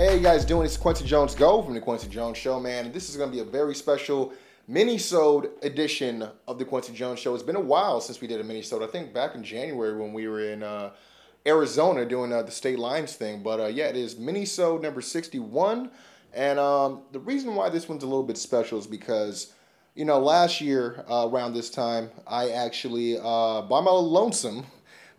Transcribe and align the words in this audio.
Hey, 0.00 0.16
you 0.16 0.22
guys 0.22 0.46
doing? 0.46 0.64
It's 0.64 0.78
Kwency 0.78 1.04
Jones 1.04 1.34
Go 1.34 1.60
from 1.60 1.74
the 1.74 1.80
Kwency 1.82 2.08
Jones 2.08 2.38
Show, 2.38 2.58
man. 2.58 2.90
This 2.90 3.10
is 3.10 3.18
going 3.18 3.30
to 3.30 3.36
be 3.36 3.42
a 3.42 3.44
very 3.44 3.74
special 3.74 4.32
mini-sode 4.66 5.50
edition 5.60 6.26
of 6.48 6.58
the 6.58 6.64
Kwency 6.64 6.94
Jones 6.94 7.18
Show. 7.18 7.34
It's 7.34 7.42
been 7.42 7.54
a 7.54 7.60
while 7.60 8.00
since 8.00 8.18
we 8.18 8.26
did 8.26 8.40
a 8.40 8.42
mini-sode. 8.44 8.82
I 8.82 8.86
think 8.86 9.12
back 9.12 9.34
in 9.34 9.44
January 9.44 10.00
when 10.00 10.14
we 10.14 10.26
were 10.26 10.40
in 10.40 10.62
uh, 10.62 10.92
Arizona 11.46 12.06
doing 12.06 12.32
uh, 12.32 12.40
the 12.40 12.50
state 12.50 12.78
lines 12.78 13.14
thing. 13.14 13.42
But 13.42 13.60
uh, 13.60 13.66
yeah, 13.66 13.88
it 13.88 13.96
is 13.96 14.18
mini-sode 14.18 14.80
number 14.80 15.02
61. 15.02 15.90
And 16.32 16.58
um, 16.58 17.02
the 17.12 17.20
reason 17.20 17.54
why 17.54 17.68
this 17.68 17.86
one's 17.86 18.02
a 18.02 18.06
little 18.06 18.22
bit 18.22 18.38
special 18.38 18.78
is 18.78 18.86
because, 18.86 19.52
you 19.94 20.06
know, 20.06 20.18
last 20.18 20.62
year 20.62 21.04
uh, 21.10 21.28
around 21.30 21.52
this 21.52 21.68
time, 21.68 22.08
I 22.26 22.52
actually, 22.52 23.18
uh, 23.18 23.60
by 23.60 23.82
my 23.82 23.90
lonesome, 23.90 24.64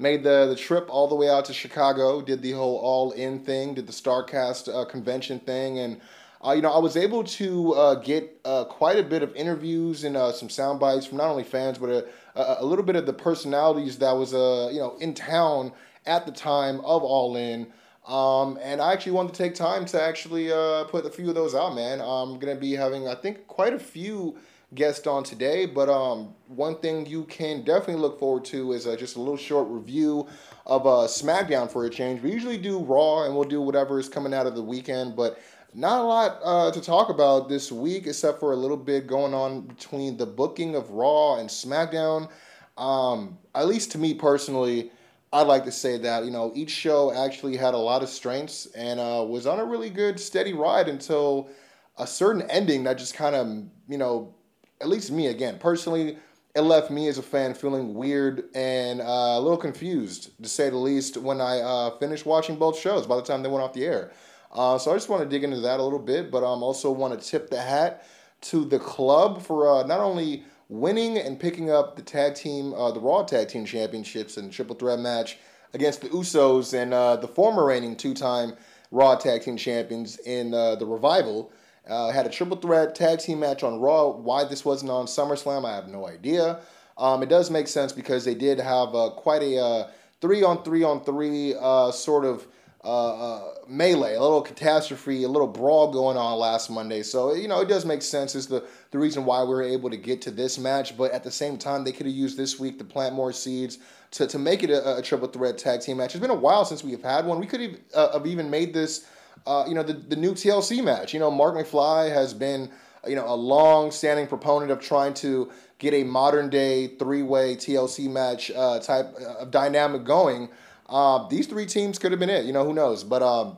made 0.01 0.23
the, 0.23 0.47
the 0.47 0.55
trip 0.55 0.87
all 0.89 1.07
the 1.07 1.15
way 1.15 1.29
out 1.29 1.45
to 1.45 1.53
Chicago, 1.53 2.21
did 2.21 2.41
the 2.41 2.51
whole 2.51 2.77
all 2.77 3.11
in 3.11 3.39
thing, 3.39 3.75
did 3.75 3.87
the 3.87 3.93
StarCast 3.93 4.73
uh, 4.73 4.85
convention 4.85 5.39
thing, 5.39 5.79
and 5.79 6.01
uh, 6.43 6.51
you 6.53 6.61
know 6.61 6.71
I 6.71 6.79
was 6.79 6.97
able 6.97 7.23
to 7.23 7.73
uh, 7.73 7.95
get 7.95 8.39
uh, 8.43 8.65
quite 8.65 8.97
a 8.97 9.03
bit 9.03 9.21
of 9.21 9.35
interviews 9.35 10.03
and 10.03 10.17
uh, 10.17 10.31
some 10.31 10.49
sound 10.49 10.79
bites 10.79 11.05
from 11.05 11.19
not 11.19 11.29
only 11.29 11.43
fans 11.43 11.77
but 11.77 11.89
a, 11.89 12.61
a, 12.61 12.65
little 12.65 12.83
bit 12.83 12.95
of 12.95 13.05
the 13.05 13.13
personalities 13.13 13.99
that 13.99 14.11
was 14.11 14.33
uh, 14.33 14.69
you 14.71 14.79
know 14.79 14.97
in 14.97 15.13
town 15.13 15.71
at 16.05 16.25
the 16.25 16.31
time 16.31 16.79
of 16.79 17.03
All 17.03 17.35
In. 17.35 17.67
Um, 18.07 18.57
and 18.63 18.81
I 18.81 18.93
actually 18.93 19.11
wanted 19.11 19.35
to 19.35 19.43
take 19.43 19.53
time 19.53 19.85
to 19.85 20.01
actually 20.01 20.51
uh, 20.51 20.85
put 20.85 21.05
a 21.05 21.09
few 21.11 21.29
of 21.29 21.35
those 21.35 21.53
out, 21.53 21.75
man. 21.75 22.01
I'm 22.01 22.39
gonna 22.39 22.55
be 22.55 22.73
having, 22.73 23.07
I 23.07 23.13
think, 23.13 23.45
quite 23.47 23.73
a 23.73 23.79
few 23.79 24.37
guest 24.73 25.07
on 25.07 25.23
today. 25.23 25.65
But 25.65 25.89
um, 25.89 26.33
one 26.47 26.77
thing 26.79 27.05
you 27.05 27.25
can 27.25 27.63
definitely 27.63 28.01
look 28.01 28.19
forward 28.19 28.45
to 28.45 28.71
is 28.71 28.87
uh, 28.87 28.95
just 28.95 29.15
a 29.15 29.19
little 29.19 29.37
short 29.37 29.67
review 29.67 30.27
of 30.65 30.85
uh, 30.85 31.07
SmackDown 31.07 31.69
for 31.69 31.85
a 31.85 31.89
change. 31.89 32.21
We 32.21 32.31
usually 32.31 32.57
do 32.57 32.79
Raw 32.79 33.25
and 33.25 33.35
we'll 33.35 33.49
do 33.49 33.61
whatever 33.61 33.99
is 33.99 34.09
coming 34.09 34.33
out 34.33 34.47
of 34.47 34.55
the 34.55 34.63
weekend, 34.63 35.15
but 35.15 35.39
not 35.73 36.01
a 36.01 36.03
lot 36.03 36.39
uh, 36.43 36.71
to 36.71 36.81
talk 36.81 37.09
about 37.09 37.49
this 37.49 37.71
week 37.71 38.07
except 38.07 38.39
for 38.39 38.53
a 38.53 38.55
little 38.55 38.77
bit 38.77 39.07
going 39.07 39.33
on 39.33 39.61
between 39.61 40.17
the 40.17 40.25
booking 40.25 40.75
of 40.75 40.89
Raw 40.91 41.37
and 41.37 41.49
SmackDown. 41.49 42.29
Um, 42.77 43.37
at 43.53 43.67
least 43.67 43.91
to 43.91 43.97
me 43.97 44.13
personally, 44.13 44.91
I'd 45.33 45.47
like 45.47 45.63
to 45.65 45.71
say 45.71 45.97
that 45.99 46.25
you 46.25 46.31
know 46.31 46.51
each 46.55 46.71
show 46.71 47.13
actually 47.13 47.55
had 47.55 47.73
a 47.73 47.77
lot 47.77 48.03
of 48.03 48.09
strengths 48.09 48.65
and 48.75 48.99
uh, 48.99 49.25
was 49.27 49.47
on 49.47 49.59
a 49.59 49.65
really 49.65 49.89
good 49.89 50.19
steady 50.19 50.53
ride 50.53 50.89
until 50.89 51.49
a 51.97 52.05
certain 52.05 52.41
ending 52.49 52.83
that 52.83 52.97
just 52.97 53.13
kind 53.13 53.35
of 53.35 53.47
you 53.87 53.97
know 53.97 54.33
at 54.81 54.89
least 54.89 55.11
me 55.11 55.27
again. 55.27 55.57
Personally 55.59 56.17
it 56.55 56.61
left 56.61 56.91
me 56.91 57.07
as 57.07 57.17
a 57.17 57.21
fan 57.21 57.53
feeling 57.53 57.93
weird 57.93 58.49
and 58.55 59.01
uh, 59.01 59.03
a 59.03 59.39
little 59.39 59.57
confused 59.57 60.31
to 60.41 60.49
say 60.49 60.69
the 60.69 60.77
least 60.77 61.17
when 61.17 61.39
i 61.39 61.59
uh, 61.59 61.91
finished 61.97 62.25
watching 62.25 62.55
both 62.55 62.77
shows 62.77 63.07
by 63.07 63.15
the 63.15 63.21
time 63.21 63.41
they 63.41 63.49
went 63.49 63.63
off 63.63 63.73
the 63.73 63.85
air. 63.85 64.11
Uh, 64.51 64.77
so 64.77 64.91
i 64.91 64.93
just 64.93 65.09
want 65.09 65.23
to 65.23 65.29
dig 65.29 65.43
into 65.43 65.59
that 65.61 65.79
a 65.79 65.83
little 65.83 65.99
bit 65.99 66.29
but 66.31 66.43
i 66.43 66.51
um, 66.51 66.63
also 66.63 66.91
want 66.91 67.19
to 67.19 67.29
tip 67.29 67.49
the 67.49 67.61
hat 67.61 68.05
to 68.41 68.65
the 68.65 68.79
club 68.79 69.41
for 69.41 69.69
uh, 69.69 69.83
not 69.83 69.99
only 69.99 70.43
winning 70.67 71.17
and 71.17 71.39
picking 71.39 71.69
up 71.71 71.95
the 71.95 72.01
tag 72.01 72.35
team 72.35 72.73
uh, 72.73 72.91
the 72.91 72.99
raw 72.99 73.23
tag 73.23 73.47
team 73.47 73.65
championships 73.65 74.37
and 74.37 74.51
triple 74.51 74.75
threat 74.75 74.99
match 74.99 75.37
against 75.73 76.01
the 76.01 76.09
usos 76.09 76.73
and 76.73 76.93
uh, 76.93 77.15
the 77.15 77.27
former 77.27 77.65
reigning 77.65 77.95
two-time 77.95 78.53
raw 78.91 79.15
tag 79.15 79.41
team 79.41 79.55
champions 79.55 80.17
in 80.19 80.51
the 80.51 80.85
revival 80.85 81.49
uh, 81.89 82.11
had 82.11 82.25
a 82.25 82.29
triple 82.29 82.57
threat 82.57 82.95
tag 82.95 83.19
team 83.19 83.39
match 83.39 83.63
on 83.63 83.79
Raw. 83.79 84.09
Why 84.09 84.43
this 84.43 84.63
wasn't 84.63 84.91
on 84.91 85.05
SummerSlam, 85.05 85.65
I 85.65 85.75
have 85.75 85.87
no 85.87 86.07
idea. 86.07 86.59
Um, 86.97 87.23
it 87.23 87.29
does 87.29 87.49
make 87.49 87.67
sense 87.67 87.91
because 87.91 88.25
they 88.25 88.35
did 88.35 88.59
have 88.59 88.93
uh, 88.93 89.11
quite 89.15 89.41
a 89.41 89.57
uh, 89.57 89.89
three 90.19 90.43
on 90.43 90.63
three 90.63 90.83
on 90.83 91.03
three 91.03 91.55
uh, 91.59 91.91
sort 91.91 92.25
of 92.25 92.47
uh, 92.83 93.41
melee, 93.67 94.15
a 94.15 94.21
little 94.21 94.41
catastrophe, 94.41 95.23
a 95.23 95.27
little 95.27 95.47
brawl 95.47 95.91
going 95.91 96.17
on 96.17 96.37
last 96.37 96.69
Monday. 96.69 97.03
So 97.03 97.33
you 97.33 97.47
know 97.47 97.61
it 97.61 97.69
does 97.69 97.85
make 97.85 98.01
sense. 98.01 98.35
Is 98.35 98.47
the 98.47 98.65
the 98.91 98.99
reason 98.99 99.25
why 99.25 99.43
we 99.43 99.49
were 99.49 99.63
able 99.63 99.89
to 99.89 99.97
get 99.97 100.21
to 100.23 100.31
this 100.31 100.59
match. 100.59 100.95
But 100.97 101.11
at 101.11 101.23
the 101.23 101.31
same 101.31 101.57
time, 101.57 101.83
they 101.83 101.91
could 101.91 102.05
have 102.05 102.15
used 102.15 102.37
this 102.37 102.59
week 102.59 102.77
to 102.77 102.83
plant 102.83 103.15
more 103.15 103.33
seeds 103.33 103.79
to, 104.11 104.27
to 104.27 104.37
make 104.37 104.63
it 104.63 104.69
a, 104.69 104.97
a 104.97 105.01
triple 105.01 105.27
threat 105.27 105.57
tag 105.57 105.81
team 105.81 105.97
match. 105.97 106.13
It's 106.13 106.21
been 106.21 106.29
a 106.29 106.35
while 106.35 106.65
since 106.65 106.83
we've 106.83 107.01
had 107.01 107.25
one. 107.25 107.39
We 107.39 107.47
could 107.47 107.61
have, 107.61 108.13
have 108.13 108.27
even 108.27 108.49
made 108.49 108.73
this 108.73 109.07
uh, 109.45 109.65
you 109.67 109.73
know, 109.73 109.83
the, 109.83 109.93
the 109.93 110.15
new 110.15 110.33
TLC 110.33 110.83
match. 110.83 111.13
You 111.13 111.19
know, 111.19 111.31
Mark 111.31 111.55
McFly 111.55 112.13
has 112.13 112.33
been, 112.33 112.69
you 113.07 113.15
know, 113.15 113.27
a 113.27 113.35
long-standing 113.35 114.27
proponent 114.27 114.71
of 114.71 114.79
trying 114.79 115.13
to 115.15 115.51
get 115.79 115.93
a 115.93 116.03
modern-day 116.03 116.87
three-way 116.87 117.55
TLC 117.55 118.09
match 118.09 118.51
uh, 118.51 118.79
type 118.79 119.15
of 119.15 119.51
dynamic 119.51 120.03
going. 120.03 120.49
Uh, 120.87 121.27
these 121.29 121.47
three 121.47 121.65
teams 121.65 121.97
could 121.97 122.11
have 122.11 122.19
been 122.19 122.29
it. 122.29 122.45
You 122.45 122.53
know, 122.53 122.65
who 122.65 122.73
knows? 122.73 123.03
But 123.03 123.23
um, 123.23 123.57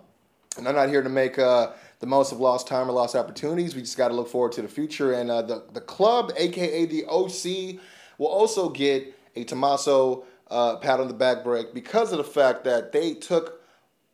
and 0.57 0.67
I'm 0.67 0.75
not 0.75 0.89
here 0.89 1.01
to 1.01 1.09
make 1.09 1.39
uh, 1.39 1.71
the 1.99 2.05
most 2.05 2.31
of 2.31 2.39
lost 2.39 2.67
time 2.67 2.87
or 2.87 2.93
lost 2.93 3.15
opportunities. 3.15 3.75
We 3.75 3.81
just 3.81 3.97
got 3.97 4.09
to 4.09 4.13
look 4.13 4.29
forward 4.29 4.51
to 4.53 4.61
the 4.61 4.67
future. 4.67 5.13
And 5.13 5.31
uh, 5.31 5.41
the 5.41 5.63
the 5.73 5.81
club, 5.81 6.31
aka 6.37 6.85
the 6.85 7.05
OC, 7.05 7.79
will 8.17 8.27
also 8.27 8.69
get 8.69 9.15
a 9.35 9.43
Tommaso 9.43 10.25
uh, 10.51 10.77
pat 10.77 10.99
on 10.99 11.07
the 11.07 11.13
back 11.13 11.43
break 11.43 11.73
because 11.73 12.11
of 12.11 12.19
the 12.19 12.23
fact 12.23 12.63
that 12.65 12.91
they 12.91 13.15
took 13.15 13.62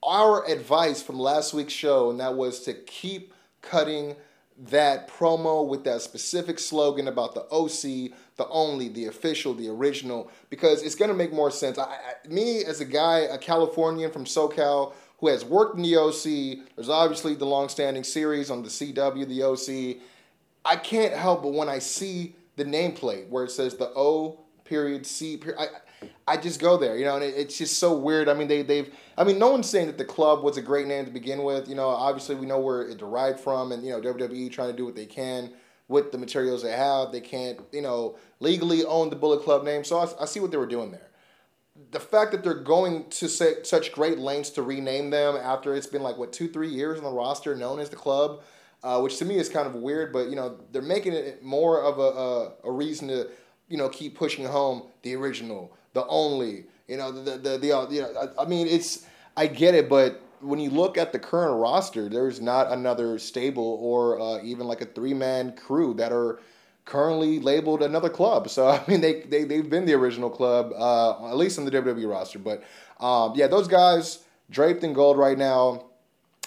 our 0.04 0.46
advice 0.48 1.02
from 1.02 1.20
last 1.20 1.54
week's 1.54 1.74
show, 1.74 2.10
and 2.10 2.20
that 2.20 2.36
was 2.36 2.62
to 2.62 2.74
keep 2.74 3.34
cutting 3.62 4.16
that 4.68 5.08
promo 5.08 5.66
with 5.66 5.84
that 5.86 6.02
specific 6.02 6.60
slogan 6.60 7.08
about 7.08 7.34
the 7.34 7.44
OC, 7.52 8.12
the 8.36 8.48
only, 8.50 8.90
the 8.90 9.06
official, 9.06 9.54
the 9.54 9.70
original, 9.70 10.30
because 10.50 10.84
it's 10.84 10.96
going 10.96 11.10
to 11.10 11.16
make 11.16 11.32
more 11.32 11.50
sense. 11.52 11.78
I, 11.78 11.84
I, 11.84 12.28
me, 12.28 12.64
as 12.66 12.82
a 12.82 12.86
guy, 12.86 13.20
a 13.20 13.38
Californian 13.38 14.12
from 14.12 14.26
SoCal 14.26 14.94
who 15.20 15.28
has 15.28 15.46
worked 15.46 15.78
in 15.78 15.84
the 15.84 15.96
OC, 15.96 16.66
there's 16.76 16.90
obviously 16.90 17.36
the 17.36 17.46
long-standing 17.46 18.04
series 18.04 18.50
on 18.50 18.64
the 18.64 18.70
CW, 18.70 19.28
the 19.28 19.44
OC. 19.44 20.02
I 20.66 20.76
can't 20.76 21.14
help 21.14 21.44
but 21.44 21.54
when 21.54 21.70
I 21.70 21.80
see 21.80 22.36
the 22.58 22.66
nameplate 22.66 23.30
where 23.30 23.46
it 23.46 23.52
says 23.52 23.76
the 23.76 23.92
O 23.96 24.42
period 24.66 25.06
C 25.06 25.38
period, 25.38 25.60
I, 25.60 25.68
I 26.28 26.38
just 26.38 26.60
go 26.60 26.78
there, 26.78 26.98
you 26.98 27.06
know, 27.06 27.16
and 27.16 27.24
it, 27.24 27.34
it's 27.36 27.58
just 27.58 27.78
so 27.78 27.98
weird. 27.98 28.30
I 28.30 28.34
mean, 28.34 28.48
they 28.48 28.62
they've, 28.62 28.94
I 29.18 29.24
mean, 29.24 29.40
no 29.40 29.52
one's 29.52 29.70
saying 29.70 29.88
that 29.88 29.98
the 29.98 30.06
club 30.06 30.44
was 30.44 30.58
a 30.58 30.62
great 30.62 30.88
name 30.88 31.06
to 31.06 31.12
begin 31.12 31.44
with. 31.44 31.68
You 31.68 31.76
know, 31.76 31.88
obviously 31.88 32.36
we 32.36 32.46
know 32.46 32.60
where 32.60 32.84
it 32.84 32.98
derived 32.98 33.40
from, 33.40 33.72
and 33.72 33.84
you 33.84 33.92
know, 33.92 34.02
WWE 34.02 34.52
trying 34.52 34.72
to 34.72 34.78
do 34.78 34.86
what 34.86 34.96
they 34.96 35.06
can 35.06 35.52
with 35.88 36.12
the 36.12 36.18
materials 36.18 36.62
they 36.62 36.72
have. 36.72 37.12
They 37.12 37.22
can't, 37.22 37.60
you 37.72 37.82
know, 37.82 38.18
legally 38.40 38.86
own 38.86 39.10
the 39.10 39.16
Bullet 39.16 39.44
Club 39.44 39.64
name, 39.64 39.84
so 39.84 39.98
I, 39.98 40.08
I 40.22 40.26
see 40.26 40.40
what 40.40 40.52
they 40.52 40.58
were 40.58 40.68
doing 40.68 40.92
there. 40.92 41.08
The 41.92 42.00
fact 42.00 42.32
that 42.32 42.44
they're 42.44 42.54
going 42.54 43.10
to 43.10 43.28
say 43.28 43.64
such 43.64 43.92
great 43.92 44.20
lengths 44.20 44.52
to 44.52 44.62
rename 44.62 45.10
them 45.10 45.36
after 45.36 45.76
it's 45.76 45.88
been 45.88 46.04
like 46.04 46.18
what 46.18 46.32
two, 46.32 46.48
three 46.48 46.70
years 46.70 46.98
on 46.98 47.04
the 47.04 47.12
roster, 47.12 47.56
known 47.56 47.80
as 47.80 47.90
the 47.90 47.96
club, 47.96 48.42
uh, 48.84 49.00
which 49.02 49.18
to 49.18 49.26
me 49.26 49.38
is 49.38 49.50
kind 49.50 49.68
of 49.68 49.76
weird. 49.76 50.14
But 50.14 50.30
you 50.30 50.36
know, 50.36 50.58
they're 50.72 50.82
making 50.82 51.14
it 51.14 51.42
more 51.42 51.82
of 51.82 51.98
a, 51.98 52.02
a, 52.02 52.70
a 52.70 52.72
reason 52.72 53.08
to, 53.08 53.30
you 53.70 53.78
know, 53.78 53.90
keep 53.90 54.16
pushing 54.18 54.46
home 54.46 54.84
the 55.04 55.16
original 55.16 55.74
the 55.94 56.06
only. 56.08 56.66
You 56.88 56.98
know, 56.98 57.12
the 57.12 57.38
the, 57.38 57.58
the 57.58 57.78
uh, 57.78 57.90
you 57.90 58.02
know, 58.02 58.32
I, 58.38 58.44
I 58.44 58.46
mean, 58.46 58.68
it's 58.68 59.06
I 59.38 59.48
get 59.48 59.76
it, 59.76 59.90
but 59.90 60.22
when 60.42 60.60
you 60.60 60.70
look 60.70 60.98
at 60.98 61.12
the 61.12 61.20
current 61.20 61.60
roster, 61.60 62.10
there's 62.10 62.42
not 62.42 62.72
another 62.72 63.20
stable 63.20 63.78
or 63.82 64.20
uh, 64.20 64.42
even 64.44 64.68
like 64.68 64.82
a 64.82 64.86
three 64.86 65.14
man 65.14 65.56
crew 65.56 65.94
that 65.96 66.12
are 66.12 66.40
currently 66.86 67.40
labeled 67.40 67.82
another 67.84 68.10
club. 68.10 68.50
So 68.50 68.68
I 68.70 68.84
mean, 68.88 69.02
they 69.02 69.22
they 69.22 69.44
they've 69.44 69.70
been 69.70 69.86
the 69.86 69.94
original 69.94 70.30
club, 70.30 70.74
uh, 70.76 71.30
at 71.30 71.38
least 71.38 71.58
in 71.58 71.66
the 71.66 71.72
WWE 71.72 72.10
roster. 72.10 72.40
But 72.40 72.64
um, 73.00 73.34
yeah, 73.36 73.48
those 73.48 73.68
guys 73.68 74.20
draped 74.50 74.84
in 74.84 74.94
gold 74.94 75.18
right 75.18 75.38
now. 75.38 75.86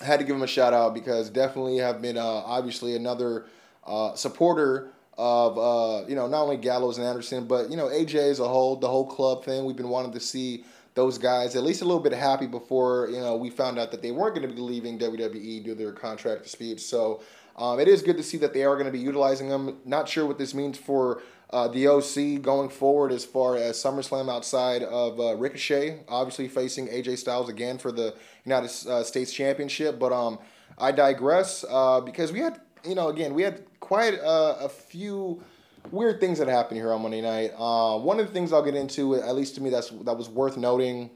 Had 0.01 0.19
to 0.19 0.25
give 0.25 0.35
them 0.35 0.43
a 0.43 0.49
shout 0.49 0.73
out 0.73 0.95
because 0.95 1.31
definitely 1.31 1.77
have 1.79 2.03
been 2.03 2.17
uh, 2.17 2.23
obviously 2.25 2.97
another 2.97 3.47
uh, 3.87 4.15
supporter 4.15 4.91
of 5.19 5.59
uh, 5.59 6.07
you 6.09 6.15
know 6.15 6.27
not 6.27 6.43
only 6.43 6.57
Gallows 6.57 6.99
and 6.99 7.07
Anderson, 7.07 7.47
but 7.47 7.71
you 7.71 7.77
know 7.77 7.87
AJ 7.87 8.31
as 8.31 8.41
a 8.41 8.49
whole, 8.49 8.77
the 8.77 8.89
whole 8.89 9.07
club 9.07 9.45
thing. 9.45 9.65
We've 9.65 9.77
been 9.77 9.89
wanting 9.89 10.13
to 10.13 10.21
see 10.21 10.65
those 10.95 11.19
guys 11.19 11.57
at 11.57 11.63
least 11.63 11.81
a 11.83 11.85
little 11.85 12.03
bit 12.03 12.13
happy 12.13 12.47
before 12.47 13.09
you 13.11 13.21
know 13.21 13.37
we 13.37 13.51
found 13.51 13.79
out 13.79 13.91
that 13.91 14.03
they 14.03 14.11
weren't 14.11 14.35
going 14.35 14.49
to 14.49 14.55
be 14.55 14.61
leaving 14.61 14.99
WWE 14.99 15.65
due 15.65 15.65
to 15.65 15.75
their 15.75 15.93
contract 15.93 16.45
disputes. 16.45 16.85
So 16.85 17.23
um, 17.57 17.81
it 17.81 17.89
is 17.89 18.03
good 18.03 18.17
to 18.17 18.23
see 18.23 18.39
that 18.39 18.55
they 18.55 18.65
are 18.65 18.75
going 18.75 18.87
to 18.87 18.93
be 18.93 18.99
utilizing 18.99 19.49
them. 19.49 19.79
Not 19.85 20.09
sure 20.09 20.27
what 20.27 20.39
this 20.39 20.55
means 20.55 20.79
for 20.79 21.23
uh, 21.51 21.69
the 21.69 21.87
OC 21.87 22.43
going 22.43 22.71
forward 22.71 23.13
as 23.13 23.25
far 23.25 23.57
as 23.57 23.77
SummerSlam 23.77 24.31
outside 24.31 24.83
of 24.83 25.21
uh, 25.21 25.35
Ricochet, 25.37 26.01
obviously 26.09 26.49
facing 26.49 26.89
AJ 26.89 27.19
Styles 27.19 27.51
again 27.51 27.77
for 27.77 27.93
the 27.93 28.15
United 28.45 28.71
uh, 28.89 29.03
States 29.03 29.33
Championship. 29.33 29.99
But 29.99 30.13
um, 30.13 30.39
I 30.79 30.93
digress 30.93 31.65
uh, 31.69 32.01
because 32.01 32.33
we 32.33 32.39
had, 32.39 32.61
you 32.87 32.95
know, 32.95 33.09
again, 33.09 33.35
we 33.35 33.43
had 33.43 33.65
quite 33.93 34.15
a, 34.15 34.65
a 34.65 34.69
few 34.71 35.43
weird 35.91 36.19
things 36.19 36.39
that 36.39 36.49
happened 36.49 36.79
here 36.79 36.95
on 36.95 37.03
Monday 37.03 37.21
night. 37.21 37.53
Uh, 37.59 37.99
one 37.99 38.19
of 38.19 38.27
the 38.27 38.33
things 38.33 38.51
I'll 38.51 38.63
get 38.63 38.75
into, 38.75 39.17
at 39.17 39.37
least 39.37 39.55
to 39.57 39.61
me, 39.61 39.69
that's 39.69 39.91
that 39.91 40.17
was 40.17 40.31
worth 40.31 40.57
noting, 40.57 41.11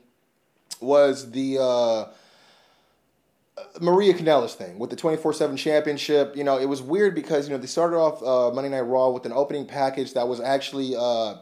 was 0.83 1.31
the 1.31 1.57
uh, 1.59 2.05
Maria 3.81 4.13
Kanellis 4.13 4.53
thing 4.53 4.79
with 4.79 4.91
the 4.91 4.97
24/7 4.97 5.57
championship. 5.57 6.37
You 6.37 6.45
know, 6.45 6.59
it 6.59 6.67
was 6.67 6.83
weird 6.83 7.15
because 7.15 7.49
you 7.49 7.55
know 7.55 7.59
they 7.59 7.67
started 7.67 7.97
off 7.97 8.23
uh, 8.23 8.55
Monday 8.55 8.69
Night 8.69 8.83
Raw 8.83 9.09
with 9.09 9.25
an 9.25 9.33
opening 9.33 9.65
package 9.65 10.13
that 10.13 10.29
was 10.29 10.39
actually 10.39 10.95
uh, 10.95 11.37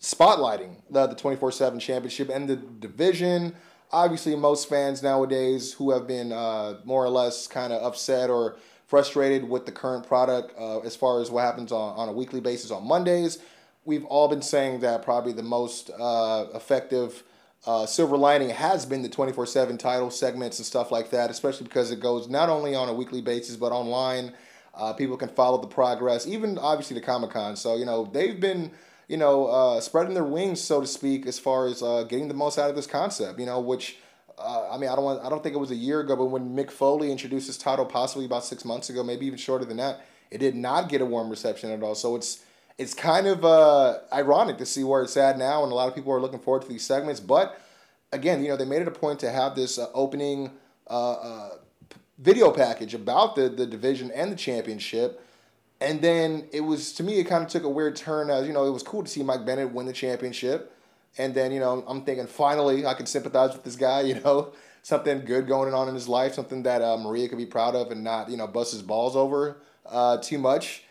spotlighting 0.00 0.78
the 0.90 1.06
the 1.06 1.14
24/7 1.14 1.78
championship 1.78 2.28
and 2.28 2.48
the 2.48 2.56
division. 2.56 3.54
Obviously, 3.92 4.34
most 4.34 4.68
fans 4.68 5.00
nowadays 5.00 5.74
who 5.74 5.92
have 5.92 6.08
been 6.08 6.32
uh, 6.32 6.80
more 6.84 7.04
or 7.04 7.10
less 7.10 7.46
kind 7.46 7.72
of 7.72 7.84
upset 7.84 8.30
or 8.30 8.56
frustrated 8.92 9.48
with 9.48 9.64
the 9.64 9.72
current 9.72 10.06
product 10.06 10.52
uh, 10.60 10.80
as 10.80 10.94
far 10.94 11.22
as 11.22 11.30
what 11.30 11.40
happens 11.40 11.72
on, 11.72 11.96
on 11.96 12.10
a 12.10 12.12
weekly 12.12 12.40
basis 12.40 12.70
on 12.70 12.86
Mondays. 12.86 13.38
We've 13.86 14.04
all 14.04 14.28
been 14.28 14.42
saying 14.42 14.80
that 14.80 15.02
probably 15.02 15.32
the 15.32 15.42
most 15.42 15.88
uh, 15.98 16.44
effective 16.52 17.22
uh, 17.64 17.86
silver 17.86 18.18
lining 18.18 18.50
has 18.50 18.84
been 18.84 19.00
the 19.00 19.08
24 19.08 19.46
7 19.46 19.78
title 19.78 20.10
segments 20.10 20.58
and 20.58 20.66
stuff 20.66 20.92
like 20.92 21.08
that, 21.08 21.30
especially 21.30 21.64
because 21.64 21.90
it 21.90 22.00
goes 22.00 22.28
not 22.28 22.50
only 22.50 22.74
on 22.74 22.90
a 22.90 22.92
weekly 22.92 23.22
basis 23.22 23.56
but 23.56 23.72
online. 23.72 24.34
Uh, 24.74 24.92
people 24.92 25.16
can 25.16 25.30
follow 25.30 25.58
the 25.58 25.66
progress, 25.66 26.26
even 26.26 26.58
obviously 26.58 26.92
the 26.92 27.00
Comic 27.00 27.30
Con. 27.30 27.56
So, 27.56 27.76
you 27.76 27.86
know, 27.86 28.04
they've 28.04 28.38
been, 28.38 28.72
you 29.08 29.16
know, 29.16 29.46
uh, 29.46 29.80
spreading 29.80 30.12
their 30.12 30.22
wings, 30.22 30.60
so 30.60 30.82
to 30.82 30.86
speak, 30.86 31.24
as 31.24 31.38
far 31.38 31.64
as 31.64 31.82
uh, 31.82 32.02
getting 32.02 32.28
the 32.28 32.34
most 32.34 32.58
out 32.58 32.68
of 32.68 32.76
this 32.76 32.86
concept, 32.86 33.40
you 33.40 33.46
know, 33.46 33.58
which. 33.58 33.96
Uh, 34.38 34.70
I 34.70 34.78
mean, 34.78 34.90
I 34.90 34.96
don't 34.96 35.04
want. 35.04 35.24
I 35.24 35.28
don't 35.28 35.42
think 35.42 35.54
it 35.54 35.58
was 35.58 35.70
a 35.70 35.76
year 35.76 36.00
ago, 36.00 36.16
but 36.16 36.26
when 36.26 36.54
Mick 36.56 36.70
Foley 36.70 37.10
introduced 37.10 37.46
his 37.46 37.58
title, 37.58 37.84
possibly 37.84 38.24
about 38.24 38.44
six 38.44 38.64
months 38.64 38.90
ago, 38.90 39.02
maybe 39.02 39.26
even 39.26 39.38
shorter 39.38 39.64
than 39.64 39.76
that, 39.76 40.04
it 40.30 40.38
did 40.38 40.54
not 40.54 40.88
get 40.88 41.00
a 41.00 41.06
warm 41.06 41.30
reception 41.30 41.70
at 41.70 41.82
all. 41.82 41.94
So 41.94 42.16
it's 42.16 42.44
it's 42.78 42.94
kind 42.94 43.26
of 43.26 43.44
uh, 43.44 43.98
ironic 44.12 44.58
to 44.58 44.66
see 44.66 44.84
where 44.84 45.02
it's 45.02 45.16
at 45.16 45.38
now, 45.38 45.62
and 45.62 45.72
a 45.72 45.74
lot 45.74 45.88
of 45.88 45.94
people 45.94 46.12
are 46.12 46.20
looking 46.20 46.40
forward 46.40 46.62
to 46.62 46.68
these 46.68 46.84
segments. 46.84 47.20
But 47.20 47.60
again, 48.12 48.42
you 48.42 48.48
know, 48.48 48.56
they 48.56 48.64
made 48.64 48.82
it 48.82 48.88
a 48.88 48.92
point 48.92 49.20
to 49.20 49.30
have 49.30 49.54
this 49.54 49.78
uh, 49.78 49.88
opening 49.94 50.50
uh, 50.88 51.12
uh, 51.12 51.50
video 52.18 52.50
package 52.50 52.94
about 52.94 53.36
the 53.36 53.48
the 53.48 53.66
division 53.66 54.10
and 54.10 54.32
the 54.32 54.36
championship. 54.36 55.20
And 55.80 56.00
then 56.00 56.48
it 56.52 56.60
was 56.60 56.92
to 56.94 57.02
me, 57.02 57.18
it 57.18 57.24
kind 57.24 57.44
of 57.44 57.50
took 57.50 57.64
a 57.64 57.68
weird 57.68 57.96
turn. 57.96 58.30
As 58.30 58.46
you 58.46 58.52
know, 58.52 58.64
it 58.66 58.70
was 58.70 58.82
cool 58.84 59.02
to 59.02 59.10
see 59.10 59.22
Mike 59.22 59.44
Bennett 59.44 59.72
win 59.72 59.86
the 59.86 59.92
championship, 59.92 60.72
and 61.18 61.34
then 61.34 61.52
you 61.52 61.60
know, 61.60 61.84
I'm 61.86 62.04
thinking 62.04 62.26
finally 62.26 62.86
I 62.86 62.94
can 62.94 63.06
sympathize 63.06 63.52
with 63.52 63.64
this 63.64 63.76
guy. 63.76 64.00
You 64.12 64.20
know, 64.20 64.52
something 64.82 65.24
good 65.24 65.46
going 65.46 65.72
on 65.74 65.88
in 65.88 65.94
his 65.94 66.08
life, 66.08 66.34
something 66.34 66.64
that 66.64 66.82
uh, 66.82 66.96
Maria 66.96 67.28
could 67.28 67.38
be 67.38 67.46
proud 67.46 67.74
of, 67.74 67.90
and 67.90 68.02
not 68.04 68.30
you 68.30 68.36
know 68.36 68.46
bust 68.46 68.72
his 68.72 68.82
balls 68.82 69.16
over 69.16 69.58
uh, 69.86 70.18
too 70.18 70.38
much. 70.38 70.84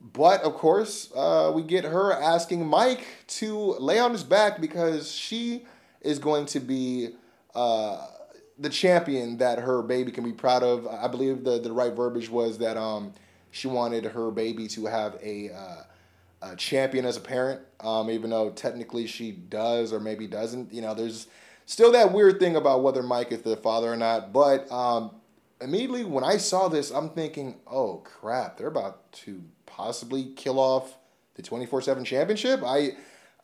But 0.00 0.42
of 0.42 0.54
course, 0.54 1.10
uh, 1.14 1.52
we 1.54 1.62
get 1.62 1.84
her 1.84 2.12
asking 2.12 2.66
Mike 2.66 3.06
to 3.28 3.76
lay 3.78 3.98
on 3.98 4.12
his 4.12 4.22
back 4.22 4.60
because 4.60 5.10
she 5.10 5.64
is 6.02 6.18
going 6.18 6.46
to 6.46 6.60
be 6.60 7.10
uh, 7.54 8.06
the 8.58 8.68
champion 8.68 9.38
that 9.38 9.58
her 9.58 9.82
baby 9.82 10.12
can 10.12 10.24
be 10.24 10.32
proud 10.32 10.62
of. 10.62 10.86
I 10.86 11.08
believe 11.08 11.44
the, 11.44 11.58
the 11.58 11.72
right 11.72 11.92
verbiage 11.92 12.28
was 12.28 12.58
that 12.58 12.76
um, 12.76 13.12
she 13.50 13.68
wanted 13.68 14.04
her 14.04 14.30
baby 14.30 14.68
to 14.68 14.86
have 14.86 15.16
a, 15.22 15.50
uh, 15.50 15.82
a 16.42 16.56
champion 16.56 17.04
as 17.04 17.16
a 17.16 17.20
parent, 17.20 17.60
um, 17.80 18.10
even 18.10 18.30
though 18.30 18.50
technically 18.50 19.06
she 19.06 19.32
does 19.32 19.92
or 19.92 20.00
maybe 20.00 20.26
doesn't. 20.26 20.72
You 20.72 20.82
know, 20.82 20.94
there's 20.94 21.26
still 21.64 21.92
that 21.92 22.12
weird 22.12 22.38
thing 22.38 22.56
about 22.56 22.82
whether 22.82 23.02
Mike 23.02 23.32
is 23.32 23.42
the 23.42 23.56
father 23.56 23.92
or 23.92 23.96
not. 23.96 24.32
But 24.32 24.70
um, 24.70 25.12
immediately 25.60 26.04
when 26.04 26.24
I 26.24 26.36
saw 26.36 26.68
this, 26.68 26.90
I'm 26.90 27.10
thinking, 27.10 27.56
oh 27.66 27.98
crap, 27.98 28.58
they're 28.58 28.68
about 28.68 29.10
to 29.12 29.42
possibly 29.66 30.32
kill 30.36 30.58
off 30.58 30.96
the 31.34 31.42
24 31.42 31.82
7 31.82 32.04
championship. 32.04 32.62
I 32.64 32.96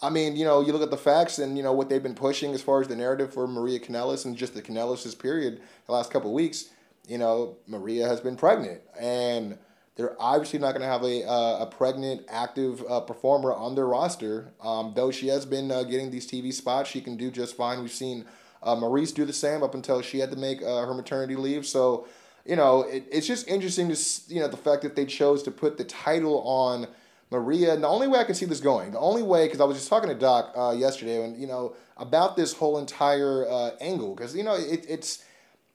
I 0.02 0.10
mean, 0.10 0.34
you 0.34 0.44
know, 0.44 0.60
you 0.60 0.72
look 0.72 0.82
at 0.82 0.90
the 0.90 0.96
facts 0.96 1.38
and 1.38 1.56
you 1.56 1.62
know 1.62 1.72
what 1.72 1.88
they've 1.88 2.02
been 2.02 2.16
pushing 2.16 2.52
as 2.54 2.60
far 2.60 2.80
as 2.80 2.88
the 2.88 2.96
narrative 2.96 3.32
for 3.32 3.46
Maria 3.46 3.78
Kanellis 3.78 4.24
and 4.24 4.36
just 4.36 4.52
the 4.52 4.60
Kanellis' 4.60 5.16
period 5.16 5.60
the 5.86 5.92
last 5.92 6.10
couple 6.10 6.34
weeks. 6.34 6.70
You 7.06 7.18
know, 7.18 7.56
Maria 7.68 8.08
has 8.08 8.20
been 8.20 8.36
pregnant, 8.36 8.80
and 8.98 9.58
they're 9.96 10.16
obviously 10.20 10.58
not 10.58 10.72
going 10.72 10.82
to 10.82 10.88
have 10.88 11.02
a 11.02 11.26
uh, 11.28 11.64
a 11.64 11.66
pregnant 11.66 12.24
active 12.28 12.82
uh, 12.88 13.00
performer 13.00 13.52
on 13.52 13.74
their 13.74 13.86
roster. 13.86 14.52
Um, 14.62 14.92
though 14.96 15.10
she 15.10 15.28
has 15.28 15.44
been 15.44 15.70
uh, 15.70 15.82
getting 15.82 16.10
these 16.10 16.26
TV 16.26 16.52
spots, 16.52 16.90
she 16.90 17.00
can 17.00 17.16
do 17.16 17.30
just 17.30 17.56
fine. 17.56 17.80
We've 17.82 17.90
seen 17.90 18.24
uh, 18.62 18.74
Maryse 18.76 19.14
do 19.14 19.24
the 19.24 19.32
same 19.32 19.62
up 19.62 19.74
until 19.74 20.00
she 20.00 20.18
had 20.18 20.30
to 20.30 20.36
make 20.36 20.62
uh, 20.62 20.86
her 20.86 20.94
maternity 20.94 21.36
leave. 21.36 21.66
So, 21.66 22.06
you 22.46 22.56
know, 22.56 22.82
it, 22.82 23.04
it's 23.10 23.26
just 23.26 23.46
interesting 23.48 23.92
to 23.92 24.34
you 24.34 24.40
know 24.40 24.48
the 24.48 24.56
fact 24.56 24.82
that 24.82 24.96
they 24.96 25.04
chose 25.04 25.42
to 25.42 25.50
put 25.50 25.76
the 25.76 25.84
title 25.84 26.40
on 26.46 26.86
Maria. 27.30 27.74
And 27.74 27.82
the 27.82 27.88
only 27.88 28.08
way 28.08 28.18
I 28.18 28.24
can 28.24 28.34
see 28.34 28.46
this 28.46 28.60
going, 28.60 28.92
the 28.92 28.98
only 28.98 29.22
way, 29.22 29.46
because 29.46 29.60
I 29.60 29.64
was 29.64 29.76
just 29.76 29.90
talking 29.90 30.08
to 30.08 30.14
Doc 30.14 30.54
uh, 30.56 30.74
yesterday, 30.76 31.22
and 31.22 31.38
you 31.38 31.46
know 31.46 31.76
about 31.98 32.36
this 32.36 32.54
whole 32.54 32.78
entire 32.78 33.74
angle, 33.78 34.14
because 34.14 34.34
you 34.34 34.42
know 34.42 34.54
it, 34.54 34.86
it's 34.88 35.22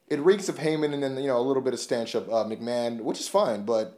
it 0.08 0.20
reeks 0.20 0.48
of 0.48 0.56
Heyman 0.56 0.92
and 0.92 1.02
then 1.02 1.16
you 1.18 1.28
know 1.28 1.38
a 1.38 1.46
little 1.46 1.62
bit 1.62 1.72
of 1.72 1.80
stench 1.80 2.16
of 2.16 2.28
uh, 2.28 2.44
McMahon, 2.44 3.00
which 3.00 3.20
is 3.20 3.28
fine, 3.28 3.64
but 3.64 3.97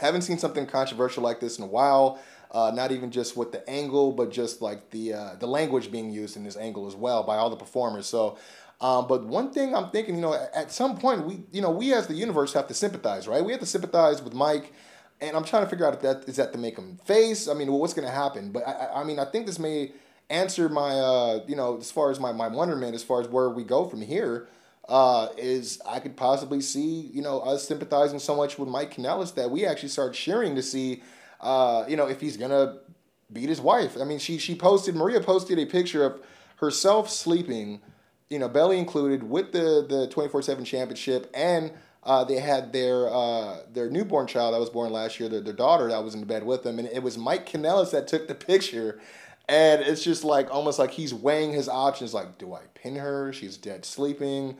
haven't 0.00 0.22
seen 0.22 0.38
something 0.38 0.66
controversial 0.66 1.22
like 1.22 1.40
this 1.40 1.58
in 1.58 1.64
a 1.64 1.68
while. 1.68 2.18
Uh, 2.50 2.72
not 2.74 2.90
even 2.90 3.12
just 3.12 3.36
with 3.36 3.52
the 3.52 3.68
angle, 3.70 4.10
but 4.10 4.32
just 4.32 4.60
like 4.60 4.90
the 4.90 5.14
uh, 5.14 5.34
the 5.38 5.46
language 5.46 5.92
being 5.92 6.10
used 6.10 6.36
in 6.36 6.42
this 6.42 6.56
angle 6.56 6.86
as 6.88 6.96
well 6.96 7.22
by 7.22 7.36
all 7.36 7.50
the 7.50 7.56
performers. 7.56 8.06
So. 8.06 8.38
Um, 8.82 9.06
but 9.08 9.26
one 9.26 9.52
thing 9.52 9.74
I'm 9.74 9.90
thinking, 9.90 10.14
you 10.14 10.22
know, 10.22 10.32
at 10.54 10.72
some 10.72 10.96
point 10.96 11.26
we, 11.26 11.42
you 11.52 11.60
know, 11.60 11.70
we 11.70 11.92
as 11.92 12.06
the 12.06 12.14
universe 12.14 12.54
have 12.54 12.66
to 12.68 12.72
sympathize, 12.72 13.28
right? 13.28 13.44
We 13.44 13.52
have 13.52 13.60
to 13.60 13.66
sympathize 13.66 14.22
with 14.22 14.32
Mike 14.32 14.72
and 15.20 15.36
I'm 15.36 15.44
trying 15.44 15.64
to 15.64 15.68
figure 15.68 15.86
out 15.86 15.94
if 15.94 16.00
that 16.00 16.28
is 16.28 16.36
that 16.36 16.52
to 16.52 16.58
make 16.58 16.76
him 16.76 16.98
face. 17.04 17.48
I 17.48 17.54
mean, 17.54 17.68
well, 17.68 17.80
what's 17.80 17.94
going 17.94 18.08
to 18.08 18.14
happen? 18.14 18.52
But 18.52 18.66
I, 18.66 19.00
I 19.00 19.04
mean, 19.04 19.18
I 19.18 19.24
think 19.24 19.46
this 19.46 19.58
may 19.58 19.92
answer 20.28 20.68
my, 20.68 20.92
uh, 20.92 21.40
you 21.46 21.56
know, 21.56 21.78
as 21.78 21.90
far 21.90 22.10
as 22.10 22.18
my 22.18 22.32
my 22.32 22.48
wonderment, 22.48 22.94
as 22.94 23.02
far 23.02 23.20
as 23.20 23.28
where 23.28 23.50
we 23.50 23.64
go 23.64 23.88
from 23.88 24.00
here. 24.00 24.48
Uh, 24.90 25.28
is 25.38 25.80
I 25.86 26.00
could 26.00 26.16
possibly 26.16 26.60
see, 26.60 27.10
you 27.14 27.22
know, 27.22 27.38
us 27.40 27.66
sympathizing 27.66 28.18
so 28.18 28.34
much 28.34 28.58
with 28.58 28.68
Mike 28.68 28.92
Kanellis 28.94 29.34
that 29.36 29.48
we 29.48 29.64
actually 29.64 29.90
start 29.90 30.14
cheering 30.14 30.56
to 30.56 30.62
see, 30.62 31.02
uh, 31.40 31.84
you 31.88 31.96
know, 31.96 32.08
if 32.08 32.20
he's 32.20 32.36
gonna 32.36 32.78
beat 33.32 33.48
his 33.48 33.60
wife. 33.60 33.96
I 33.96 34.04
mean, 34.04 34.18
she 34.18 34.36
she 34.36 34.56
posted 34.56 34.96
Maria 34.96 35.20
posted 35.20 35.60
a 35.60 35.66
picture 35.66 36.04
of 36.04 36.20
herself 36.56 37.08
sleeping, 37.08 37.80
you 38.28 38.40
know, 38.40 38.48
belly 38.48 38.78
included, 38.78 39.22
with 39.22 39.52
the 39.52 39.86
the 39.88 40.08
twenty 40.10 40.28
four 40.28 40.42
seven 40.42 40.64
championship 40.64 41.30
and 41.34 41.72
uh, 42.02 42.24
they 42.24 42.40
had 42.40 42.72
their 42.72 43.08
uh, 43.08 43.58
their 43.72 43.90
newborn 43.90 44.26
child 44.26 44.54
that 44.54 44.60
was 44.60 44.70
born 44.70 44.92
last 44.92 45.20
year, 45.20 45.28
their, 45.28 45.40
their 45.40 45.52
daughter 45.52 45.88
that 45.88 46.02
was 46.02 46.14
in 46.14 46.24
bed 46.24 46.44
with 46.44 46.62
them, 46.62 46.78
and 46.78 46.88
it 46.88 47.02
was 47.02 47.18
Mike 47.18 47.48
Kanellis 47.48 47.90
that 47.92 48.08
took 48.08 48.26
the 48.26 48.34
picture. 48.34 49.00
And 49.48 49.82
it's 49.82 50.04
just 50.04 50.22
like 50.22 50.48
almost 50.54 50.78
like 50.78 50.92
he's 50.92 51.12
weighing 51.12 51.52
his 51.52 51.68
options. 51.68 52.14
Like, 52.14 52.38
do 52.38 52.54
I 52.54 52.62
pin 52.74 52.96
her? 52.96 53.32
She's 53.32 53.56
dead 53.56 53.84
sleeping. 53.84 54.56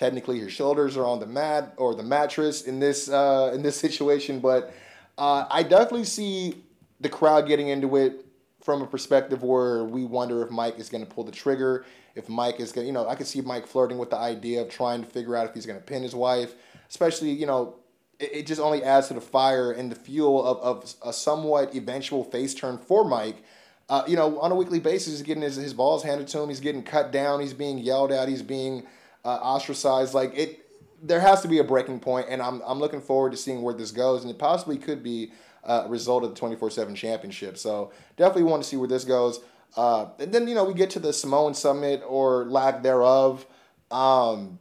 Technically, 0.00 0.40
her 0.40 0.48
shoulders 0.48 0.96
are 0.96 1.04
on 1.04 1.20
the 1.20 1.26
mat 1.26 1.74
or 1.76 1.94
the 1.94 2.02
mattress 2.02 2.62
in 2.62 2.80
this 2.80 3.10
uh, 3.10 3.52
in 3.54 3.62
this 3.62 3.78
situation. 3.78 4.40
But 4.40 4.72
uh, 5.18 5.44
I 5.50 5.62
definitely 5.62 6.04
see 6.04 6.64
the 7.00 7.10
crowd 7.10 7.46
getting 7.46 7.68
into 7.68 7.96
it 7.96 8.24
from 8.62 8.80
a 8.80 8.86
perspective 8.86 9.42
where 9.42 9.84
we 9.84 10.06
wonder 10.06 10.42
if 10.42 10.50
Mike 10.50 10.78
is 10.78 10.88
going 10.88 11.04
to 11.04 11.10
pull 11.14 11.24
the 11.24 11.32
trigger. 11.32 11.84
If 12.14 12.30
Mike 12.30 12.60
is 12.60 12.72
going, 12.72 12.84
to 12.84 12.86
you 12.86 12.92
know, 12.94 13.06
I 13.06 13.14
can 13.14 13.26
see 13.26 13.42
Mike 13.42 13.66
flirting 13.66 13.98
with 13.98 14.08
the 14.08 14.16
idea 14.16 14.62
of 14.62 14.70
trying 14.70 15.04
to 15.04 15.08
figure 15.08 15.36
out 15.36 15.46
if 15.46 15.54
he's 15.54 15.66
going 15.66 15.78
to 15.78 15.84
pin 15.84 16.02
his 16.02 16.14
wife 16.14 16.54
especially 16.90 17.30
you 17.30 17.46
know 17.46 17.76
it, 18.18 18.30
it 18.34 18.46
just 18.46 18.60
only 18.60 18.84
adds 18.84 19.08
to 19.08 19.14
the 19.14 19.20
fire 19.20 19.72
and 19.72 19.90
the 19.90 19.96
fuel 19.96 20.44
of, 20.44 20.58
of 20.58 20.94
a 21.02 21.12
somewhat 21.12 21.74
eventual 21.74 22.22
face 22.24 22.54
turn 22.54 22.76
for 22.76 23.04
Mike. 23.04 23.42
Uh, 23.88 24.04
you 24.06 24.14
know, 24.14 24.38
on 24.38 24.52
a 24.52 24.54
weekly 24.54 24.78
basis, 24.78 25.14
he's 25.14 25.22
getting 25.22 25.42
his, 25.42 25.56
his 25.56 25.74
balls 25.74 26.04
handed 26.04 26.28
to 26.28 26.38
him. 26.38 26.48
He's 26.48 26.60
getting 26.60 26.84
cut 26.84 27.10
down. 27.10 27.40
He's 27.40 27.54
being 27.54 27.78
yelled 27.78 28.12
at. 28.12 28.28
He's 28.28 28.42
being 28.42 28.86
uh, 29.24 29.28
ostracized. 29.28 30.14
Like 30.14 30.36
it, 30.36 30.66
there 31.02 31.20
has 31.20 31.42
to 31.42 31.48
be 31.48 31.58
a 31.58 31.64
breaking 31.64 32.00
point, 32.00 32.26
and 32.28 32.42
I'm 32.42 32.62
I'm 32.66 32.78
looking 32.78 33.00
forward 33.00 33.32
to 33.32 33.38
seeing 33.38 33.62
where 33.62 33.74
this 33.74 33.90
goes. 33.90 34.22
And 34.22 34.30
it 34.30 34.38
possibly 34.38 34.78
could 34.78 35.02
be 35.02 35.32
a 35.64 35.86
result 35.88 36.24
of 36.24 36.34
the 36.34 36.40
24/7 36.40 36.94
championship. 36.94 37.58
So 37.58 37.92
definitely 38.16 38.44
want 38.44 38.62
to 38.62 38.68
see 38.68 38.76
where 38.76 38.88
this 38.88 39.04
goes. 39.04 39.40
Uh, 39.76 40.06
and 40.18 40.32
then 40.32 40.48
you 40.48 40.54
know 40.54 40.64
we 40.64 40.74
get 40.74 40.90
to 40.90 40.98
the 40.98 41.12
Samoan 41.12 41.54
Summit 41.54 42.02
or 42.06 42.44
lack 42.46 42.82
thereof. 42.82 43.46
Um, 43.90 44.58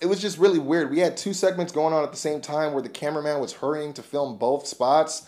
it 0.00 0.06
was 0.06 0.20
just 0.20 0.38
really 0.38 0.58
weird. 0.58 0.90
We 0.90 1.00
had 1.00 1.16
two 1.16 1.32
segments 1.32 1.72
going 1.72 1.92
on 1.92 2.04
at 2.04 2.12
the 2.12 2.16
same 2.16 2.40
time 2.40 2.72
where 2.72 2.82
the 2.82 2.88
cameraman 2.88 3.40
was 3.40 3.54
hurrying 3.54 3.92
to 3.94 4.02
film 4.02 4.38
both 4.38 4.66
spots. 4.66 5.26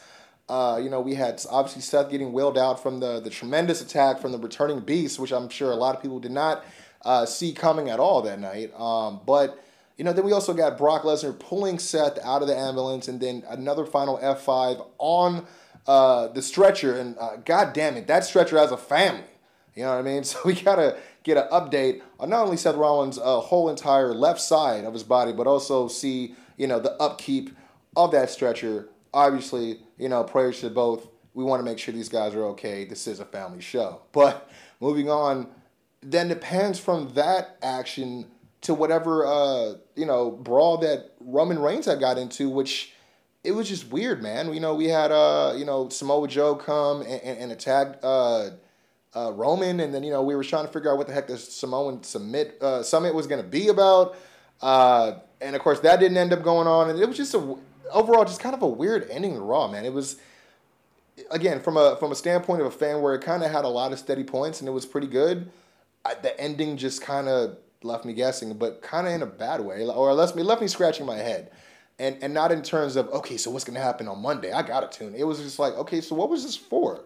Uh, 0.49 0.81
you 0.83 0.91
know, 0.91 1.01
we 1.01 1.15
had 1.15 1.45
obviously 1.51 1.83
Seth 1.83 2.11
getting 2.11 2.33
wheeled 2.33 2.59
out 2.59 2.83
from 2.83 3.01
the 3.01 3.21
the 3.21 3.31
tremendous 3.31 3.81
attack 3.81 4.21
from 4.21 4.33
the 4.33 4.39
returning 4.39 4.81
beast, 4.81 5.19
which 5.19 5.33
I'm 5.33 5.49
sure 5.49 5.71
a 5.71 5.77
lot 5.77 5.97
of 5.97 6.03
people 6.03 6.19
did 6.19 6.33
not 6.33 6.65
uh, 7.03 7.27
see 7.27 7.53
coming 7.53 7.89
at 7.89 8.01
all 8.01 8.23
that 8.23 8.41
night. 8.41 8.73
Um, 8.79 9.21
but 9.27 9.63
you 9.97 10.05
know, 10.05 10.15
then 10.15 10.25
we 10.25 10.33
also 10.33 10.55
got 10.55 10.79
Brock 10.79 11.03
Lesnar 11.03 11.39
pulling 11.39 11.79
Seth 11.79 12.19
out 12.25 12.41
of 12.41 12.49
the 12.49 12.57
ambulance, 12.57 13.07
and 13.07 13.21
then 13.21 13.43
another 13.49 13.85
final 13.85 14.19
F5 14.19 14.87
on 14.97 15.47
uh, 15.87 16.29
the 16.29 16.41
stretcher, 16.41 16.99
and 16.99 17.19
uh, 17.19 17.37
god 17.45 17.73
damn 17.73 17.97
it, 17.97 18.07
that 18.07 18.25
stretcher 18.25 18.57
has 18.57 18.73
a 18.73 18.79
family. 18.79 19.25
You 19.75 19.85
know 19.85 19.91
what 19.91 19.99
I 19.99 20.03
mean? 20.03 20.25
So 20.25 20.39
we 20.45 20.55
gotta 20.55 20.97
get 21.23 21.37
an 21.37 21.49
update 21.53 22.03
on 22.19 22.31
not 22.31 22.45
only 22.45 22.57
Seth 22.57 22.77
Rollins' 22.77 23.19
uh, 23.19 23.41
whole 23.41 23.69
entire 23.69 24.15
left 24.15 24.41
side 24.41 24.85
of 24.85 24.93
his 24.93 25.03
body, 25.03 25.33
but 25.33 25.47
also 25.47 25.89
see 25.89 26.35
you 26.57 26.67
know 26.67 26.81
the 26.81 26.93
upkeep 26.93 27.51
of 27.97 28.13
that 28.13 28.31
stretcher. 28.31 28.89
Obviously, 29.13 29.81
you 29.99 30.09
know 30.09 30.25
prayers 30.25 30.61
to 30.61 30.71
both. 30.71 31.09
We 31.35 31.45
want 31.45 31.61
to 31.61 31.65
make 31.65 31.79
sure 31.79 31.95
these 31.95 32.09
guys 32.09 32.35
are 32.35 32.45
okay. 32.47 32.85
This 32.85 33.07
is 33.07 33.21
a 33.21 33.25
family 33.25 33.61
show. 33.61 34.03
But 34.13 34.51
moving 34.81 35.11
on, 35.11 35.49
then 36.03 36.29
depends 36.29 36.79
from 36.79 37.13
that 37.15 37.57
action 37.63 38.27
to 38.63 38.75
whatever 38.75 39.27
uh, 39.27 39.75
you 39.97 40.07
know 40.07 40.31
brawl 40.31 40.79
that 40.79 41.13
Roman 41.21 41.59
Reigns 41.59 41.87
had 41.87 42.01
got 42.01 42.19
into, 42.19 42.49
which 42.49 42.93
it 43.43 43.53
was 43.53 43.69
just 43.69 43.91
weird, 43.91 44.23
man. 44.23 44.53
You 44.53 44.61
know, 44.61 44.75
we 44.75 44.87
had 44.87 45.13
uh, 45.13 45.55
you 45.57 45.65
know 45.65 45.89
Samoa 45.89 46.29
Joe 46.29 46.55
come 46.55 47.03
and, 47.03 47.23
and, 47.23 47.39
and 47.39 47.53
attack 47.53 47.99
uh, 48.03 48.51
uh, 49.15 49.33
Roman, 49.33 49.81
and 49.81 49.95
then 49.95 50.03
you 50.03 50.11
know 50.11 50.23
we 50.23 50.35
were 50.35 50.45
trying 50.45 50.67
to 50.67 50.73
figure 50.73 50.91
out 50.91 50.99
what 50.99 51.07
the 51.07 51.13
heck 51.13 51.27
this 51.27 51.53
Samoan 51.53 52.03
submit 52.03 52.59
uh, 52.63 52.83
summit 52.83 53.15
was 53.15 53.27
going 53.27 53.43
to 53.43 53.49
be 53.49 53.69
about, 53.69 54.17
uh, 54.61 55.15
and 55.41 55.57
of 55.57 55.63
course 55.63 55.81
that 55.81 56.01
didn't 56.01 56.17
end 56.17 56.33
up 56.33 56.43
going 56.43 56.67
on, 56.67 56.91
and 56.91 56.99
it 56.99 57.07
was 57.07 57.17
just 57.17 57.35
a 57.35 57.57
overall 57.93 58.25
just 58.25 58.41
kind 58.41 58.55
of 58.55 58.63
a 58.63 58.69
weird 58.69 59.09
ending 59.11 59.35
to 59.35 59.41
Raw, 59.41 59.69
man. 59.69 59.85
It 59.85 59.93
was 59.93 60.17
again 61.31 61.61
from 61.61 61.77
a 61.77 61.97
from 61.97 62.13
a 62.13 62.15
standpoint 62.15 62.61
of 62.61 62.67
a 62.67 62.71
fan 62.71 63.03
where 63.03 63.15
it 63.15 63.23
kind 63.23 63.43
of 63.43 63.51
had 63.51 63.65
a 63.65 63.69
lot 63.69 63.93
of 63.93 63.99
steady 63.99 64.25
points 64.25 64.61
and 64.61 64.69
it 64.69 64.73
was 64.73 64.87
pretty 64.87 65.07
good. 65.07 65.51
I, 66.05 66.15
the 66.15 66.39
ending 66.41 66.77
just 66.77 67.03
kind 67.03 67.29
of 67.29 67.57
left 67.83 68.05
me 68.05 68.13
guessing, 68.13 68.55
but 68.55 68.83
kind 68.83 69.07
of 69.07 69.13
in 69.13 69.23
a 69.23 69.27
bad 69.27 69.61
way, 69.61 69.87
or 69.87 70.13
left 70.15 70.37
me 70.37 70.43
left 70.43 70.61
me 70.61 70.69
scratching 70.69 71.07
my 71.07 71.17
head, 71.17 71.51
and 71.99 72.17
and 72.23 72.35
not 72.35 72.53
in 72.53 72.63
terms 72.63 72.97
of 72.97 73.09
okay, 73.09 73.37
so 73.37 73.51
what's 73.51 73.65
gonna 73.65 73.81
happen 73.81 74.09
on 74.09 74.21
Monday? 74.21 74.53
I 74.53 74.63
got 74.63 74.91
to 74.91 74.99
tune. 74.99 75.15
It 75.15 75.25
was 75.25 75.39
just 75.41 75.59
like 75.59 75.75
okay, 75.75 76.01
so 76.01 76.15
what 76.15 76.31
was 76.31 76.43
this 76.45 76.57
for? 76.57 77.05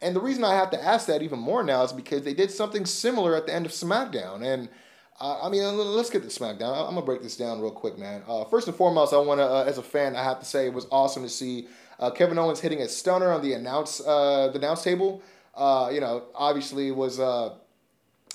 And 0.00 0.16
the 0.16 0.20
reason 0.20 0.42
I 0.42 0.54
have 0.54 0.70
to 0.70 0.82
ask 0.82 1.06
that 1.06 1.22
even 1.22 1.38
more 1.38 1.62
now 1.62 1.84
is 1.84 1.92
because 1.92 2.22
they 2.22 2.34
did 2.34 2.50
something 2.50 2.84
similar 2.86 3.36
at 3.36 3.46
the 3.46 3.54
end 3.54 3.66
of 3.66 3.72
SmackDown, 3.72 4.44
and. 4.44 4.68
Uh, 5.20 5.40
I 5.42 5.50
mean, 5.50 5.62
let's 5.62 6.10
get 6.10 6.22
to 6.22 6.28
SmackDown. 6.28 6.76
I'm 6.76 6.94
gonna 6.94 7.02
break 7.02 7.22
this 7.22 7.36
down 7.36 7.60
real 7.60 7.70
quick, 7.70 7.96
man. 7.96 8.22
Uh, 8.26 8.44
first 8.44 8.66
and 8.66 8.74
foremost, 8.74 9.12
I 9.12 9.18
want 9.18 9.38
to, 9.38 9.44
uh, 9.44 9.64
as 9.68 9.78
a 9.78 9.82
fan, 9.82 10.16
I 10.16 10.24
have 10.24 10.40
to 10.40 10.44
say 10.44 10.66
it 10.66 10.72
was 10.72 10.88
awesome 10.90 11.22
to 11.22 11.28
see 11.28 11.68
uh, 12.00 12.10
Kevin 12.10 12.38
Owens 12.38 12.58
hitting 12.58 12.80
a 12.80 12.88
stunner 12.88 13.30
on 13.30 13.42
the 13.42 13.52
announce 13.52 14.00
uh, 14.00 14.48
the 14.48 14.58
announce 14.58 14.82
table. 14.82 15.22
Uh, 15.54 15.90
you 15.92 16.00
know, 16.00 16.24
obviously 16.34 16.90
was 16.90 17.20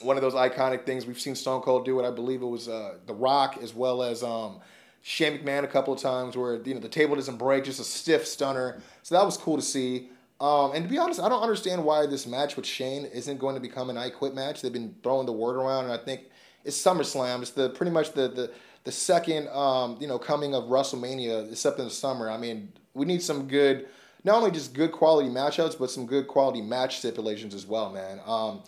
one 0.02 0.16
of 0.18 0.22
those 0.22 0.34
iconic 0.34 0.86
things 0.86 1.06
we've 1.06 1.20
seen 1.20 1.36
Stone 1.36 1.62
Cold 1.62 1.86
do 1.86 2.00
it. 2.00 2.08
I 2.08 2.12
believe 2.12 2.42
it 2.42 2.48
was 2.48 2.66
The 2.66 3.00
Rock 3.10 3.58
as 3.62 3.74
well 3.74 4.04
as 4.04 4.24
um, 4.24 4.60
Shane 5.02 5.40
McMahon 5.40 5.64
a 5.64 5.68
couple 5.68 5.94
of 5.94 6.00
times 6.00 6.36
where 6.36 6.62
you 6.64 6.74
know 6.74 6.80
the 6.80 6.90
table 6.90 7.16
doesn't 7.16 7.38
break, 7.38 7.64
just 7.64 7.80
a 7.80 7.84
stiff 7.84 8.28
stunner. 8.28 8.82
So 9.04 9.16
that 9.16 9.26
was 9.26 9.38
cool 9.38 9.56
to 9.56 9.62
see. 9.62 10.10
Um, 10.40 10.74
and 10.74 10.84
to 10.84 10.90
be 10.90 10.98
honest, 10.98 11.20
I 11.20 11.30
don't 11.30 11.42
understand 11.42 11.84
why 11.84 12.06
this 12.06 12.28
match 12.28 12.56
with 12.56 12.66
Shane 12.66 13.06
isn't 13.06 13.40
going 13.40 13.56
to 13.56 13.62
become 13.62 13.90
an 13.90 13.98
I 13.98 14.10
Quit 14.10 14.36
match. 14.36 14.62
They've 14.62 14.72
been 14.72 14.96
throwing 15.02 15.26
the 15.26 15.34
word 15.34 15.56
around, 15.56 15.86
and 15.86 15.94
I 15.94 15.98
think 15.98 16.26
it's 16.64 16.78
SummerSlam. 16.78 17.42
It's 17.42 17.52
the 17.52 17.70
pretty 17.70 17.92
much 17.92 18.12
the 18.12 18.28
the 18.28 18.52
the 18.84 18.92
second 18.92 19.48
um, 19.50 19.98
you 20.00 20.08
know 20.08 20.20
coming 20.20 20.54
of 20.54 20.66
WrestleMania, 20.66 21.52
except 21.52 21.80
in 21.80 21.86
the 21.86 21.92
summer. 21.92 22.30
I 22.30 22.38
mean, 22.38 22.72
we 22.94 23.06
need 23.06 23.24
some 23.24 23.48
good, 23.48 23.88
not 24.24 24.36
only 24.36 24.52
just 24.52 24.74
good 24.74 24.92
quality 24.92 25.30
matchups, 25.30 25.80
but 25.80 25.90
some 25.90 26.06
good 26.06 26.28
quality 26.28 26.62
match 26.62 27.00
stipulations 27.00 27.56
as 27.56 27.66
well, 27.66 27.92
man. 27.92 28.20
Um, 28.26 28.62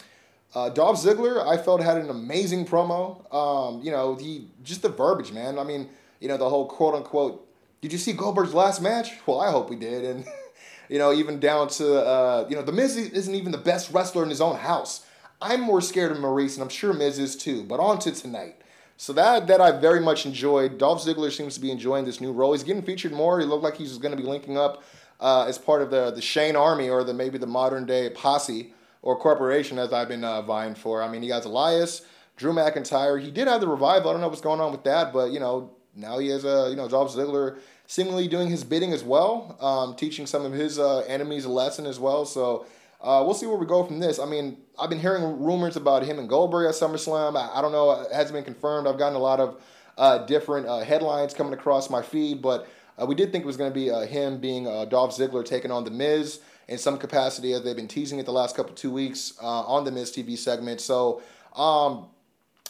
uh, 0.55 0.69
Dolph 0.69 0.97
Ziggler, 0.97 1.45
I 1.45 1.57
felt 1.57 1.81
had 1.81 1.97
an 1.97 2.09
amazing 2.09 2.65
promo. 2.65 3.33
Um, 3.33 3.81
you 3.83 3.91
know, 3.91 4.15
he 4.15 4.49
just 4.63 4.81
the 4.81 4.89
verbiage, 4.89 5.31
man. 5.31 5.59
I 5.59 5.63
mean, 5.63 5.89
you 6.19 6.27
know, 6.27 6.37
the 6.37 6.49
whole 6.49 6.65
quote 6.67 6.95
unquote. 6.95 7.45
Did 7.81 7.91
you 7.91 7.97
see 7.97 8.13
Goldberg's 8.13 8.53
last 8.53 8.81
match? 8.81 9.11
Well, 9.25 9.39
I 9.39 9.51
hope 9.51 9.69
we 9.69 9.75
did, 9.75 10.03
and 10.03 10.25
you 10.89 10.97
know, 10.97 11.13
even 11.13 11.39
down 11.39 11.67
to 11.69 12.03
uh, 12.03 12.47
you 12.49 12.55
know, 12.55 12.63
the 12.63 12.71
Miz 12.71 12.97
isn't 12.97 13.35
even 13.35 13.51
the 13.51 13.57
best 13.59 13.91
wrestler 13.91 14.23
in 14.23 14.29
his 14.29 14.41
own 14.41 14.57
house. 14.57 15.05
I'm 15.41 15.61
more 15.61 15.81
scared 15.81 16.11
of 16.11 16.19
Maurice, 16.19 16.55
and 16.55 16.63
I'm 16.63 16.69
sure 16.69 16.93
Miz 16.93 17.19
is 17.19 17.35
too. 17.35 17.63
But 17.63 17.79
on 17.79 17.99
to 17.99 18.11
tonight. 18.11 18.55
So 18.97 19.13
that 19.13 19.47
that 19.47 19.61
I 19.61 19.71
very 19.71 20.01
much 20.01 20.25
enjoyed. 20.25 20.79
Dolph 20.79 21.03
Ziggler 21.03 21.31
seems 21.31 21.53
to 21.53 21.61
be 21.61 21.71
enjoying 21.71 22.05
this 22.05 22.19
new 22.19 22.31
role. 22.31 22.53
He's 22.53 22.63
getting 22.63 22.81
featured 22.81 23.13
more. 23.13 23.39
He 23.39 23.45
looked 23.45 23.63
like 23.63 23.77
he's 23.77 23.97
going 23.99 24.15
to 24.15 24.21
be 24.21 24.27
linking 24.27 24.57
up 24.57 24.83
uh, 25.21 25.45
as 25.47 25.59
part 25.59 25.83
of 25.83 25.91
the 25.91 26.09
the 26.09 26.21
Shane 26.21 26.55
Army 26.55 26.89
or 26.89 27.03
the 27.03 27.13
maybe 27.13 27.37
the 27.37 27.47
modern 27.47 27.85
day 27.85 28.09
posse 28.09 28.73
or 29.01 29.17
corporation 29.17 29.79
as 29.79 29.93
I've 29.93 30.07
been 30.07 30.23
uh, 30.23 30.41
vying 30.41 30.75
for. 30.75 31.01
I 31.01 31.09
mean, 31.09 31.21
he 31.21 31.29
has 31.29 31.45
Elias, 31.45 32.05
Drew 32.37 32.53
McIntyre. 32.53 33.21
He 33.21 33.31
did 33.31 33.47
have 33.47 33.61
the 33.61 33.67
revival. 33.67 34.09
I 34.09 34.13
don't 34.13 34.21
know 34.21 34.27
what's 34.27 34.41
going 34.41 34.59
on 34.59 34.71
with 34.71 34.83
that, 34.83 35.13
but 35.13 35.31
you 35.31 35.39
know 35.39 35.71
now 35.95 36.19
he 36.19 36.29
has 36.29 36.45
a 36.45 36.65
uh, 36.65 36.67
you 36.69 36.75
know 36.75 36.87
Dolph 36.87 37.13
Ziggler 37.13 37.59
seemingly 37.87 38.27
doing 38.27 38.49
his 38.49 38.63
bidding 38.63 38.93
as 38.93 39.03
well, 39.03 39.57
um, 39.59 39.95
teaching 39.95 40.27
some 40.27 40.45
of 40.45 40.53
his 40.53 40.77
uh, 40.77 40.99
enemies 41.07 41.45
a 41.45 41.49
lesson 41.49 41.87
as 41.87 41.99
well. 41.99 42.23
So 42.23 42.67
uh, 43.01 43.23
we'll 43.25 43.33
see 43.33 43.47
where 43.47 43.57
we 43.57 43.65
go 43.65 43.83
from 43.83 43.99
this. 43.99 44.19
I 44.19 44.25
mean, 44.25 44.57
I've 44.77 44.89
been 44.89 44.99
hearing 44.99 45.41
rumors 45.43 45.75
about 45.75 46.03
him 46.03 46.19
and 46.19 46.29
Goldberg 46.29 46.67
at 46.67 46.75
SummerSlam. 46.75 47.35
I, 47.35 47.57
I 47.57 47.61
don't 47.61 47.71
know, 47.71 47.91
it 47.91 48.11
hasn't 48.11 48.33
been 48.33 48.43
confirmed. 48.43 48.87
I've 48.87 48.99
gotten 48.99 49.15
a 49.15 49.19
lot 49.19 49.39
of 49.39 49.61
uh, 49.97 50.19
different 50.19 50.67
uh, 50.67 50.79
headlines 50.79 51.33
coming 51.33 51.53
across 51.53 51.89
my 51.89 52.01
feed, 52.01 52.41
but 52.41 52.67
uh, 53.01 53.05
we 53.05 53.15
did 53.15 53.31
think 53.31 53.43
it 53.43 53.47
was 53.47 53.57
going 53.57 53.71
to 53.71 53.75
be 53.75 53.89
uh, 53.89 54.01
him 54.01 54.39
being 54.39 54.67
uh, 54.67 54.85
Dolph 54.85 55.17
Ziggler 55.17 55.45
taking 55.45 55.71
on 55.71 55.83
The 55.83 55.91
Miz 55.91 56.41
in 56.69 56.77
some 56.77 56.97
capacity, 56.97 57.51
as 57.51 57.63
they've 57.63 57.75
been 57.75 57.89
teasing 57.89 58.19
it 58.19 58.25
the 58.25 58.31
last 58.31 58.55
couple 58.55 58.73
two 58.73 58.91
weeks 58.91 59.33
on 59.41 59.83
the 59.83 59.91
Miz 59.91 60.11
TV 60.11 60.37
segment. 60.37 60.79
So. 60.79 61.21
Um, 61.55 62.07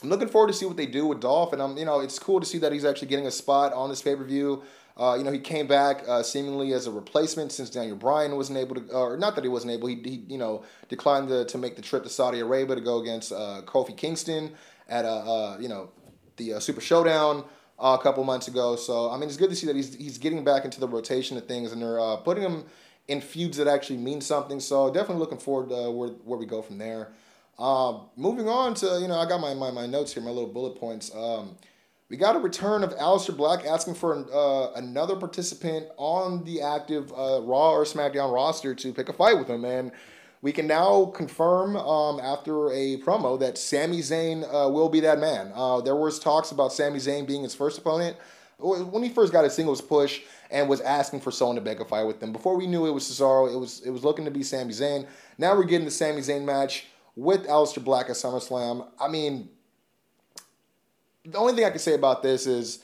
I'm 0.02 0.08
looking 0.08 0.30
forward 0.30 0.48
to 0.48 0.54
see 0.54 0.66
what 0.66 0.78
they 0.78 0.86
do 0.86 1.06
with 1.06 1.20
Dolph, 1.20 1.52
and 1.52 1.62
I'm, 1.62 1.78
you 1.78 1.84
know, 1.84 2.00
it's 2.00 2.18
cool 2.18 2.40
to 2.40 2.46
see 2.46 2.58
that 2.60 2.72
he's 2.72 2.86
actually 2.86 3.10
getting 3.10 3.28
a 3.28 3.32
spot 3.32 3.74
on 3.74 3.90
this 3.90 4.02
pay 4.02 4.16
per 4.16 4.24
view. 4.24 4.64
Uh, 5.00 5.16
you 5.16 5.24
know, 5.24 5.32
he 5.32 5.40
came 5.40 5.66
back 5.66 6.04
uh, 6.10 6.22
seemingly 6.22 6.74
as 6.74 6.86
a 6.86 6.92
replacement 6.92 7.54
since 7.54 7.70
Daniel 7.70 7.96
Bryan 7.96 8.36
wasn't 8.36 8.58
able 8.58 8.76
to, 8.76 8.92
or 8.92 9.16
not 9.16 9.34
that 9.36 9.46
he 9.46 9.50
wasn't 9.50 9.72
able, 9.72 9.88
he, 9.88 9.96
he 9.96 10.26
you 10.28 10.38
know 10.38 10.64
declined 10.90 11.30
to, 11.30 11.46
to 11.46 11.58
make 11.58 11.78
the 11.78 11.82
trip 11.82 12.04
to 12.04 12.10
Saudi 12.10 12.42
Arabia 12.42 12.76
to 12.76 12.82
go 12.82 13.00
against 13.00 13.32
uh, 13.32 13.62
Kofi 13.66 13.96
Kingston 13.96 14.52
at 14.90 15.06
a 15.06 15.10
uh, 15.10 15.58
you 15.60 15.70
know 15.70 15.90
the 16.36 16.56
uh, 16.56 16.60
Super 16.60 16.82
Showdown 16.82 17.46
uh, 17.80 17.96
a 17.98 18.04
couple 18.04 18.26
months 18.26 18.50
ago. 18.50 18.76
So 18.76 19.10
I 19.10 19.18
mean, 19.18 19.30
it's 19.30 19.38
good 19.38 19.50
to 19.50 19.56
see 19.56 19.68
that 19.68 19.76
he's 19.78 19.96
he's 19.96 20.18
getting 20.18 20.44
back 20.44 20.66
into 20.66 20.82
the 20.82 20.88
rotation 20.88 21.38
of 21.38 21.46
things, 21.46 21.72
and 21.72 21.82
they're 21.82 22.18
putting 22.18 22.44
him 22.44 22.66
in 23.10 23.20
feuds 23.22 23.58
that 23.58 23.68
actually 23.68 23.98
mean 23.98 24.22
something. 24.22 24.60
So 24.60 24.94
definitely 24.94 25.20
looking 25.20 25.40
forward 25.40 25.70
to 25.70 25.92
where 25.92 26.10
where 26.24 26.40
we 26.40 26.46
go 26.46 26.62
from 26.62 26.78
there. 26.78 27.10
moving 28.16 28.48
on 28.48 28.74
to 28.76 29.00
you 29.02 29.08
know, 29.08 29.20
I 29.20 29.28
got 29.28 29.42
my, 29.42 29.54
my, 29.54 29.72
my 29.72 29.86
notes 29.86 30.14
here, 30.14 30.24
my 30.24 30.30
little 30.30 30.54
bullet 30.54 30.80
points. 30.80 31.14
Um, 31.14 31.58
we 32.10 32.18
got 32.18 32.36
a 32.36 32.40
return 32.40 32.84
of 32.84 32.96
Aleister 32.96 33.38
Black 33.38 33.66
asking 33.66 33.94
for 33.94 34.26
uh, 34.34 34.74
another 34.80 35.16
participant 35.16 35.88
on 35.98 36.44
the 36.44 36.62
active 36.62 37.12
uh, 37.12 37.42
Raw 37.44 37.72
or 37.72 37.84
SmackDown 37.84 38.34
roster 38.34 38.74
to 38.74 38.94
pick 38.94 39.10
a 39.10 39.14
fight 39.14 39.38
with 39.38 39.48
him. 39.48 39.64
And 39.64 39.92
we 40.42 40.52
can 40.52 40.66
now 40.66 41.06
confirm 41.06 41.76
um, 41.76 42.20
after 42.20 42.72
a 42.72 42.98
promo 43.02 43.40
that 43.40 43.58
Sami 43.60 44.00
Zayn 44.00 44.44
uh, 44.44 44.70
will 44.70 44.90
be 44.90 45.02
that 45.02 45.20
man. 45.20 45.52
Uh, 45.54 45.82
there 45.82 45.96
was 45.96 46.18
talks 46.18 46.52
about 46.52 46.74
Sami 46.74 46.98
Zayn 46.98 47.28
being 47.28 47.44
his 47.44 47.54
first 47.54 47.78
opponent 47.78 48.18
when 48.58 49.04
he 49.04 49.10
first 49.10 49.32
got 49.32 49.44
his 49.44 49.54
singles 49.54 49.80
push 49.80 50.22
and 50.52 50.68
was 50.68 50.82
asking 50.82 51.22
for 51.22 51.32
someone 51.32 51.56
to 51.56 51.62
beg 51.62 51.80
a 51.80 51.86
fight 51.86 52.04
with 52.04 52.20
them. 52.20 52.32
Before 52.32 52.58
we 52.58 52.68
knew 52.68 52.86
it 52.86 52.92
was 52.92 53.04
Cesaro, 53.04 53.54
it 53.54 53.58
was 53.58 53.82
it 53.82 53.92
was 53.92 54.04
looking 54.04 54.26
to 54.26 54.32
be 54.32 54.44
Sami 54.44 54.74
Zayn. 54.74 55.08
Now 55.38 55.56
we're 55.56 55.64
getting 55.64 55.86
the 55.86 55.92
Sami 55.92 56.22
Zayn 56.22 56.44
match 56.44 56.88
with 57.16 57.48
Aleister 57.48 57.84
Black 57.84 58.10
at 58.10 58.16
SummerSlam. 58.16 58.88
I 59.00 59.08
mean, 59.08 59.50
the 61.26 61.38
only 61.38 61.54
thing 61.54 61.66
I 61.66 61.70
can 61.70 61.80
say 61.80 61.94
about 61.94 62.24
this 62.24 62.48
is 62.48 62.80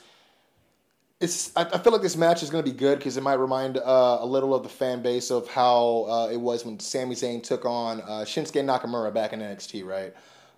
it's 1.20 1.56
I, 1.56 1.78
feel 1.78 1.92
like 1.92 2.02
this 2.02 2.16
match 2.16 2.42
is 2.42 2.50
going 2.50 2.62
to 2.62 2.70
be 2.70 2.76
good 2.76 2.98
because 2.98 3.16
it 3.16 3.22
might 3.22 3.34
remind 3.34 3.78
uh, 3.78 4.18
a 4.20 4.26
little 4.26 4.54
of 4.54 4.62
the 4.62 4.68
fan 4.68 5.00
base 5.00 5.30
of 5.30 5.48
how 5.48 6.06
uh, 6.08 6.28
it 6.30 6.36
was 6.36 6.64
when 6.64 6.78
Sami 6.78 7.14
Zayn 7.14 7.42
took 7.42 7.64
on 7.64 8.02
uh, 8.02 8.24
Shinsuke 8.26 8.62
Nakamura 8.62 9.12
back 9.14 9.32
in 9.32 9.40
NXT, 9.40 9.84
right? 9.86 10.14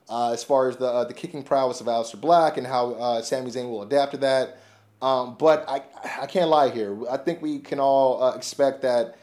Uh, 0.09 0.33
as 0.33 0.43
far 0.43 0.69
as 0.69 0.77
the 0.77 0.87
uh, 0.87 1.05
the 1.05 1.15
kicking 1.15 1.43
prowess 1.43 1.81
of 1.81 1.87
Aleister 1.87 2.21
Black 2.21 2.57
and 2.57 2.67
how 2.67 2.93
uh, 2.93 3.23
Sami 3.23 3.51
Zayn 3.51 3.71
will 3.71 3.83
adapt 3.83 4.13
to 4.13 4.19
that. 4.19 4.61
Um, 5.01 5.37
but 5.39 5.69
I 5.69 5.83
I 6.21 6.27
can't 6.27 6.51
lie 6.51 6.71
here. 6.71 6.99
I 7.09 7.17
think 7.17 7.41
we 7.41 7.59
can 7.59 7.79
all 7.81 8.33
expect 8.33 8.83
that 8.83 9.17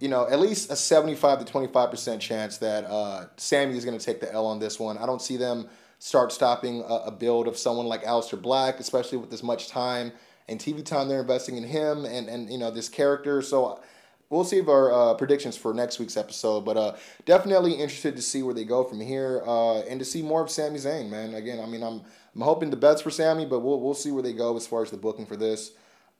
you 0.00 0.08
know, 0.08 0.26
at 0.28 0.40
least 0.40 0.68
a 0.72 0.74
75 0.74 1.44
to 1.44 1.52
25% 1.52 2.18
chance 2.18 2.58
that 2.58 2.84
uh, 2.86 3.26
Sami 3.36 3.76
is 3.76 3.84
going 3.84 3.96
to 3.96 4.04
take 4.04 4.20
the 4.20 4.32
L 4.32 4.46
on 4.46 4.58
this 4.58 4.80
one. 4.80 4.98
I 4.98 5.06
don't 5.06 5.22
see 5.22 5.36
them 5.36 5.68
start 6.00 6.32
stopping 6.32 6.80
a, 6.80 6.94
a 7.06 7.10
build 7.12 7.46
of 7.46 7.56
someone 7.56 7.86
like 7.86 8.02
Aleister 8.02 8.40
Black, 8.42 8.80
especially 8.80 9.18
with 9.18 9.32
as 9.32 9.44
much 9.44 9.68
time 9.68 10.10
and 10.48 10.58
TV 10.58 10.84
time 10.84 11.08
they're 11.08 11.20
investing 11.20 11.56
in 11.56 11.62
him 11.62 12.04
and, 12.04 12.28
and 12.28 12.50
you 12.50 12.58
know 12.58 12.70
this 12.70 12.88
character. 12.88 13.42
So 13.42 13.80
we'll 14.28 14.44
see 14.44 14.60
our 14.60 14.92
uh, 14.92 15.14
predictions 15.14 15.56
for 15.56 15.72
next 15.72 15.98
week's 15.98 16.16
episode, 16.16 16.64
but 16.64 16.76
uh, 16.76 16.96
definitely 17.24 17.74
interested 17.74 18.16
to 18.16 18.22
see 18.22 18.42
where 18.42 18.54
they 18.54 18.64
go 18.64 18.82
from 18.82 19.00
here 19.00 19.42
uh, 19.46 19.82
and 19.82 20.00
to 20.00 20.04
see 20.04 20.22
more 20.22 20.42
of 20.42 20.50
Sami 20.50 20.78
Zayn, 20.78 21.08
man. 21.08 21.34
Again, 21.34 21.60
I 21.60 21.66
mean, 21.66 21.82
I'm 21.82 22.02
I'm 22.34 22.40
hoping 22.42 22.70
the 22.70 22.76
best 22.76 23.02
for 23.02 23.10
Sammy, 23.10 23.44
but 23.44 23.60
we'll 23.60 23.80
we'll 23.80 23.94
see 23.94 24.10
where 24.10 24.22
they 24.22 24.32
go 24.32 24.56
as 24.56 24.66
far 24.66 24.82
as 24.82 24.90
the 24.90 24.96
booking 24.96 25.26
for 25.26 25.36
this. 25.36 25.72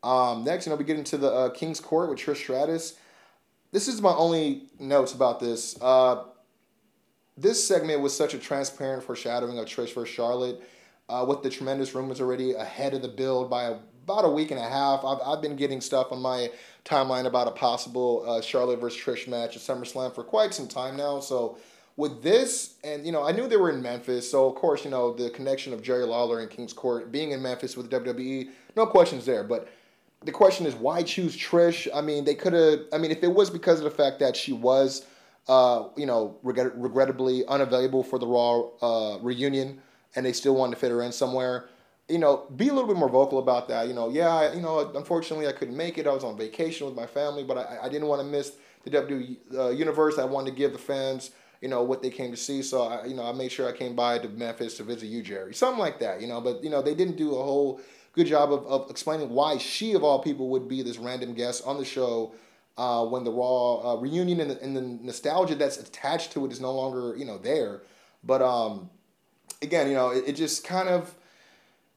Um, 0.03 0.45
next, 0.45 0.67
you 0.67 0.71
know, 0.71 0.77
we 0.77 0.85
get 0.85 0.99
into 0.99 1.17
the 1.17 1.31
uh, 1.31 1.51
King's 1.51 1.81
Court 1.81 2.11
with 2.11 2.19
Trish 2.19 2.39
Stratus. 2.39 2.95
This 3.71 3.89
is 3.89 4.03
my 4.03 4.13
only 4.13 4.65
notes 4.79 5.15
about 5.15 5.41
this. 5.41 5.81
Uh, 5.81 6.25
this 7.37 7.67
segment 7.67 8.01
was 8.01 8.15
such 8.15 8.35
a 8.35 8.39
transparent 8.39 9.05
foreshadowing 9.05 9.59
of 9.59 9.67
Trish 9.67 9.95
versus 9.95 10.09
Charlotte, 10.09 10.61
uh, 11.09 11.25
with 11.27 11.43
the 11.43 11.51
tremendous 11.51 11.95
rumors 11.95 12.21
already 12.21 12.53
ahead 12.53 12.95
of 12.95 13.03
the 13.03 13.09
build 13.09 13.49
by 13.49 13.77
about 14.05 14.25
a 14.25 14.29
week 14.29 14.51
and 14.51 14.59
a 14.59 14.69
half, 14.69 15.05
I've, 15.05 15.19
I've 15.25 15.43
been 15.43 15.57
getting 15.57 15.81
stuff 15.81 16.11
on 16.11 16.21
my 16.21 16.51
timeline 16.85 17.27
about 17.27 17.47
a 17.47 17.53
possible 17.53 18.25
uh, 18.29 18.41
Charlotte 18.41 18.81
versus 18.81 19.01
Trish 19.01 19.29
match 19.29 19.57
at 19.57 19.63
SummerSlam 19.63 20.15
for 20.15 20.25
quite 20.25 20.53
some 20.53 20.67
time 20.67 20.97
now. 20.97 21.21
So 21.21 21.59
with 21.97 22.23
this, 22.23 22.75
and 22.85 23.05
you 23.05 23.13
know, 23.13 23.23
I 23.23 23.33
knew 23.33 23.47
they 23.47 23.57
were 23.57 23.71
in 23.71 23.83
Memphis, 23.83 24.31
so 24.31 24.49
of 24.49 24.55
course, 24.55 24.85
you 24.85 24.91
know, 24.91 25.13
the 25.13 25.31
connection 25.31 25.73
of 25.73 25.83
Jerry 25.83 26.05
Lawler 26.05 26.41
and 26.41 26.51
King's 26.51 26.73
Court 26.73 27.13
being 27.13 27.33
in 27.33 27.43
Memphis 27.43 27.77
with 27.77 27.91
WWE, 27.91 28.49
no 28.77 28.87
questions 28.87 29.27
there. 29.27 29.45
But 29.45 29.69
the 30.25 30.33
question 30.33 30.67
is, 30.67 30.75
why 30.75 31.03
choose 31.03 31.37
Trish? 31.37 31.89
I 31.95 32.01
mean, 32.01 32.25
they 32.25 32.35
could 32.35 32.53
have. 32.55 32.81
I 32.93 32.99
mean, 32.99 33.11
if 33.11 33.23
it 33.23 33.33
was 33.33 33.51
because 33.51 33.79
of 33.79 33.85
the 33.85 33.91
fact 33.91 34.21
that 34.21 34.37
she 34.37 34.53
was, 34.53 35.05
uh, 35.49 35.89
you 35.97 36.07
know, 36.07 36.39
regret- 36.43 36.77
regrettably 36.77 37.45
unavailable 37.47 38.03
for 38.03 38.19
the 38.19 38.27
Raw 38.27 38.69
uh, 38.81 39.19
reunion, 39.21 39.81
and 40.17 40.25
they 40.25 40.33
still 40.33 40.55
wanted 40.55 40.77
to 40.77 40.81
fit 40.81 40.91
her 40.91 41.03
in 41.03 41.13
somewhere. 41.13 41.69
You 42.09 42.19
know, 42.19 42.47
be 42.57 42.69
a 42.69 42.73
little 42.73 42.89
bit 42.89 42.97
more 42.97 43.09
vocal 43.09 43.39
about 43.39 43.69
that. 43.69 43.87
You 43.87 43.95
know, 43.95 44.09
yeah, 44.09 44.29
I, 44.29 44.55
you 44.55 44.61
know, 44.61 44.91
unfortunately, 44.95 45.47
I 45.47 45.53
couldn't 45.53 45.77
make 45.77 45.99
it. 45.99 46.07
I 46.07 46.13
was 46.13 46.25
on 46.25 46.37
vacation 46.37 46.87
with 46.87 46.97
my 46.97 47.07
family, 47.07 47.45
but 47.45 47.59
I, 47.59 47.81
I 47.85 47.89
didn't 47.89 48.09
want 48.09 48.21
to 48.21 48.27
miss 48.27 48.53
the 48.85 48.91
WWE 48.91 49.37
uh, 49.55 49.71
universe. 49.71 50.19
I 50.19 50.25
wanted 50.25 50.51
to 50.51 50.57
give 50.57 50.73
the 50.73 50.79
fans 50.79 51.31
you 51.63 51.69
know 51.69 51.83
what 51.83 52.03
they 52.03 52.11
came 52.11 52.33
to 52.33 52.37
see. 52.37 52.61
So 52.61 52.83
I, 52.83 53.07
you 53.07 53.15
know, 53.15 53.25
I 53.25 53.33
made 53.33 53.53
sure 53.53 53.69
I 53.69 53.73
came 53.73 53.95
by 53.95 54.19
to 54.19 54.29
Memphis 54.29 54.77
to 54.77 54.83
visit 54.83 55.07
you, 55.07 55.23
Jerry, 55.23 55.55
something 55.55 55.79
like 55.79 56.01
that. 56.01 56.21
You 56.21 56.27
know, 56.27 56.41
but 56.41 56.63
you 56.63 56.69
know, 56.69 56.83
they 56.83 56.95
didn't 56.95 57.17
do 57.17 57.37
a 57.37 57.43
whole 57.43 57.81
good 58.13 58.27
job 58.27 58.53
of, 58.53 58.67
of 58.67 58.91
explaining 58.91 59.31
why 59.31 59.57
she 59.57 59.95
of 59.95 60.03
all 60.05 60.19
people 60.19 60.49
would 60.51 60.69
be 60.69 60.83
this 60.83 60.99
random 60.99 61.33
guest 61.33 61.63
on 61.65 61.79
the 61.79 61.85
show 61.85 62.35
uh, 62.77 63.07
when 63.07 63.25
the 63.25 63.31
Raw 63.31 63.93
uh, 63.93 63.97
reunion 63.97 64.41
and 64.41 64.51
the, 64.51 64.61
and 64.61 64.77
the 64.77 64.83
nostalgia 64.83 65.55
that's 65.55 65.79
attached 65.79 66.33
to 66.33 66.45
it 66.45 66.53
is 66.53 66.61
no 66.61 66.73
longer 66.73 67.17
you 67.17 67.25
know 67.25 67.39
there. 67.39 67.83
But 68.25 68.43
um, 68.43 68.91
again, 69.63 69.89
you 69.89 69.95
know, 69.95 70.11
it, 70.11 70.25
it 70.27 70.33
just 70.33 70.65
kind 70.65 70.89
of 70.89 71.15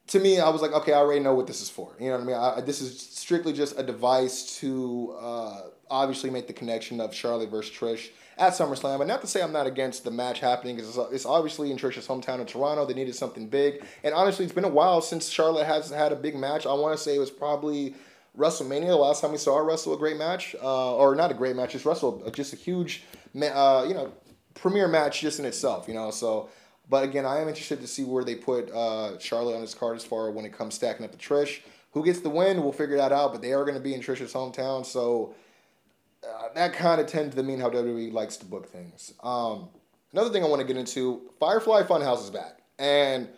to 0.08 0.20
me, 0.20 0.38
I 0.38 0.48
was 0.48 0.62
like, 0.62 0.70
okay, 0.70 0.92
I 0.92 0.98
already 0.98 1.18
know 1.18 1.34
what 1.34 1.48
this 1.48 1.60
is 1.60 1.68
for. 1.68 1.92
You 1.98 2.10
know 2.10 2.12
what 2.12 2.20
I 2.20 2.24
mean? 2.24 2.36
I, 2.36 2.60
this 2.60 2.80
is 2.80 3.00
strictly 3.00 3.52
just 3.52 3.76
a 3.76 3.82
device 3.82 4.60
to 4.60 5.16
uh, 5.20 5.60
obviously 5.90 6.30
make 6.30 6.46
the 6.46 6.52
connection 6.52 7.00
of 7.00 7.12
Charlotte 7.12 7.50
versus 7.50 7.74
Trish 7.76 8.10
at 8.38 8.52
SummerSlam. 8.52 9.00
And 9.00 9.08
not 9.08 9.20
to 9.22 9.26
say 9.26 9.42
I'm 9.42 9.52
not 9.52 9.66
against 9.66 10.04
the 10.04 10.10
match 10.10 10.40
happening, 10.40 10.76
because 10.76 10.96
it's 11.12 11.26
obviously 11.26 11.70
in 11.70 11.78
Trish's 11.78 12.06
hometown 12.06 12.40
in 12.40 12.46
Toronto. 12.46 12.84
They 12.84 12.94
needed 12.94 13.14
something 13.14 13.48
big. 13.48 13.84
And 14.04 14.14
honestly, 14.14 14.44
it's 14.44 14.54
been 14.54 14.64
a 14.64 14.68
while 14.68 15.00
since 15.00 15.28
Charlotte 15.28 15.66
has 15.66 15.90
had 15.90 16.12
a 16.12 16.16
big 16.16 16.36
match. 16.36 16.66
I 16.66 16.72
want 16.74 16.96
to 16.96 17.02
say 17.02 17.16
it 17.16 17.18
was 17.18 17.30
probably 17.30 17.94
WrestleMania, 18.36 18.88
the 18.88 18.96
last 18.96 19.22
time 19.22 19.32
we 19.32 19.38
saw 19.38 19.56
her 19.56 19.64
wrestle 19.64 19.94
a 19.94 19.98
great 19.98 20.18
match. 20.18 20.54
Uh, 20.62 20.96
or 20.96 21.14
not 21.14 21.30
a 21.30 21.34
great 21.34 21.56
match, 21.56 21.72
just 21.72 21.86
wrestle 21.86 22.22
just 22.34 22.52
a 22.52 22.56
huge, 22.56 23.04
uh, 23.34 23.84
you 23.88 23.94
know, 23.94 24.12
premier 24.54 24.88
match 24.88 25.20
just 25.20 25.38
in 25.38 25.46
itself, 25.46 25.88
you 25.88 25.94
know. 25.94 26.10
So, 26.10 26.50
but 26.88 27.02
again, 27.02 27.24
I 27.24 27.40
am 27.40 27.48
interested 27.48 27.80
to 27.80 27.86
see 27.86 28.04
where 28.04 28.24
they 28.24 28.34
put 28.34 28.70
uh, 28.70 29.18
Charlotte 29.18 29.54
on 29.54 29.62
this 29.62 29.74
card 29.74 29.96
as 29.96 30.04
far 30.04 30.30
when 30.30 30.44
it 30.44 30.52
comes 30.52 30.74
stacking 30.74 31.04
up 31.04 31.12
the 31.12 31.18
Trish. 31.18 31.60
Who 31.92 32.04
gets 32.04 32.20
the 32.20 32.28
win? 32.28 32.62
We'll 32.62 32.72
figure 32.72 32.98
that 32.98 33.12
out. 33.12 33.32
But 33.32 33.40
they 33.40 33.54
are 33.54 33.64
going 33.64 33.76
to 33.76 33.80
be 33.80 33.94
in 33.94 34.02
Trish's 34.02 34.34
hometown, 34.34 34.84
so 34.84 35.34
uh, 36.26 36.48
that 36.54 36.72
kind 36.72 37.00
of 37.00 37.06
tends 37.06 37.34
to 37.34 37.42
mean 37.42 37.60
how 37.60 37.70
WWE 37.70 38.12
likes 38.12 38.36
to 38.38 38.46
book 38.46 38.70
things. 38.70 39.14
Um, 39.22 39.68
another 40.12 40.30
thing 40.30 40.44
I 40.44 40.48
want 40.48 40.60
to 40.60 40.66
get 40.66 40.76
into 40.76 41.30
Firefly 41.38 41.82
Funhouse 41.82 42.24
is 42.24 42.30
back. 42.30 42.60
And 42.78 43.28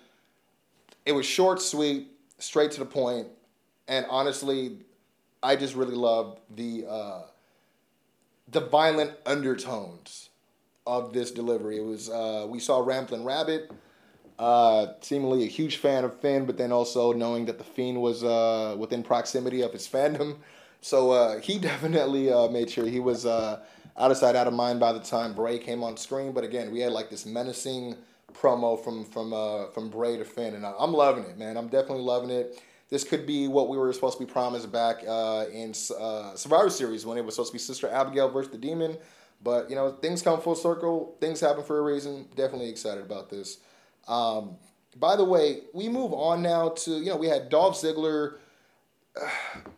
it 1.07 1.13
was 1.13 1.27
short, 1.27 1.61
sweet, 1.61 2.09
straight 2.39 2.71
to 2.73 2.81
the 2.81 2.87
point. 2.87 3.29
And 3.87 4.07
honestly, 4.11 4.79
I 5.43 5.57
just 5.57 5.75
really 5.75 5.95
loved 5.95 6.41
the, 6.55 6.87
uh, 6.89 7.23
the 8.49 8.61
violent 8.61 9.13
undertones 9.25 10.31
of 10.87 11.13
this 11.13 11.31
delivery. 11.31 11.79
It 11.79 11.85
was, 11.85 12.09
uh, 12.09 12.47
we 12.49 12.59
saw 12.61 12.81
Ramblin' 12.81 13.25
Rabbit. 13.25 13.71
Uh, 14.39 14.93
seemingly 15.01 15.43
a 15.43 15.49
huge 15.49 15.79
fan 15.79 16.05
of 16.05 16.21
Finn, 16.21 16.47
but 16.47 16.57
then 16.57 16.71
also 16.71 17.13
knowing 17.13 17.47
that 17.47 17.59
the 17.59 17.65
Fiend 17.65 18.01
was 18.01 18.23
uh, 18.23 18.77
within 18.79 19.03
proximity 19.03 19.63
of 19.63 19.73
his 19.73 19.89
fandom. 19.89 20.37
So 20.81 21.11
uh, 21.11 21.41
he 21.41 21.59
definitely 21.71 22.33
uh, 22.33 22.49
made 22.49 22.71
sure 22.71 22.87
he 22.87 23.01
was 23.01 23.27
uh, 23.27 23.61
out 23.97 24.11
of 24.11 24.17
sight, 24.17 24.37
out 24.37 24.47
of 24.47 24.55
mind 24.55 24.81
by 24.81 24.93
the 24.93 25.01
time 25.01 25.35
Bray 25.35 25.59
came 25.59 25.83
on 25.83 25.97
screen. 25.97 26.33
But 26.33 26.45
again, 26.45 26.71
we 26.71 26.81
had 26.81 26.93
like 26.93 27.11
this 27.11 27.27
menacing 27.27 27.97
promo 28.33 28.83
from 28.83 29.05
from 29.05 29.33
uh, 29.33 29.67
from 29.69 29.91
Bray 29.91 30.17
to 30.17 30.25
Finn, 30.25 30.55
and 30.55 30.65
I'm 30.65 30.93
loving 30.93 31.25
it, 31.25 31.39
man. 31.39 31.57
I'm 31.57 31.69
definitely 31.69 32.05
loving 32.05 32.31
it. 32.31 32.63
This 32.91 33.05
could 33.05 33.27
be 33.27 33.49
what 33.49 33.69
we 33.69 33.77
were 33.77 33.93
supposed 33.93 34.19
to 34.19 34.25
be 34.25 34.31
promised 34.31 34.73
back 34.73 35.03
uh, 35.07 35.45
in 35.53 35.75
uh, 35.99 36.35
Survivor 36.37 36.71
Series 36.71 37.05
when 37.05 37.19
it 37.19 37.25
was 37.25 37.35
supposed 37.35 37.53
to 37.53 37.55
be 37.55 37.59
Sister 37.59 37.89
Abigail 37.91 38.31
versus 38.31 38.51
the 38.51 38.59
Demon. 38.59 38.97
But 39.43 39.69
you 39.69 39.77
know, 39.77 39.93
things 39.93 40.23
come 40.23 40.41
full 40.41 40.55
circle. 40.55 41.17
Things 41.21 41.41
happen 41.41 41.65
for 41.65 41.79
a 41.79 41.83
reason. 41.83 42.27
Definitely 42.35 42.71
excited 42.71 43.05
about 43.05 43.29
this. 43.29 43.59
Um, 44.07 44.57
by 44.97 45.17
the 45.17 45.25
way, 45.25 45.61
we 45.75 45.89
move 45.89 46.13
on 46.13 46.43
now 46.43 46.71
to 46.71 46.93
you 46.93 47.07
know 47.07 47.17
we 47.17 47.29
had 47.29 47.49
Dolph 47.49 47.77
Ziggler 47.77 48.37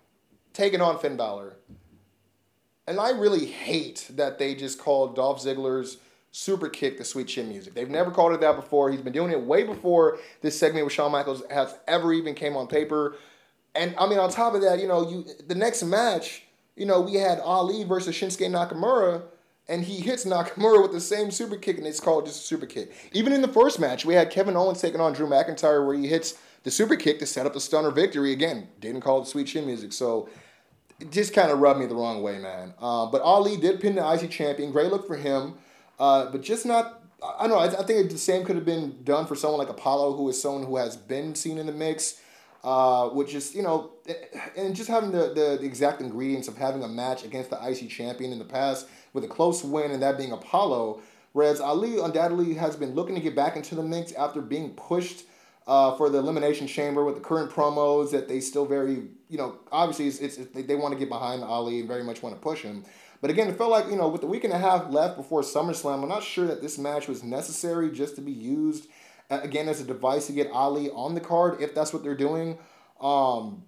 taking 0.60 0.82
on 0.82 0.98
Finn 0.98 1.16
Balor. 1.16 1.56
And 2.86 3.00
I 3.00 3.12
really 3.12 3.46
hate 3.46 4.10
that 4.10 4.38
they 4.38 4.54
just 4.54 4.78
called 4.78 5.16
Dolph 5.16 5.42
Ziggler's 5.42 5.96
super 6.32 6.68
kick 6.68 6.98
the 6.98 7.04
sweet 7.04 7.28
chin 7.28 7.48
music. 7.48 7.72
They've 7.72 7.88
never 7.88 8.10
called 8.10 8.34
it 8.34 8.42
that 8.42 8.56
before. 8.56 8.90
He's 8.90 9.00
been 9.00 9.14
doing 9.14 9.32
it 9.32 9.40
way 9.40 9.62
before 9.62 10.18
this 10.42 10.58
segment 10.58 10.84
with 10.84 10.92
Shawn 10.92 11.12
Michaels 11.12 11.42
has 11.50 11.74
ever 11.88 12.12
even 12.12 12.34
came 12.34 12.58
on 12.58 12.66
paper. 12.66 13.16
And 13.74 13.94
I 13.96 14.06
mean, 14.06 14.18
on 14.18 14.28
top 14.28 14.54
of 14.54 14.60
that, 14.60 14.80
you 14.80 14.86
know, 14.86 15.08
you 15.08 15.24
the 15.48 15.54
next 15.54 15.82
match, 15.82 16.42
you 16.76 16.84
know, 16.84 17.00
we 17.00 17.14
had 17.14 17.40
Ali 17.40 17.84
versus 17.84 18.14
Shinsuke 18.14 18.50
Nakamura, 18.50 19.22
and 19.66 19.84
he 19.84 20.00
hits 20.00 20.26
Nakamura 20.26 20.82
with 20.82 20.92
the 20.92 21.00
same 21.00 21.30
super 21.30 21.56
kick, 21.56 21.78
and 21.78 21.86
it's 21.86 22.00
called 22.00 22.26
just 22.26 22.44
a 22.44 22.46
super 22.46 22.66
kick. 22.66 22.92
Even 23.12 23.32
in 23.32 23.40
the 23.40 23.48
first 23.48 23.80
match, 23.80 24.04
we 24.04 24.14
had 24.14 24.30
Kevin 24.30 24.56
Owens 24.56 24.82
taking 24.82 25.00
on 25.00 25.14
Drew 25.14 25.26
McIntyre, 25.26 25.86
where 25.86 25.96
he 25.96 26.08
hits 26.08 26.36
the 26.64 26.70
super 26.70 26.96
kick 26.96 27.18
to 27.20 27.26
set 27.26 27.46
up 27.46 27.54
the 27.54 27.60
stunner 27.60 27.90
victory. 27.90 28.32
Again, 28.32 28.68
didn't 28.78 29.00
call 29.00 29.22
it 29.22 29.26
sweet 29.26 29.46
chin 29.46 29.64
music. 29.64 29.92
So 29.92 30.28
just 31.10 31.32
kind 31.32 31.50
of 31.50 31.58
rubbed 31.58 31.80
me 31.80 31.86
the 31.86 31.94
wrong 31.94 32.22
way, 32.22 32.38
man. 32.38 32.74
Uh, 32.80 33.06
but 33.06 33.22
Ali 33.22 33.56
did 33.56 33.80
pin 33.80 33.94
the 33.94 34.12
IC 34.12 34.30
champion. 34.30 34.70
Great 34.72 34.90
look 34.90 35.06
for 35.06 35.16
him. 35.16 35.54
Uh, 35.98 36.30
but 36.30 36.42
just 36.42 36.66
not, 36.66 37.02
I 37.22 37.46
don't 37.46 37.50
know, 37.50 37.58
I, 37.58 37.80
I 37.80 37.84
think 37.84 38.10
the 38.10 38.18
same 38.18 38.44
could 38.44 38.56
have 38.56 38.64
been 38.64 39.02
done 39.04 39.26
for 39.26 39.34
someone 39.34 39.58
like 39.58 39.68
Apollo, 39.68 40.16
who 40.16 40.28
is 40.28 40.40
someone 40.40 40.64
who 40.64 40.76
has 40.76 40.96
been 40.96 41.34
seen 41.34 41.58
in 41.58 41.66
the 41.66 41.72
mix. 41.72 42.20
Uh, 42.62 43.08
which 43.08 43.34
is, 43.34 43.54
you 43.54 43.62
know, 43.62 43.92
and 44.54 44.76
just 44.76 44.90
having 44.90 45.10
the, 45.12 45.28
the, 45.28 45.56
the 45.58 45.64
exact 45.64 46.02
ingredients 46.02 46.46
of 46.46 46.58
having 46.58 46.84
a 46.84 46.88
match 46.88 47.24
against 47.24 47.48
the 47.48 47.56
IC 47.56 47.88
champion 47.88 48.32
in 48.32 48.38
the 48.38 48.44
past 48.44 48.86
with 49.14 49.24
a 49.24 49.26
close 49.26 49.64
win 49.64 49.90
and 49.92 50.02
that 50.02 50.18
being 50.18 50.30
Apollo. 50.30 51.00
Whereas 51.32 51.58
Ali 51.58 51.98
undoubtedly 51.98 52.52
has 52.54 52.76
been 52.76 52.94
looking 52.94 53.14
to 53.14 53.20
get 53.22 53.34
back 53.34 53.56
into 53.56 53.74
the 53.74 53.82
mix 53.82 54.12
after 54.12 54.42
being 54.42 54.74
pushed 54.74 55.22
uh, 55.70 55.96
for 55.96 56.10
the 56.10 56.18
Elimination 56.18 56.66
Chamber 56.66 57.04
with 57.04 57.14
the 57.14 57.20
current 57.20 57.48
promos 57.48 58.10
that 58.10 58.26
they 58.26 58.40
still 58.40 58.66
very, 58.66 59.06
you 59.28 59.38
know, 59.38 59.56
obviously 59.70 60.08
it's, 60.08 60.18
it's, 60.18 60.50
they, 60.50 60.62
they 60.62 60.74
want 60.74 60.92
to 60.92 60.98
get 60.98 61.08
behind 61.08 61.44
Ali 61.44 61.78
and 61.78 61.86
very 61.86 62.02
much 62.02 62.24
want 62.24 62.34
to 62.34 62.40
push 62.40 62.62
him. 62.62 62.84
But 63.20 63.30
again, 63.30 63.46
it 63.46 63.56
felt 63.56 63.70
like, 63.70 63.86
you 63.86 63.94
know, 63.94 64.08
with 64.08 64.20
the 64.20 64.26
week 64.26 64.42
and 64.42 64.52
a 64.52 64.58
half 64.58 64.90
left 64.90 65.16
before 65.16 65.42
SummerSlam, 65.42 66.02
I'm 66.02 66.08
not 66.08 66.24
sure 66.24 66.44
that 66.48 66.60
this 66.60 66.76
match 66.76 67.06
was 67.06 67.22
necessary 67.22 67.88
just 67.92 68.16
to 68.16 68.20
be 68.20 68.32
used, 68.32 68.88
uh, 69.30 69.38
again, 69.44 69.68
as 69.68 69.80
a 69.80 69.84
device 69.84 70.26
to 70.26 70.32
get 70.32 70.50
Ali 70.50 70.90
on 70.90 71.14
the 71.14 71.20
card, 71.20 71.62
if 71.62 71.72
that's 71.72 71.92
what 71.92 72.02
they're 72.02 72.16
doing. 72.16 72.58
Um, 73.00 73.62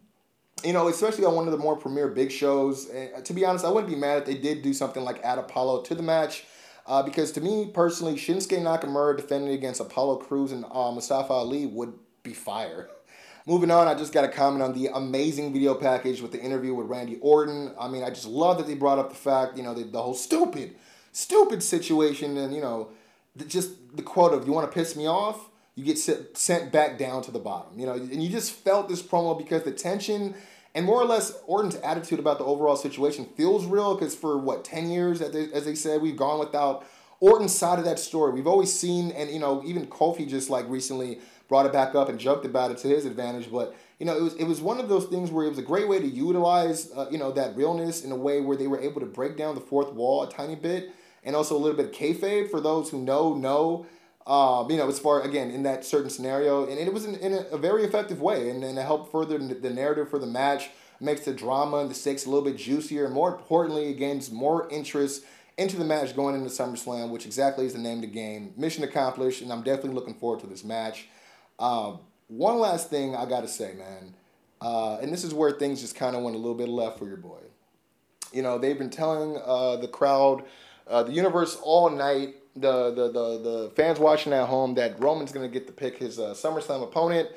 you 0.64 0.72
know, 0.72 0.88
especially 0.88 1.24
on 1.24 1.36
one 1.36 1.46
of 1.46 1.52
the 1.52 1.58
more 1.58 1.76
premier 1.76 2.08
big 2.08 2.32
shows. 2.32 2.88
And 2.88 3.24
to 3.24 3.32
be 3.32 3.44
honest, 3.44 3.64
I 3.64 3.70
wouldn't 3.70 3.92
be 3.92 3.98
mad 3.98 4.18
if 4.18 4.24
they 4.24 4.34
did 4.34 4.62
do 4.62 4.74
something 4.74 5.04
like 5.04 5.22
add 5.22 5.38
Apollo 5.38 5.82
to 5.82 5.94
the 5.94 6.02
match. 6.02 6.46
Uh, 6.86 7.02
because 7.02 7.32
to 7.32 7.40
me 7.40 7.70
personally, 7.72 8.14
Shinsuke 8.14 8.58
Nakamura 8.60 9.16
defending 9.16 9.52
against 9.52 9.80
Apollo 9.80 10.16
Crews 10.16 10.52
and 10.52 10.64
uh, 10.70 10.90
Mustafa 10.90 11.32
Ali 11.32 11.66
would 11.66 11.94
be 12.22 12.32
fire. 12.32 12.88
Moving 13.46 13.72
on, 13.72 13.88
I 13.88 13.94
just 13.94 14.12
got 14.12 14.24
a 14.24 14.28
comment 14.28 14.62
on 14.62 14.72
the 14.72 14.88
amazing 14.94 15.52
video 15.52 15.74
package 15.74 16.20
with 16.20 16.30
the 16.30 16.40
interview 16.40 16.74
with 16.74 16.86
Randy 16.86 17.18
Orton. 17.20 17.74
I 17.78 17.88
mean, 17.88 18.04
I 18.04 18.10
just 18.10 18.26
love 18.26 18.58
that 18.58 18.68
they 18.68 18.74
brought 18.74 19.00
up 19.00 19.08
the 19.08 19.16
fact, 19.16 19.56
you 19.56 19.64
know, 19.64 19.74
the, 19.74 19.82
the 19.82 20.00
whole 20.00 20.14
stupid, 20.14 20.76
stupid 21.10 21.62
situation, 21.62 22.36
and 22.36 22.54
you 22.54 22.60
know, 22.60 22.90
the, 23.34 23.44
just 23.44 23.96
the 23.96 24.02
quote 24.02 24.32
of 24.32 24.46
"You 24.46 24.52
want 24.52 24.70
to 24.70 24.74
piss 24.74 24.94
me 24.94 25.08
off." 25.08 25.48
You 25.74 25.84
get 25.84 25.98
sent, 25.98 26.36
sent 26.36 26.70
back 26.70 26.98
down 26.98 27.22
to 27.22 27.30
the 27.30 27.38
bottom, 27.38 27.78
you 27.78 27.86
know, 27.86 27.94
and 27.94 28.22
you 28.22 28.28
just 28.28 28.52
felt 28.52 28.90
this 28.90 29.02
promo 29.02 29.36
because 29.36 29.62
the 29.62 29.72
tension 29.72 30.34
and 30.74 30.86
more 30.86 31.00
or 31.00 31.04
less 31.04 31.38
Orton's 31.46 31.76
attitude 31.76 32.18
about 32.18 32.38
the 32.38 32.44
overall 32.44 32.76
situation 32.76 33.26
feels 33.36 33.66
real 33.66 33.94
because 33.94 34.14
for 34.14 34.38
what 34.38 34.64
ten 34.64 34.90
years, 34.90 35.20
as 35.20 35.32
they, 35.32 35.52
as 35.52 35.64
they 35.64 35.74
said, 35.74 36.00
we've 36.00 36.16
gone 36.16 36.38
without 36.38 36.86
Orton's 37.20 37.54
side 37.54 37.78
of 37.78 37.84
that 37.84 37.98
story. 37.98 38.32
We've 38.32 38.46
always 38.46 38.72
seen, 38.72 39.10
and 39.12 39.30
you 39.30 39.38
know, 39.38 39.62
even 39.64 39.86
Kofi 39.86 40.28
just 40.28 40.50
like 40.50 40.68
recently 40.68 41.20
brought 41.48 41.66
it 41.66 41.72
back 41.72 41.94
up 41.94 42.08
and 42.08 42.18
joked 42.18 42.46
about 42.46 42.70
it 42.70 42.78
to 42.78 42.88
his 42.88 43.04
advantage. 43.04 43.50
But 43.52 43.76
you 43.98 44.06
know, 44.06 44.16
it 44.16 44.22
was 44.22 44.34
it 44.34 44.44
was 44.44 44.60
one 44.60 44.80
of 44.80 44.88
those 44.88 45.04
things 45.06 45.30
where 45.30 45.46
it 45.46 45.50
was 45.50 45.58
a 45.58 45.62
great 45.62 45.88
way 45.88 46.00
to 46.00 46.06
utilize 46.06 46.90
uh, 46.96 47.06
you 47.10 47.18
know 47.18 47.30
that 47.32 47.56
realness 47.56 48.02
in 48.02 48.10
a 48.10 48.16
way 48.16 48.40
where 48.40 48.56
they 48.56 48.66
were 48.66 48.80
able 48.80 49.00
to 49.00 49.06
break 49.06 49.36
down 49.36 49.54
the 49.54 49.60
fourth 49.60 49.92
wall 49.92 50.22
a 50.22 50.30
tiny 50.30 50.54
bit, 50.54 50.90
and 51.22 51.36
also 51.36 51.54
a 51.54 51.58
little 51.58 51.76
bit 51.76 51.86
of 51.86 51.92
kayfabe 51.92 52.50
for 52.50 52.60
those 52.60 52.90
who 52.90 52.98
know 52.98 53.34
know. 53.34 53.86
Um, 54.24 54.70
you 54.70 54.76
know, 54.76 54.88
as 54.88 55.00
far 55.00 55.22
again 55.22 55.50
in 55.50 55.64
that 55.64 55.84
certain 55.84 56.08
scenario, 56.08 56.64
and 56.68 56.78
it 56.78 56.92
was 56.92 57.04
in, 57.04 57.16
in 57.16 57.32
a, 57.32 57.40
a 57.50 57.58
very 57.58 57.82
effective 57.82 58.20
way, 58.20 58.50
and, 58.50 58.62
and 58.62 58.78
it 58.78 58.82
helped 58.82 59.10
further 59.10 59.36
the 59.36 59.70
narrative 59.70 60.08
for 60.08 60.20
the 60.20 60.26
match, 60.26 60.70
makes 61.00 61.24
the 61.24 61.34
drama 61.34 61.78
and 61.78 61.90
the 61.90 61.94
stakes 61.94 62.24
a 62.24 62.30
little 62.30 62.44
bit 62.44 62.56
juicier, 62.56 63.04
and 63.04 63.14
more 63.14 63.34
importantly, 63.34 63.90
it 63.90 63.94
gains 63.94 64.30
more 64.30 64.68
interest 64.70 65.24
into 65.58 65.76
the 65.76 65.84
match 65.84 66.14
going 66.14 66.34
into 66.34 66.48
SummerSlam, 66.48 67.10
which 67.10 67.26
exactly 67.26 67.66
is 67.66 67.72
the 67.72 67.78
name 67.78 67.96
of 67.96 68.02
the 68.02 68.06
game. 68.06 68.54
Mission 68.56 68.84
accomplished, 68.84 69.42
and 69.42 69.52
I'm 69.52 69.62
definitely 69.62 69.94
looking 69.94 70.14
forward 70.14 70.40
to 70.40 70.46
this 70.46 70.64
match. 70.64 71.08
Um, 71.58 71.98
one 72.28 72.58
last 72.58 72.90
thing 72.90 73.14
I 73.14 73.26
gotta 73.26 73.48
say, 73.48 73.74
man. 73.74 74.14
Uh, 74.60 74.98
and 75.02 75.12
this 75.12 75.24
is 75.24 75.34
where 75.34 75.50
things 75.50 75.80
just 75.80 75.96
kind 75.96 76.14
of 76.14 76.22
went 76.22 76.36
a 76.36 76.38
little 76.38 76.54
bit 76.54 76.68
left 76.68 76.98
for 76.98 77.06
your 77.06 77.16
boy. 77.16 77.40
You 78.32 78.42
know, 78.42 78.58
they've 78.58 78.78
been 78.78 78.90
telling 78.90 79.36
uh, 79.44 79.76
the 79.76 79.88
crowd, 79.88 80.44
uh, 80.86 81.02
the 81.02 81.12
universe 81.12 81.58
all 81.62 81.90
night, 81.90 82.36
the, 82.54 82.90
the, 82.90 83.08
the, 83.08 83.38
the 83.38 83.72
fans 83.74 83.98
watching 83.98 84.32
at 84.32 84.48
home, 84.48 84.74
that 84.74 85.00
Roman's 85.00 85.32
going 85.32 85.48
to 85.48 85.52
get 85.52 85.66
to 85.66 85.72
pick 85.72 85.98
his 85.98 86.18
uh, 86.18 86.34
SummerSlam 86.34 86.82
opponent. 86.82 87.28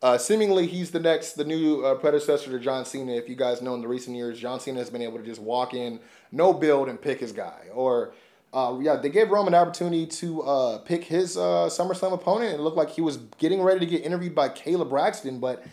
Uh, 0.00 0.18
seemingly, 0.18 0.66
he's 0.66 0.90
the 0.90 1.00
next, 1.00 1.34
the 1.34 1.44
new 1.44 1.84
uh, 1.84 1.94
predecessor 1.94 2.50
to 2.50 2.58
John 2.58 2.84
Cena. 2.84 3.12
If 3.12 3.28
you 3.28 3.36
guys 3.36 3.62
know 3.62 3.74
in 3.74 3.80
the 3.80 3.88
recent 3.88 4.16
years, 4.16 4.40
John 4.40 4.58
Cena 4.58 4.78
has 4.80 4.90
been 4.90 5.02
able 5.02 5.18
to 5.18 5.24
just 5.24 5.40
walk 5.40 5.74
in, 5.74 6.00
no 6.32 6.52
build, 6.52 6.88
and 6.88 7.00
pick 7.00 7.20
his 7.20 7.30
guy. 7.30 7.68
Or, 7.72 8.12
uh, 8.52 8.78
yeah, 8.80 8.96
they 8.96 9.10
gave 9.10 9.30
Roman 9.30 9.54
an 9.54 9.60
opportunity 9.60 10.06
to 10.06 10.42
uh, 10.42 10.78
pick 10.78 11.04
his 11.04 11.36
uh, 11.36 11.68
SummerSlam 11.68 12.12
opponent. 12.12 12.54
It 12.54 12.60
looked 12.60 12.76
like 12.76 12.90
he 12.90 13.00
was 13.00 13.18
getting 13.38 13.62
ready 13.62 13.80
to 13.80 13.86
get 13.86 14.04
interviewed 14.04 14.34
by 14.34 14.48
Kayla 14.48 14.88
Braxton, 14.88 15.38
but 15.38 15.64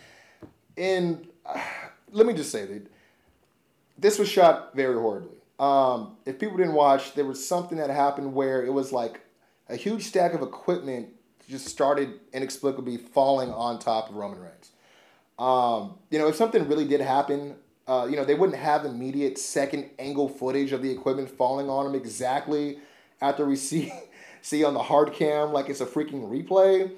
in, 0.76 1.26
let 2.12 2.26
me 2.26 2.32
just 2.32 2.52
say 2.52 2.66
that 2.66 2.86
this 3.98 4.18
was 4.18 4.28
shot 4.28 4.74
very 4.74 4.94
horribly. 4.94 5.36
Um, 5.60 6.16
if 6.24 6.38
people 6.38 6.56
didn't 6.56 6.72
watch, 6.72 7.14
there 7.14 7.26
was 7.26 7.46
something 7.46 7.78
that 7.78 7.90
happened 7.90 8.34
where 8.34 8.64
it 8.64 8.72
was 8.72 8.92
like 8.92 9.20
a 9.68 9.76
huge 9.76 10.04
stack 10.04 10.32
of 10.32 10.42
equipment 10.42 11.10
just 11.48 11.66
started 11.66 12.18
inexplicably 12.32 12.96
falling 12.96 13.50
on 13.50 13.78
top 13.78 14.08
of 14.08 14.16
Roman 14.16 14.40
Reigns. 14.40 14.70
Um, 15.38 15.98
you 16.10 16.18
know, 16.18 16.28
if 16.28 16.36
something 16.36 16.66
really 16.66 16.86
did 16.86 17.00
happen, 17.00 17.56
uh, 17.86 18.06
you 18.08 18.16
know, 18.16 18.24
they 18.24 18.34
wouldn't 18.34 18.58
have 18.58 18.84
immediate 18.84 19.38
second 19.38 19.90
angle 19.98 20.28
footage 20.28 20.72
of 20.72 20.80
the 20.82 20.90
equipment 20.90 21.28
falling 21.28 21.68
on 21.68 21.86
him 21.86 21.94
exactly 21.94 22.78
after 23.20 23.44
we 23.44 23.56
see 23.68 23.92
see 24.42 24.64
on 24.64 24.72
the 24.72 24.82
hard 24.82 25.12
cam 25.12 25.52
like 25.52 25.68
it's 25.68 25.82
a 25.82 25.86
freaking 25.86 26.30
replay. 26.30 26.90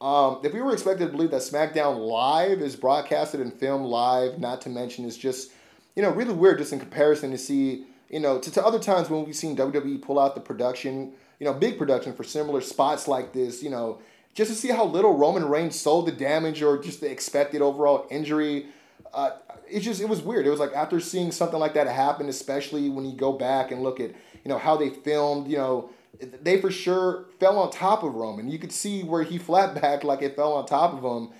Um, 0.00 0.40
if 0.42 0.52
we 0.52 0.60
were 0.60 0.72
expected 0.72 1.06
to 1.06 1.12
believe 1.12 1.30
that 1.30 1.42
SmackDown 1.42 2.06
Live 2.06 2.60
is 2.60 2.74
broadcasted 2.74 3.40
and 3.40 3.52
filmed 3.52 3.84
live, 3.84 4.38
not 4.38 4.62
to 4.62 4.70
mention 4.70 5.04
is 5.04 5.16
just, 5.16 5.52
you 5.94 6.02
know, 6.02 6.10
really 6.10 6.32
weird 6.32 6.58
just 6.58 6.72
in 6.72 6.78
comparison 6.78 7.30
to 7.32 7.38
see, 7.38 7.84
you 8.10 8.20
know, 8.20 8.38
to, 8.38 8.50
to 8.50 8.64
other 8.64 8.78
times 8.78 9.08
when 9.08 9.24
we've 9.24 9.36
seen 9.36 9.56
WWE 9.56 10.02
pull 10.02 10.18
out 10.18 10.34
the 10.34 10.40
production 10.40 11.12
you 11.40 11.46
know, 11.46 11.54
big 11.54 11.78
production 11.78 12.12
for 12.12 12.22
similar 12.22 12.60
spots 12.60 13.08
like 13.08 13.32
this, 13.32 13.62
you 13.62 13.70
know, 13.70 13.98
just 14.34 14.50
to 14.50 14.56
see 14.56 14.68
how 14.68 14.84
little 14.84 15.16
Roman 15.16 15.46
Reigns 15.46 15.80
sold 15.80 16.06
the 16.06 16.12
damage 16.12 16.62
or 16.62 16.78
just 16.78 17.00
the 17.00 17.10
expected 17.10 17.62
overall 17.62 18.06
injury. 18.10 18.66
Uh, 19.12 19.30
it 19.68 19.80
just 19.80 20.00
it 20.00 20.08
was 20.08 20.20
weird. 20.20 20.46
It 20.46 20.50
was 20.50 20.60
like 20.60 20.72
after 20.74 21.00
seeing 21.00 21.32
something 21.32 21.58
like 21.58 21.74
that 21.74 21.88
happen, 21.88 22.28
especially 22.28 22.90
when 22.90 23.04
you 23.06 23.16
go 23.16 23.32
back 23.32 23.72
and 23.72 23.82
look 23.82 23.98
at 23.98 24.10
you 24.44 24.48
know 24.48 24.58
how 24.58 24.76
they 24.76 24.90
filmed, 24.90 25.48
you 25.48 25.56
know, 25.56 25.90
they 26.20 26.60
for 26.60 26.70
sure 26.70 27.24
fell 27.40 27.58
on 27.58 27.70
top 27.70 28.02
of 28.04 28.14
Roman. 28.14 28.48
You 28.48 28.58
could 28.58 28.70
see 28.70 29.02
where 29.02 29.22
he 29.22 29.38
flat 29.48 29.80
back 29.80 30.04
like 30.04 30.22
it 30.22 30.36
fell 30.36 30.52
on 30.52 30.66
top 30.66 30.92
of 30.92 31.02
him. 31.02 31.30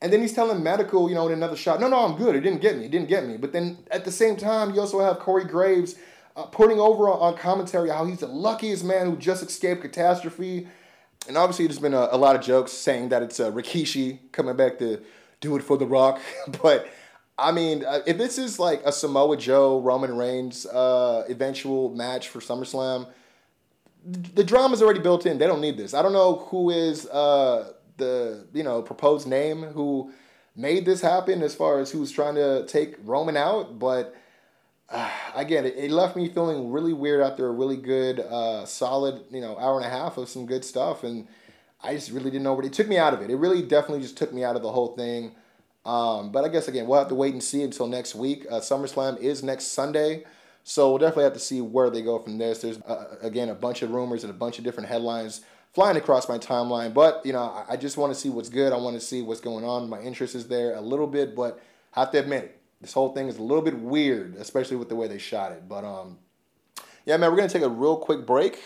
And 0.00 0.12
then 0.12 0.20
he's 0.20 0.32
telling 0.32 0.62
medical, 0.62 1.08
you 1.08 1.16
know, 1.16 1.26
in 1.26 1.32
another 1.32 1.56
shot, 1.56 1.80
no, 1.80 1.88
no, 1.88 2.04
I'm 2.04 2.16
good. 2.16 2.36
It 2.36 2.42
didn't 2.42 2.60
get 2.60 2.78
me. 2.78 2.84
It 2.84 2.92
didn't 2.92 3.08
get 3.08 3.26
me. 3.26 3.36
But 3.36 3.52
then 3.52 3.78
at 3.90 4.04
the 4.04 4.12
same 4.12 4.36
time, 4.36 4.72
you 4.72 4.80
also 4.80 5.00
have 5.00 5.18
Corey 5.18 5.44
Graves 5.44 5.96
uh, 6.38 6.44
putting 6.44 6.78
over 6.78 7.08
on, 7.08 7.18
on, 7.18 7.36
commentary 7.36 7.90
how 7.90 8.04
he's 8.04 8.20
the 8.20 8.26
luckiest 8.28 8.84
man 8.84 9.06
who 9.06 9.16
just 9.16 9.42
escaped 9.42 9.82
catastrophe. 9.82 10.68
And 11.26 11.36
obviously, 11.36 11.66
there's 11.66 11.80
been 11.80 11.94
a, 11.94 12.08
a 12.12 12.16
lot 12.16 12.36
of 12.36 12.42
jokes 12.42 12.70
saying 12.70 13.08
that 13.08 13.22
it's 13.22 13.40
uh, 13.40 13.50
Rikishi 13.50 14.20
coming 14.30 14.56
back 14.56 14.78
to 14.78 15.02
do 15.40 15.56
it 15.56 15.62
for 15.62 15.76
The 15.76 15.86
Rock. 15.86 16.20
but 16.62 16.88
I 17.36 17.50
mean, 17.50 17.84
uh, 17.84 18.00
if 18.06 18.18
this 18.18 18.38
is 18.38 18.60
like 18.60 18.82
a 18.84 18.92
Samoa 18.92 19.36
Joe 19.36 19.80
Roman 19.80 20.16
Reigns 20.16 20.64
uh, 20.66 21.24
eventual 21.28 21.94
match 21.94 22.28
for 22.28 22.38
SummerSlam, 22.38 23.08
the 24.04 24.44
drama's 24.44 24.80
already 24.80 25.00
built 25.00 25.26
in. 25.26 25.38
They 25.38 25.46
don't 25.46 25.60
need 25.60 25.76
this. 25.76 25.92
I 25.92 26.02
don't 26.02 26.12
know 26.12 26.36
who 26.50 26.70
is 26.70 27.06
uh, 27.08 27.72
the 27.96 28.46
you 28.54 28.62
know 28.62 28.80
proposed 28.80 29.26
name 29.26 29.62
who 29.62 30.12
made 30.54 30.84
this 30.84 31.00
happen 31.00 31.42
as 31.42 31.54
far 31.54 31.80
as 31.80 31.90
who's 31.90 32.12
trying 32.12 32.36
to 32.36 32.64
take 32.66 32.94
Roman 33.04 33.36
out, 33.36 33.78
but 33.80 34.14
uh, 34.90 35.10
again, 35.34 35.66
it, 35.66 35.74
it, 35.76 35.90
left 35.90 36.16
me 36.16 36.28
feeling 36.28 36.72
really 36.72 36.94
weird 36.94 37.20
after 37.20 37.46
a 37.46 37.50
really 37.50 37.76
good, 37.76 38.20
uh, 38.20 38.64
solid, 38.64 39.22
you 39.30 39.40
know, 39.40 39.58
hour 39.58 39.76
and 39.76 39.84
a 39.84 39.90
half 39.90 40.16
of 40.16 40.28
some 40.28 40.46
good 40.46 40.64
stuff, 40.64 41.04
and 41.04 41.28
I 41.82 41.94
just 41.94 42.10
really 42.10 42.30
didn't 42.30 42.44
know 42.44 42.54
what 42.54 42.64
it 42.64 42.72
took 42.72 42.88
me 42.88 42.96
out 42.96 43.12
of 43.12 43.20
it. 43.20 43.30
It 43.30 43.36
really 43.36 43.62
definitely 43.62 44.00
just 44.00 44.16
took 44.16 44.32
me 44.32 44.44
out 44.44 44.56
of 44.56 44.62
the 44.62 44.72
whole 44.72 44.96
thing. 44.96 45.32
Um, 45.84 46.32
but 46.32 46.44
I 46.44 46.48
guess 46.48 46.68
again, 46.68 46.86
we'll 46.86 46.98
have 46.98 47.08
to 47.08 47.14
wait 47.14 47.32
and 47.34 47.42
see 47.42 47.62
until 47.62 47.86
next 47.86 48.14
week. 48.14 48.46
Uh, 48.50 48.60
SummerSlam 48.60 49.18
is 49.18 49.42
next 49.42 49.66
Sunday, 49.66 50.24
so 50.64 50.88
we'll 50.88 50.98
definitely 50.98 51.24
have 51.24 51.32
to 51.34 51.38
see 51.38 51.60
where 51.60 51.90
they 51.90 52.02
go 52.02 52.18
from 52.18 52.38
this. 52.38 52.60
There's 52.60 52.80
uh, 52.82 53.16
again 53.20 53.50
a 53.50 53.54
bunch 53.54 53.82
of 53.82 53.90
rumors 53.90 54.24
and 54.24 54.30
a 54.30 54.36
bunch 54.36 54.58
of 54.58 54.64
different 54.64 54.88
headlines 54.88 55.42
flying 55.74 55.98
across 55.98 56.28
my 56.28 56.38
timeline, 56.38 56.94
but 56.94 57.24
you 57.24 57.32
know, 57.34 57.42
I, 57.42 57.74
I 57.74 57.76
just 57.76 57.98
want 57.98 58.12
to 58.12 58.18
see 58.18 58.30
what's 58.30 58.48
good. 58.48 58.72
I 58.72 58.76
want 58.76 58.98
to 58.98 59.04
see 59.04 59.20
what's 59.20 59.40
going 59.40 59.64
on. 59.64 59.88
My 59.88 60.00
interest 60.00 60.34
is 60.34 60.48
there 60.48 60.74
a 60.74 60.80
little 60.80 61.06
bit, 61.06 61.36
but 61.36 61.60
I 61.94 62.00
have 62.00 62.10
to 62.12 62.18
admit 62.18 62.44
it 62.44 62.57
this 62.80 62.92
whole 62.92 63.12
thing 63.12 63.28
is 63.28 63.38
a 63.38 63.42
little 63.42 63.62
bit 63.62 63.78
weird, 63.78 64.36
especially 64.36 64.76
with 64.76 64.88
the 64.88 64.96
way 64.96 65.08
they 65.08 65.18
shot 65.18 65.52
it. 65.52 65.68
But 65.68 65.84
um, 65.84 66.18
yeah, 67.04 67.16
man, 67.16 67.30
we're 67.30 67.36
gonna 67.36 67.48
take 67.48 67.62
a 67.62 67.68
real 67.68 67.96
quick 67.96 68.26
break. 68.26 68.60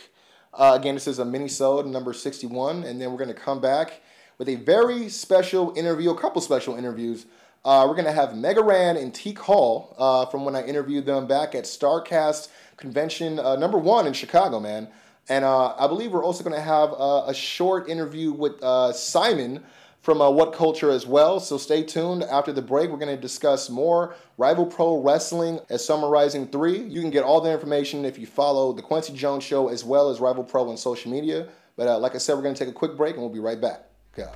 Uh, 0.53 0.77
again, 0.79 0.95
this 0.95 1.09
is 1.09 1.19
a 1.19 1.25
mini 1.25 1.49
sode 1.49 1.87
number 1.87 2.13
61, 2.13 2.85
and 2.85 3.01
then 3.01 3.11
we're 3.11 3.19
gonna 3.19 3.33
come 3.33 3.61
back 3.61 4.03
with 4.37 4.49
a 4.49 4.57
very 4.57 5.09
special 5.09 5.73
interview, 5.77 6.11
a 6.11 6.19
couple 6.19 6.43
special 6.43 6.77
interviews. 6.77 7.27
Uh, 7.65 7.87
we're 7.89 7.95
gonna 7.95 8.13
have 8.13 8.37
Mega 8.37 8.63
Ran 8.63 8.97
and 8.97 9.15
Teek 9.15 9.39
Hall 9.39 9.95
uh, 9.97 10.27
from 10.27 10.45
when 10.45 10.55
I 10.55 10.65
interviewed 10.65 11.07
them 11.07 11.27
back 11.27 11.55
at 11.55 11.65
Starcast 11.65 12.49
Convention 12.77 13.39
uh, 13.39 13.57
number 13.57 13.79
one 13.79 14.07
in 14.07 14.13
Chicago, 14.13 14.61
man. 14.61 14.89
And 15.29 15.45
uh, 15.45 15.77
I 15.77 15.87
believe 15.87 16.11
we're 16.11 16.25
also 16.25 16.45
gonna 16.45 16.61
have 16.61 16.93
uh, 16.93 17.25
a 17.29 17.33
short 17.33 17.89
interview 17.89 18.33
with 18.33 18.61
Simon 18.95 19.63
from 20.03 20.21
uh, 20.21 20.29
What 20.29 20.53
Culture 20.53 20.91
as 20.91 21.07
well. 21.07 21.41
So 21.41 21.57
stay 21.57 21.83
tuned. 21.83 22.25
After 22.25 22.53
the 22.53 22.61
break, 22.61 22.91
we're 22.91 22.99
going 22.99 23.15
to 23.15 23.21
discuss 23.21 23.71
more 23.71 24.15
Rival 24.37 24.67
Pro 24.67 25.01
Wrestling 25.01 25.61
as 25.71 25.85
Summer 25.85 26.09
Rising 26.09 26.49
3. 26.49 26.79
You 26.79 27.01
can 27.01 27.11
get 27.11 27.23
all 27.23 27.41
the 27.41 27.53
information 27.53 28.05
if 28.05 28.19
you 28.19 28.27
follow 28.27 28.73
The 28.73 28.83
Kwency 28.83 29.15
Jones 29.15 29.45
Show 29.45 29.69
as 29.69 29.85
well 29.85 30.11
as 30.11 30.21
Rival 30.21 30.45
Pro 30.45 30.69
on 30.69 30.77
social 30.77 31.11
media. 31.11 31.49
But 31.77 31.89
uh, 31.89 31.99
like 31.99 32.15
I 32.15 32.19
said, 32.19 32.35
we're 32.35 32.43
going 32.43 32.55
to 32.55 32.59
take 32.59 32.69
a 32.69 32.77
quick 32.77 32.97
break 32.97 33.15
and 33.15 33.23
we'll 33.23 33.33
be 33.33 33.39
right 33.39 33.61
back. 33.61 33.85
Okay. 34.19 34.31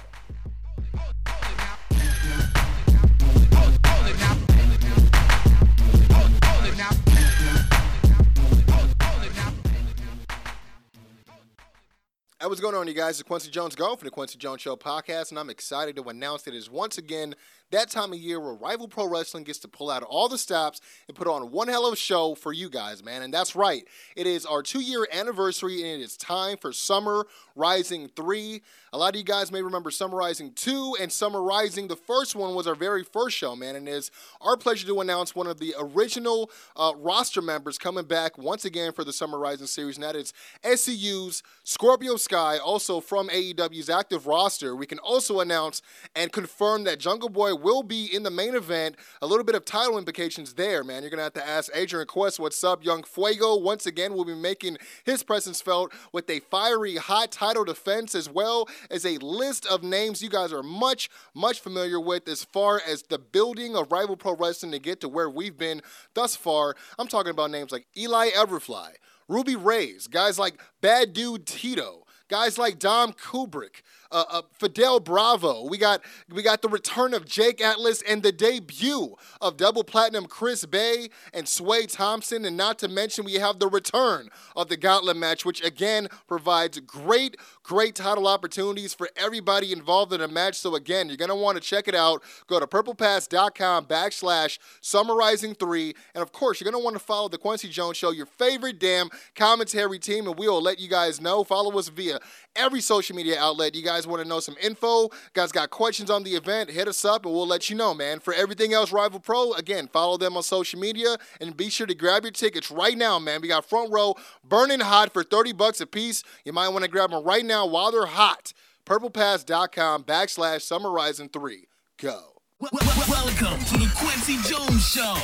Hey, 12.38 12.49
what's 12.49 12.61
going 12.61 12.75
on, 12.75 12.87
you 12.87 12.92
guys? 12.92 13.18
It's 13.18 13.27
Kwency 13.27 13.51
Jones 13.51 13.75
Go 13.75 13.96
from 13.96 14.05
the 14.05 14.11
Kwency 14.11 14.37
Jones 14.37 14.61
Show 14.61 14.77
podcast, 14.77 15.31
and 15.31 15.38
I'm 15.38 15.49
excited 15.49 15.96
to 15.96 16.03
announce 16.03 16.42
that 16.42 16.53
it 16.53 16.59
is 16.59 16.68
once 16.68 16.99
again 16.99 17.35
that 17.70 17.90
time 17.90 18.12
of 18.12 18.18
year 18.18 18.38
where 18.40 18.55
Rival 18.55 18.88
Pro 18.88 19.09
Wrestling 19.09 19.44
gets 19.44 19.59
to 19.61 19.68
pull 19.68 19.90
out 19.90 20.02
all 20.02 20.29
the 20.29 20.38
stops 20.38 20.81
and 21.09 21.16
put 21.16 21.26
on 21.26 21.50
one 21.50 21.68
hell 21.68 21.87
of 21.87 21.94
a 21.94 21.96
show 21.96 22.35
for 22.35 22.52
you 22.52 22.68
guys, 22.68 23.02
man. 23.02 23.22
And 23.22 23.33
that's 23.33 23.57
right, 23.57 23.85
it 24.14 24.26
is 24.26 24.46
our 24.46 24.62
two 24.62 24.81
year 24.81 25.07
anniversary, 25.12 25.83
and 25.83 26.00
it 26.00 26.05
is 26.05 26.16
time 26.16 26.57
for 26.57 26.72
Summer 26.72 27.26
Rising 27.55 28.09
3. 28.14 28.62
A 28.92 28.98
lot 28.98 29.14
of 29.14 29.18
you 29.18 29.24
guys 29.24 29.50
may 29.50 29.62
remember 29.62 29.90
Summer 29.90 30.16
Rising 30.16 30.52
2 30.52 30.96
and 31.00 31.11
Summer 31.11 31.42
Rising. 31.42 31.88
The 31.88 31.96
first 31.96 32.37
one 32.37 32.55
was 32.55 32.66
our 32.66 32.74
very 32.74 33.02
first 33.02 33.37
show, 33.37 33.57
man, 33.57 33.76
and 33.76 33.88
it's 33.88 34.11
our 34.40 34.57
pleasure 34.57 34.87
to 34.87 35.00
announce 35.00 35.35
one 35.35 35.46
of 35.46 35.59
the 35.59 35.74
original 35.79 36.50
uh, 36.76 36.92
roster 36.96 37.42
members 37.42 37.79
coming 37.79 38.05
back 38.05 38.38
once 38.38 38.64
again 38.64 38.92
for 38.92 39.05
the 39.05 39.12
Summer 39.12 39.38
Rising 39.38 39.66
series, 39.66 39.96
and 39.96 40.05
that 40.05 40.16
is 40.16 40.33
SCU's 40.64 41.42
Scorpio 41.64 42.16
Sky, 42.16 42.59
also 42.59 43.00
from 43.00 43.29
AEW's 43.29 43.90
active 43.90 44.26
roster. 44.26 44.76
We 44.76 44.87
can 44.87 44.98
also 44.98 45.40
announce 45.40 45.83
and 46.14 46.31
confirm 46.31 46.85
that 46.85 47.00
Jungle 47.00 47.29
Boy 47.29 47.56
will 47.57 47.83
be 47.83 48.07
in 48.07 48.23
the 48.23 48.31
main 48.31 48.55
event. 48.55 48.97
A 49.23 49.27
little 49.27 49.45
bit 49.45 49.55
of 49.55 49.64
title 49.64 49.99
implications 49.99 50.55
there, 50.55 50.85
man. 50.85 51.03
You're 51.03 51.11
going 51.11 51.19
to 51.19 51.25
have 51.25 51.33
to 51.35 51.47
ask 51.47 51.71
Adrian 51.75 52.07
Quest 52.07 52.38
what's 52.38 52.62
up. 52.62 52.85
Young 52.85 53.03
Fuego, 53.03 53.57
once 53.57 53.87
again, 53.87 54.14
will 54.14 54.25
be 54.25 54.35
making 54.35 54.79
his 55.05 55.23
presence 55.23 55.61
felt 55.61 55.92
with 56.12 56.29
a 56.31 56.40
fiery, 56.40 56.97
hot 56.97 57.33
title 57.33 57.64
defense, 57.64 58.14
as 58.14 58.29
well 58.29 58.69
as 58.90 59.05
a 59.05 59.19
list 59.19 59.66
of 59.66 59.83
names 59.83 60.23
you 60.23 60.29
guys 60.29 60.53
are 60.53 60.62
much, 60.62 61.11
much 61.35 61.61
familiar 61.61 62.01
with 62.01 62.29
as 62.29 62.45
far 62.45 62.81
as 62.87 63.03
the 63.03 63.19
building 63.19 63.77
of 63.77 63.90
Rival 63.90 64.16
Pro 64.16 64.35
Wrestling 64.35 64.73
to 64.73 64.79
get 64.79 65.01
to 65.01 65.09
where 65.09 65.31
we've 65.31 65.57
been 65.57 65.83
thus 66.14 66.37
far. 66.37 66.75
I'm 66.99 67.09
talking 67.09 67.31
about 67.31 67.51
names 67.51 67.73
like 67.73 67.87
Eli 67.97 68.31
Everfly, 68.31 68.92
Ruby 69.29 69.57
Raze, 69.57 70.07
guys 70.07 70.38
like 70.38 70.61
Bad 70.81 71.12
Dude 71.12 71.47
Tito, 71.47 72.05
guys 72.29 72.59
like 72.59 72.79
Dom 72.79 73.12
Kubrick, 73.12 73.83
uh, 74.11 74.25
uh, 74.29 74.42
Fidel 74.53 75.01
Bravo. 75.01 75.66
We 75.69 75.79
got 75.79 76.03
we 76.31 76.42
got 76.42 76.62
the 76.62 76.69
return 76.69 77.14
of 77.14 77.25
Jake 77.25 77.61
Atlas 77.61 78.03
and 78.03 78.23
the 78.23 78.33
debut 78.33 79.16
of 79.40 79.57
double 79.57 79.85
platinum 79.85 80.27
Chris 80.27 80.64
Bay 80.64 81.09
and 81.33 81.49
Sway 81.49 81.87
Thompson, 81.87 82.45
and 82.45 82.57
not 82.57 82.79
to 82.81 82.88
mention 82.88 83.25
we 83.25 83.35
have 83.35 83.59
the 83.59 83.69
return 83.69 84.29
of 84.55 84.69
the 84.69 84.77
Gauntlet 84.77 85.16
match, 85.16 85.45
which 85.45 85.64
again 85.64 86.09
provides 86.27 86.79
great 86.81 87.37
great 87.62 87.95
title 87.95 88.29
opportunities 88.29 88.95
for 88.95 89.09
everybody 89.16 89.73
involved 89.73 90.12
in 90.12 90.21
a 90.21 90.29
match. 90.29 90.57
So 90.57 90.75
again, 90.77 91.09
you're 91.09 91.16
gonna 91.16 91.37
want 91.37 91.57
to 91.57 91.62
check 91.62 91.88
it 91.88 91.95
out. 91.95 92.23
Go 92.47 92.61
to 92.61 92.66
purplepass.com 92.66 93.87
backslash 93.87 94.59
summarizing 94.81 95.55
three, 95.55 95.95
and 96.14 96.23
of 96.23 96.33
course 96.33 96.61
you're 96.61 96.71
gonna 96.71 96.83
want 96.83 96.95
to 96.97 97.03
follow 97.03 97.29
the 97.29 97.38
Kwency 97.38 97.71
Jones 97.71 97.97
Show, 97.97 98.11
your 98.11 98.27
favorite 98.27 98.79
damn 98.79 99.11
commentary 99.35 99.99
team, 99.99 100.27
and 100.27 100.38
we 100.38 100.49
will 100.49 100.62
let 100.62 100.79
you 100.79 100.88
guys 100.88 101.21
know. 101.21 101.45
Follow 101.45 101.77
us 101.79 101.88
via 101.88 102.21
every 102.55 102.81
social 102.81 103.16
media 103.16 103.38
outlet. 103.38 103.75
You 103.75 103.83
guys 103.83 103.95
guys 103.96 104.06
want 104.06 104.22
to 104.22 104.28
know 104.28 104.40
some 104.40 104.56
info, 104.61 105.09
guys 105.32 105.50
got 105.50 105.70
questions 105.70 106.11
on 106.11 106.22
the 106.22 106.32
event, 106.32 106.70
hit 106.70 106.87
us 106.87 107.02
up 107.04 107.24
and 107.24 107.35
we'll 107.35 107.46
let 107.46 107.70
you 107.70 107.76
know, 107.76 107.94
man. 107.94 108.20
For 108.20 108.35
everything 108.35 108.74
else, 108.74 108.92
Rival 108.92 109.20
Pro, 109.20 109.52
again, 109.54 109.88
follow 109.88 110.18
them 110.18 110.37
on 110.37 110.42
social 110.42 110.78
media 110.78 111.16
and 111.40 111.56
be 111.56 111.70
sure 111.70 111.87
to 111.87 111.94
grab 111.94 112.22
your 112.24 112.32
tickets 112.32 112.70
right 112.70 112.96
now, 112.98 113.18
man. 113.18 113.40
We 113.40 113.48
got 113.48 113.64
front 113.64 113.90
row 113.90 114.14
burning 114.44 114.80
hot 114.80 115.14
for 115.14 115.24
30 115.24 115.52
bucks 115.54 115.80
a 115.80 115.87
piece. 115.87 116.22
You 116.44 116.52
might 116.52 116.68
want 116.68 116.85
to 116.85 116.90
grab 116.90 117.11
them 117.11 117.24
right 117.24 117.44
now 117.44 117.66
while 117.66 117.90
they're 117.90 118.04
hot. 118.04 118.52
PurplePass.com 118.85 120.04
backslash 120.04 120.61
Summer 120.62 120.90
Rising 120.90 121.30
3. 121.30 121.66
Go. 121.98 122.32
Wel- 122.61 122.70
wel- 122.72 122.82
Welcome 123.09 123.64
to 123.64 123.78
the 123.78 123.87
Kwency 123.96 124.37
Jones 124.48 124.87
Show, 124.87 125.14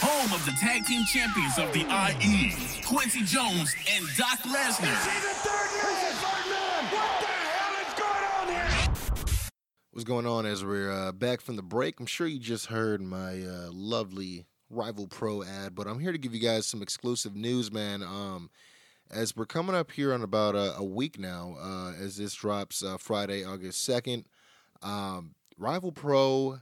home 0.00 0.32
of 0.32 0.44
the 0.44 0.52
tag 0.52 0.84
team 0.86 1.04
champions 1.12 1.58
of 1.58 1.72
the 1.72 1.80
IE, 1.80 2.50
Kwency 2.82 3.26
Jones 3.26 3.74
and 3.90 4.04
Doc 4.16 4.38
Lesnar. 4.40 6.21
What's 9.92 10.04
going 10.04 10.26
on 10.26 10.46
as 10.46 10.64
we're 10.64 10.90
uh, 10.90 11.12
back 11.12 11.42
from 11.42 11.56
the 11.56 11.62
break? 11.62 12.00
I'm 12.00 12.06
sure 12.06 12.26
you 12.26 12.38
just 12.38 12.64
heard 12.64 13.02
my 13.02 13.42
uh, 13.42 13.68
lovely 13.70 14.46
Rival 14.70 15.06
Pro 15.06 15.42
ad, 15.42 15.74
but 15.74 15.86
I'm 15.86 15.98
here 15.98 16.12
to 16.12 16.18
give 16.18 16.32
you 16.34 16.40
guys 16.40 16.66
some 16.66 16.80
exclusive 16.80 17.36
news, 17.36 17.70
man. 17.70 18.02
Um, 18.02 18.48
as 19.10 19.36
we're 19.36 19.44
coming 19.44 19.76
up 19.76 19.90
here 19.90 20.14
on 20.14 20.22
about 20.22 20.54
a, 20.54 20.78
a 20.78 20.82
week 20.82 21.18
now, 21.18 21.56
uh, 21.60 21.92
as 22.02 22.16
this 22.16 22.32
drops 22.32 22.82
uh, 22.82 22.96
Friday, 22.96 23.44
August 23.44 23.86
2nd, 23.86 24.24
um, 24.80 25.34
Rival 25.58 25.92
Pro 25.92 26.60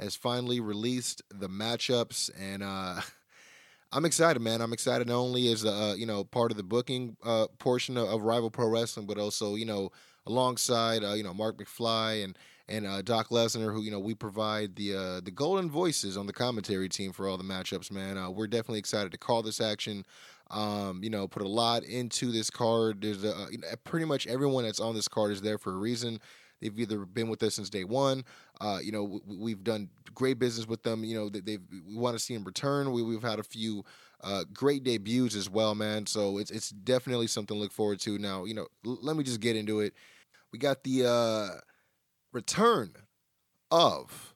has 0.00 0.16
finally 0.16 0.58
released 0.58 1.22
the 1.30 1.48
matchups, 1.48 2.28
and 2.36 2.64
uh, 2.64 3.00
I'm 3.92 4.04
excited, 4.04 4.40
man. 4.40 4.60
I'm 4.60 4.72
excited 4.72 5.06
not 5.06 5.14
only 5.14 5.46
as 5.52 5.64
uh, 5.64 5.94
you 5.96 6.06
know 6.06 6.24
part 6.24 6.50
of 6.50 6.56
the 6.56 6.64
booking 6.64 7.16
portion 7.60 7.96
of, 7.96 8.08
of 8.08 8.22
Rival 8.22 8.50
Pro 8.50 8.66
Wrestling, 8.66 9.06
but 9.06 9.16
also 9.16 9.54
you 9.54 9.64
know 9.64 9.92
alongside 10.26 11.02
you 11.16 11.22
know 11.22 11.32
Mark 11.32 11.56
McFly 11.56 12.24
and 12.24 12.36
and 12.68 12.86
uh, 12.86 13.02
Doc 13.02 13.28
Lesnar, 13.28 13.72
who 13.72 13.82
you 13.82 13.90
know 13.90 14.00
we 14.00 14.14
provide 14.14 14.76
the 14.76 14.94
uh, 14.94 15.20
the 15.20 15.30
golden 15.30 15.70
voices 15.70 16.16
on 16.16 16.26
the 16.26 16.32
commentary 16.32 16.88
team 16.88 17.12
for 17.12 17.28
all 17.28 17.36
the 17.36 17.44
matchups. 17.44 17.90
Man, 17.90 18.16
uh, 18.16 18.30
we're 18.30 18.46
definitely 18.46 18.78
excited 18.78 19.12
to 19.12 19.18
call 19.18 19.42
this 19.42 19.60
action. 19.60 20.04
Um, 20.50 21.02
you 21.02 21.10
know, 21.10 21.26
put 21.26 21.42
a 21.42 21.48
lot 21.48 21.84
into 21.84 22.30
this 22.30 22.50
card. 22.50 23.00
There's 23.00 23.24
a, 23.24 23.46
you 23.50 23.58
know, 23.58 23.68
pretty 23.84 24.06
much 24.06 24.26
everyone 24.26 24.64
that's 24.64 24.80
on 24.80 24.94
this 24.94 25.08
card 25.08 25.32
is 25.32 25.40
there 25.40 25.58
for 25.58 25.72
a 25.72 25.76
reason. 25.76 26.20
They've 26.60 26.78
either 26.78 27.04
been 27.04 27.28
with 27.28 27.42
us 27.42 27.54
since 27.54 27.68
day 27.68 27.84
one. 27.84 28.24
Uh, 28.60 28.78
you 28.82 28.92
know, 28.92 29.04
we, 29.26 29.36
we've 29.36 29.64
done 29.64 29.88
great 30.14 30.38
business 30.38 30.66
with 30.66 30.82
them. 30.82 31.04
You 31.04 31.16
know, 31.16 31.28
they, 31.28 31.40
they've 31.40 31.60
we 31.86 31.96
want 31.96 32.14
to 32.16 32.22
see 32.22 32.34
them 32.34 32.44
return. 32.44 32.92
We, 32.92 33.02
we've 33.02 33.22
had 33.22 33.38
a 33.38 33.42
few 33.44 33.84
uh, 34.22 34.44
great 34.52 34.84
debuts 34.84 35.34
as 35.34 35.50
well, 35.50 35.74
man. 35.74 36.06
So 36.06 36.38
it's 36.38 36.50
it's 36.50 36.70
definitely 36.70 37.26
something 37.26 37.56
to 37.56 37.60
look 37.60 37.72
forward 37.72 38.00
to. 38.00 38.18
Now, 38.18 38.44
you 38.44 38.54
know, 38.54 38.66
l- 38.86 38.98
let 39.02 39.16
me 39.16 39.24
just 39.24 39.40
get 39.40 39.56
into 39.56 39.80
it. 39.80 39.94
We 40.52 40.58
got 40.58 40.84
the 40.84 41.06
uh, 41.06 41.60
return 42.34 42.92
of 43.70 44.34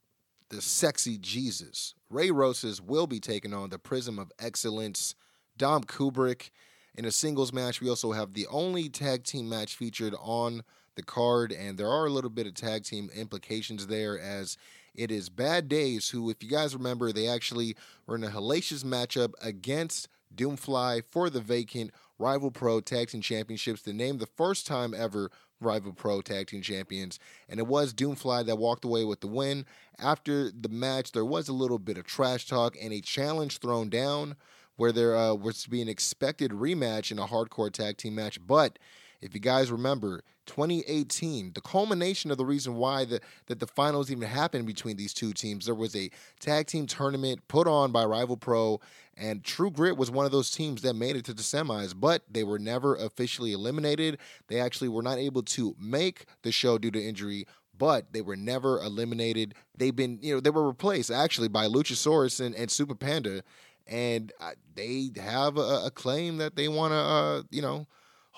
the 0.50 0.62
sexy 0.62 1.18
Jesus. 1.18 1.94
Ray 2.08 2.30
Rosas 2.30 2.80
will 2.80 3.06
be 3.06 3.20
taking 3.20 3.52
on 3.52 3.68
the 3.68 3.78
Prism 3.78 4.18
of 4.18 4.32
Excellence, 4.38 5.14
Dom 5.58 5.82
Kubrick. 5.82 6.50
In 6.94 7.04
a 7.04 7.10
singles 7.10 7.52
match, 7.52 7.80
we 7.80 7.90
also 7.90 8.12
have 8.12 8.32
the 8.32 8.46
only 8.46 8.88
tag 8.88 9.24
team 9.24 9.48
match 9.48 9.74
featured 9.76 10.14
on 10.20 10.62
the 10.94 11.02
card, 11.02 11.52
and 11.52 11.76
there 11.76 11.90
are 11.90 12.06
a 12.06 12.10
little 12.10 12.30
bit 12.30 12.46
of 12.46 12.54
tag 12.54 12.84
team 12.84 13.10
implications 13.14 13.88
there 13.88 14.18
as 14.18 14.56
it 14.94 15.10
is 15.10 15.28
Bad 15.28 15.68
Days, 15.68 16.10
who, 16.10 16.30
if 16.30 16.42
you 16.42 16.48
guys 16.48 16.74
remember, 16.74 17.12
they 17.12 17.28
actually 17.28 17.76
were 18.06 18.16
in 18.16 18.24
a 18.24 18.30
hellacious 18.30 18.84
matchup 18.84 19.32
against 19.42 20.08
Doomfly 20.34 21.02
for 21.10 21.30
the 21.30 21.40
vacant 21.40 21.92
Rival 22.18 22.50
Pro 22.50 22.80
Tag 22.80 23.10
Team 23.10 23.20
Championships 23.20 23.82
to 23.82 23.92
name 23.92 24.18
the 24.18 24.26
first 24.26 24.66
time 24.66 24.94
ever 24.94 25.30
Rival 25.60 25.92
Pro 25.92 26.20
Tag 26.20 26.46
Team 26.46 26.62
Champions. 26.62 27.18
And 27.48 27.58
it 27.58 27.66
was 27.66 27.92
Doomfly 27.92 28.46
that 28.46 28.58
walked 28.58 28.84
away 28.84 29.04
with 29.04 29.20
the 29.20 29.26
win. 29.26 29.66
After 29.98 30.50
the 30.50 30.68
match, 30.68 31.12
there 31.12 31.24
was 31.24 31.48
a 31.48 31.52
little 31.52 31.78
bit 31.78 31.98
of 31.98 32.04
trash 32.04 32.46
talk 32.46 32.76
and 32.80 32.92
a 32.92 33.00
challenge 33.00 33.58
thrown 33.58 33.88
down 33.88 34.36
where 34.76 34.92
there 34.92 35.16
uh, 35.16 35.34
was 35.34 35.62
to 35.64 35.70
be 35.70 35.82
an 35.82 35.88
expected 35.88 36.52
rematch 36.52 37.10
in 37.10 37.18
a 37.18 37.26
hardcore 37.26 37.72
tag 37.72 37.96
team 37.96 38.14
match. 38.14 38.38
But 38.46 38.78
if 39.20 39.34
you 39.34 39.40
guys 39.40 39.72
remember, 39.72 40.22
2018, 40.46 41.52
the 41.52 41.60
culmination 41.60 42.30
of 42.30 42.38
the 42.38 42.44
reason 42.44 42.76
why 42.76 43.04
the, 43.04 43.20
that 43.46 43.58
the 43.58 43.66
finals 43.66 44.10
even 44.10 44.26
happened 44.28 44.66
between 44.66 44.96
these 44.96 45.12
two 45.12 45.32
teams, 45.32 45.66
there 45.66 45.74
was 45.74 45.96
a 45.96 46.10
tag 46.40 46.66
team 46.66 46.86
tournament 46.86 47.46
put 47.48 47.66
on 47.66 47.92
by 47.92 48.04
Rival 48.04 48.36
Pro, 48.36 48.80
and 49.18 49.42
True 49.42 49.70
Grit 49.70 49.96
was 49.96 50.10
one 50.10 50.26
of 50.26 50.32
those 50.32 50.50
teams 50.50 50.82
that 50.82 50.94
made 50.94 51.16
it 51.16 51.24
to 51.26 51.34
the 51.34 51.42
semis, 51.42 51.92
but 51.98 52.22
they 52.30 52.44
were 52.44 52.58
never 52.58 52.94
officially 52.94 53.52
eliminated. 53.52 54.18
They 54.46 54.60
actually 54.60 54.88
were 54.88 55.02
not 55.02 55.18
able 55.18 55.42
to 55.42 55.74
make 55.78 56.26
the 56.42 56.52
show 56.52 56.78
due 56.78 56.92
to 56.92 57.02
injury. 57.02 57.46
But 57.76 58.12
they 58.12 58.22
were 58.22 58.36
never 58.36 58.80
eliminated. 58.80 59.54
They've 59.76 59.94
been, 59.94 60.18
you 60.20 60.34
know, 60.34 60.40
they 60.40 60.50
were 60.50 60.66
replaced 60.66 61.12
actually 61.12 61.46
by 61.46 61.68
Luchasaurus 61.68 62.44
and, 62.44 62.52
and 62.56 62.68
Super 62.68 62.96
Panda, 62.96 63.44
and 63.86 64.32
uh, 64.40 64.52
they 64.74 65.10
have 65.16 65.56
a, 65.56 65.82
a 65.86 65.90
claim 65.92 66.38
that 66.38 66.56
they 66.56 66.66
want 66.66 66.92
to, 66.92 66.96
uh, 66.96 67.42
you 67.50 67.62
know, 67.62 67.86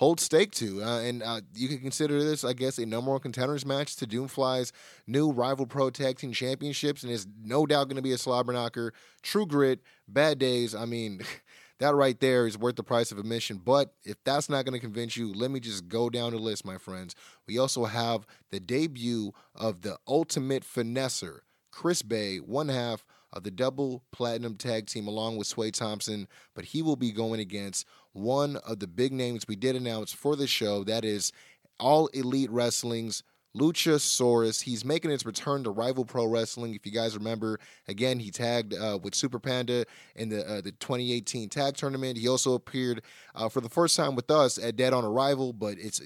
hold 0.01 0.19
stake 0.19 0.51
to. 0.51 0.83
Uh, 0.83 1.01
and 1.01 1.23
uh, 1.23 1.43
you 1.55 1.69
can 1.69 1.77
consider 1.77 2.25
this, 2.25 2.43
I 2.43 2.55
guess, 2.55 2.79
a 2.79 2.87
number 2.87 3.11
one 3.11 3.21
contenders 3.21 3.67
match 3.67 3.97
to 3.97 4.07
Doomfly's 4.07 4.73
new 5.07 5.31
Rival 5.31 5.67
Pro 5.67 5.91
Tag 5.91 6.17
Team 6.17 6.33
Championships, 6.33 7.03
and 7.03 7.13
it's 7.13 7.27
no 7.45 7.67
doubt 7.67 7.89
going 7.89 7.97
to 7.97 8.03
be 8.03 8.13
a 8.13 8.19
slobber 8.19 8.55
knocker. 8.55 8.95
True 9.23 9.45
Grit, 9.45 9.81
Bad 10.09 10.39
Days. 10.39 10.75
I 10.75 10.87
mean, 10.87 11.21
that 11.81 11.95
right 11.95 12.19
there 12.19 12.47
is 12.47 12.57
worth 12.57 12.77
the 12.77 12.83
price 12.83 13.13
of 13.13 13.19
admission. 13.19 13.61
But 13.63 13.93
if 14.03 14.17
that's 14.25 14.49
not 14.49 14.65
going 14.65 14.73
to 14.73 14.81
convince 14.81 15.19
you, 15.19 15.35
let 15.35 15.51
me 15.51 15.61
just 15.61 15.87
go 15.87 16.09
down 16.09 16.33
the 16.33 16.39
list, 16.39 16.65
my 16.65 16.79
friends. 16.79 17.15
We 17.47 17.59
also 17.59 17.85
have 17.85 18.27
the 18.51 18.59
debut 18.59 19.33
of 19.55 19.83
the 19.83 19.99
ultimate 20.09 20.65
finesser, 20.65 21.41
Chris 21.71 22.01
Bay, 22.01 22.39
one 22.39 22.71
half 22.71 23.05
of 23.33 23.45
the 23.45 23.51
double 23.51 24.03
platinum 24.13 24.57
tag 24.57 24.87
team 24.87 25.07
along 25.07 25.37
with 25.37 25.47
Sway 25.47 25.71
Thompson, 25.71 26.29
but 26.55 26.65
he 26.65 26.83
will 26.83 26.97
be 26.97 27.13
going 27.13 27.41
against 27.41 27.87
one 28.13 28.57
of 28.57 28.79
the 28.81 28.87
big 28.87 29.13
names 29.13 29.47
we 29.47 29.57
did 29.57 29.77
announce 29.77 30.13
for 30.13 30.37
the 30.37 30.47
show. 30.47 30.85
That 30.85 31.05
is 31.05 31.33
All 31.79 32.09
Elite 32.09 32.51
Wrestling's 32.51 33.23
Luchasaurus. 33.57 34.63
He's 34.63 34.85
making 34.85 35.11
his 35.11 35.27
return 35.27 35.65
to 35.65 35.71
Rival 35.71 36.05
Pro 36.05 36.25
Wrestling. 36.25 36.75
If 36.75 36.87
you 36.87 36.93
guys 36.93 37.17
remember, 37.17 37.59
again, 37.89 38.21
he 38.21 38.31
tagged 38.31 38.75
uh, 38.75 38.99
with 39.03 39.15
Super 39.15 39.41
Panda 39.41 39.85
in 40.15 40.29
the 40.29 40.49
uh, 40.49 40.61
the 40.61 40.73
2018 40.73 41.49
tag 41.49 41.75
tournament. 41.77 42.17
He 42.17 42.29
also 42.29 42.55
appeared 42.55 43.03
uh, 43.35 43.49
for 43.49 43.61
the 43.61 43.69
first 43.69 43.97
time 43.97 44.15
with 44.15 44.31
us 44.31 44.57
at 44.57 44.77
Dead 44.77 44.93
on 44.93 45.05
Arrival, 45.05 45.53
but 45.53 45.79
it's 45.79 46.01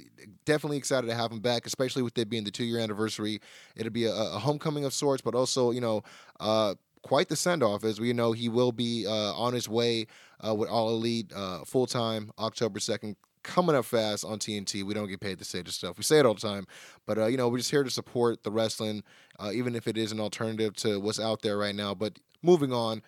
definitely 0.47 0.79
excited 0.79 1.07
to 1.09 1.15
have 1.15 1.31
him 1.31 1.41
back, 1.41 1.67
especially 1.67 2.03
with 2.03 2.17
it 2.17 2.31
being 2.31 2.45
the 2.45 2.51
two 2.51 2.65
year 2.65 2.79
anniversary. 2.79 3.41
It'll 3.77 3.93
be 3.93 4.07
a, 4.07 4.15
a 4.15 4.39
homecoming 4.39 4.87
of 4.87 4.95
sorts, 4.95 5.21
but 5.21 5.35
also, 5.35 5.71
you 5.71 5.83
know, 5.83 6.03
uh, 6.41 6.75
quite 7.05 7.29
the 7.29 7.37
send 7.37 7.63
off, 7.63 7.85
as 7.85 8.01
we 8.01 8.13
know 8.13 8.33
he 8.33 8.49
will 8.49 8.73
be 8.73 9.07
uh, 9.07 9.35
on 9.35 9.53
his 9.53 9.69
way 9.69 10.07
uh, 10.45 10.55
with 10.55 10.69
All 10.71 10.89
Elite 10.89 11.31
uh, 11.37 11.65
full 11.65 11.87
time 11.87 12.33
October 12.39 12.81
2nd. 12.81 13.15
Coming 13.43 13.77
up 13.77 13.85
fast 13.85 14.25
on 14.25 14.39
TNT. 14.39 14.83
We 14.83 14.95
don't 14.95 15.07
get 15.07 15.21
paid 15.21 15.39
to 15.39 15.45
say 15.45 15.61
this 15.61 15.75
stuff. 15.75 15.99
We 15.99 16.03
say 16.03 16.19
it 16.19 16.25
all 16.25 16.33
the 16.33 16.41
time, 16.41 16.67
but 17.05 17.19
uh, 17.19 17.27
you 17.27 17.37
know 17.37 17.51
we're 17.51 17.59
just 17.59 17.71
here 17.71 17.85
to 17.85 17.91
support 17.91 18.43
the 18.43 18.51
wrestling, 18.51 19.05
uh, 19.39 19.51
even 19.53 19.77
if 19.77 19.87
it 19.87 19.99
is 19.99 20.13
an 20.13 20.19
alternative 20.19 20.75
to 20.77 20.99
what's 20.99 21.21
out 21.21 21.43
there 21.43 21.59
right 21.59 21.75
now. 21.75 21.95
But 21.95 22.21
moving 22.43 22.73
on, 22.73 23.03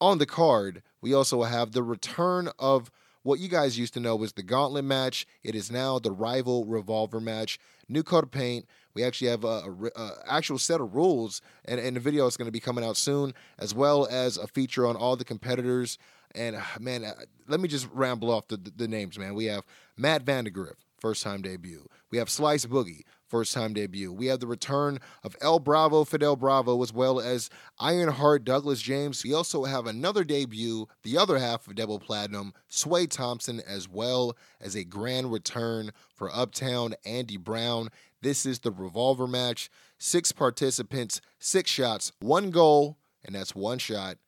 on 0.00 0.18
the 0.18 0.26
card, 0.26 0.82
we 1.00 1.14
also 1.14 1.44
have 1.44 1.70
the 1.70 1.84
return 1.84 2.48
of 2.58 2.90
what 3.22 3.38
you 3.38 3.48
guys 3.48 3.78
used 3.78 3.94
to 3.94 4.00
know 4.00 4.16
was 4.16 4.32
the 4.32 4.42
gauntlet 4.42 4.84
match. 4.84 5.26
It 5.44 5.54
is 5.54 5.70
now 5.70 6.00
the 6.00 6.10
rival 6.10 6.64
revolver 6.64 7.20
match. 7.20 7.60
New 7.88 8.02
coat 8.02 8.24
of 8.24 8.32
paint. 8.32 8.66
We 8.94 9.04
actually 9.04 9.28
have 9.28 9.44
a, 9.44 9.62
a, 9.96 10.00
a 10.00 10.12
actual 10.28 10.58
set 10.58 10.80
of 10.80 10.94
rules, 10.94 11.40
and, 11.64 11.78
and 11.78 11.96
the 11.96 12.00
video 12.00 12.26
is 12.26 12.36
going 12.36 12.46
to 12.46 12.52
be 12.52 12.60
coming 12.60 12.84
out 12.84 12.96
soon, 12.96 13.34
as 13.58 13.74
well 13.74 14.06
as 14.10 14.36
a 14.36 14.46
feature 14.46 14.86
on 14.86 14.96
all 14.96 15.16
the 15.16 15.24
competitors. 15.24 15.98
And 16.34 16.56
uh, 16.56 16.62
man, 16.80 17.04
uh, 17.04 17.14
let 17.46 17.60
me 17.60 17.68
just 17.68 17.88
ramble 17.92 18.30
off 18.30 18.48
the, 18.48 18.56
the, 18.56 18.88
names, 18.88 19.18
man. 19.18 19.34
We 19.34 19.46
have 19.46 19.64
Matt 19.96 20.24
Vandagriff, 20.24 20.76
first 20.98 21.22
time 21.22 21.42
debut. 21.42 21.86
We 22.10 22.18
have 22.18 22.28
Slice 22.28 22.66
Boogie, 22.66 23.02
first 23.28 23.54
time 23.54 23.72
debut. 23.72 24.12
We 24.12 24.26
have 24.26 24.40
the 24.40 24.46
return 24.46 24.98
of 25.22 25.36
El 25.40 25.58
Bravo, 25.58 26.04
Fidel 26.04 26.36
Bravo, 26.36 26.82
as 26.82 26.92
well 26.92 27.20
as 27.20 27.50
Ironheart 27.78 28.44
Douglas 28.44 28.80
James. 28.80 29.22
We 29.22 29.34
also 29.34 29.64
have 29.64 29.86
another 29.86 30.24
debut, 30.24 30.86
the 31.02 31.18
other 31.18 31.38
half 31.38 31.66
of 31.66 31.74
Double 31.74 31.98
Platinum, 31.98 32.52
Sway 32.68 33.06
Thompson, 33.06 33.60
as 33.66 33.88
well 33.88 34.36
as 34.60 34.74
a 34.74 34.84
grand 34.84 35.32
return 35.32 35.92
for 36.14 36.34
Uptown 36.34 36.94
Andy 37.04 37.36
Brown. 37.36 37.88
This 38.22 38.46
is 38.46 38.60
the 38.60 38.72
revolver 38.72 39.26
match. 39.26 39.70
Six 39.98 40.32
participants, 40.32 41.20
six 41.38 41.70
shots, 41.70 42.12
one 42.20 42.50
goal, 42.50 42.98
and 43.24 43.34
that's 43.34 43.54
one 43.54 43.78
shot 43.78 44.18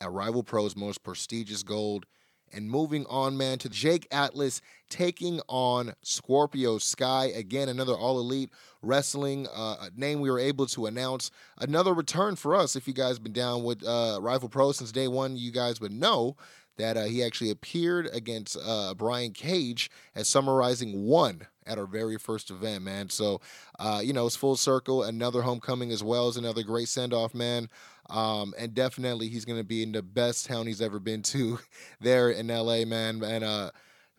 at 0.00 0.10
Rival 0.10 0.42
Pro's 0.42 0.76
most 0.76 1.02
prestigious 1.02 1.62
gold. 1.62 2.06
And 2.52 2.70
moving 2.70 3.06
on, 3.06 3.36
man, 3.36 3.58
to 3.58 3.68
Jake 3.68 4.06
Atlas 4.12 4.60
taking 4.88 5.40
on 5.48 5.94
Scorpio 6.02 6.78
Sky. 6.78 7.26
Again, 7.26 7.68
another 7.68 7.94
all 7.94 8.20
elite 8.20 8.50
wrestling 8.82 9.48
uh, 9.52 9.88
name 9.96 10.20
we 10.20 10.30
were 10.30 10.38
able 10.38 10.66
to 10.66 10.86
announce. 10.86 11.32
Another 11.58 11.92
return 11.92 12.36
for 12.36 12.54
us. 12.54 12.76
If 12.76 12.86
you 12.86 12.94
guys 12.94 13.18
been 13.18 13.32
down 13.32 13.64
with 13.64 13.84
uh, 13.84 14.20
Rival 14.22 14.48
Pro 14.48 14.70
since 14.70 14.92
day 14.92 15.08
one, 15.08 15.36
you 15.36 15.50
guys 15.50 15.80
would 15.80 15.92
know 15.92 16.36
that 16.76 16.96
uh, 16.96 17.04
he 17.04 17.22
actually 17.22 17.50
appeared 17.50 18.08
against 18.12 18.56
uh, 18.64 18.94
Brian 18.94 19.32
Cage 19.32 19.90
as 20.14 20.28
Summer 20.28 20.54
Rising 20.54 21.04
one 21.04 21.46
at 21.66 21.78
our 21.78 21.86
very 21.86 22.16
first 22.16 22.50
event, 22.50 22.84
man. 22.84 23.10
So, 23.10 23.40
uh, 23.78 24.00
you 24.02 24.12
know, 24.12 24.26
it's 24.26 24.36
full 24.36 24.56
circle. 24.56 25.02
Another 25.02 25.42
homecoming 25.42 25.90
as 25.90 26.02
well 26.02 26.28
as 26.28 26.36
another 26.36 26.62
great 26.62 26.88
send 26.88 27.12
off, 27.12 27.34
man. 27.34 27.68
Um, 28.08 28.54
and 28.56 28.72
definitely 28.72 29.28
he's 29.28 29.44
going 29.44 29.58
to 29.58 29.64
be 29.64 29.82
in 29.82 29.92
the 29.92 30.02
best 30.02 30.46
town 30.46 30.66
he's 30.66 30.80
ever 30.80 31.00
been 31.00 31.22
to 31.22 31.58
there 32.00 32.30
in 32.30 32.48
LA, 32.48 32.84
man. 32.84 33.22
And 33.22 33.42
uh, 33.42 33.70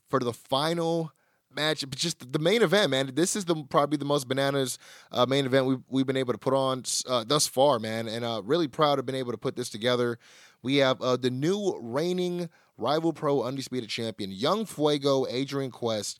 for 0.09 0.19
the 0.19 0.33
final 0.33 1.13
match, 1.57 1.83
just 1.89 2.31
the 2.31 2.39
main 2.39 2.61
event, 2.61 2.91
man. 2.91 3.11
This 3.13 3.35
is 3.35 3.45
the 3.45 3.55
probably 3.69 3.97
the 3.97 4.05
most 4.05 4.27
bananas 4.27 4.77
uh, 5.11 5.25
main 5.25 5.45
event 5.45 5.65
we've, 5.65 5.83
we've 5.89 6.05
been 6.05 6.17
able 6.17 6.33
to 6.33 6.39
put 6.39 6.53
on 6.53 6.83
uh, 7.07 7.23
thus 7.25 7.47
far, 7.47 7.79
man. 7.79 8.07
And 8.07 8.25
uh, 8.25 8.41
really 8.43 8.67
proud 8.67 8.99
of 8.99 9.05
being 9.05 9.19
able 9.19 9.31
to 9.31 9.37
put 9.37 9.55
this 9.55 9.69
together. 9.69 10.19
We 10.61 10.77
have 10.77 11.01
uh, 11.01 11.17
the 11.17 11.29
new 11.29 11.77
reigning 11.81 12.49
Rival 12.77 13.13
Pro 13.13 13.43
Undisputed 13.43 13.89
Champion, 13.89 14.31
Young 14.31 14.65
Fuego, 14.65 15.25
Adrian 15.27 15.71
Quest, 15.71 16.19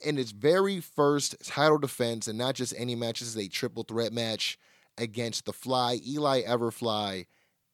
in 0.00 0.16
his 0.16 0.32
very 0.32 0.80
first 0.80 1.36
title 1.44 1.78
defense, 1.78 2.26
and 2.26 2.38
not 2.38 2.54
just 2.54 2.74
any 2.76 2.94
match, 2.94 3.20
this 3.20 3.28
is 3.28 3.36
a 3.36 3.48
triple 3.48 3.82
threat 3.82 4.12
match 4.12 4.58
against 4.96 5.44
the 5.44 5.52
Fly, 5.52 6.00
Eli 6.06 6.42
Everfly, 6.42 7.26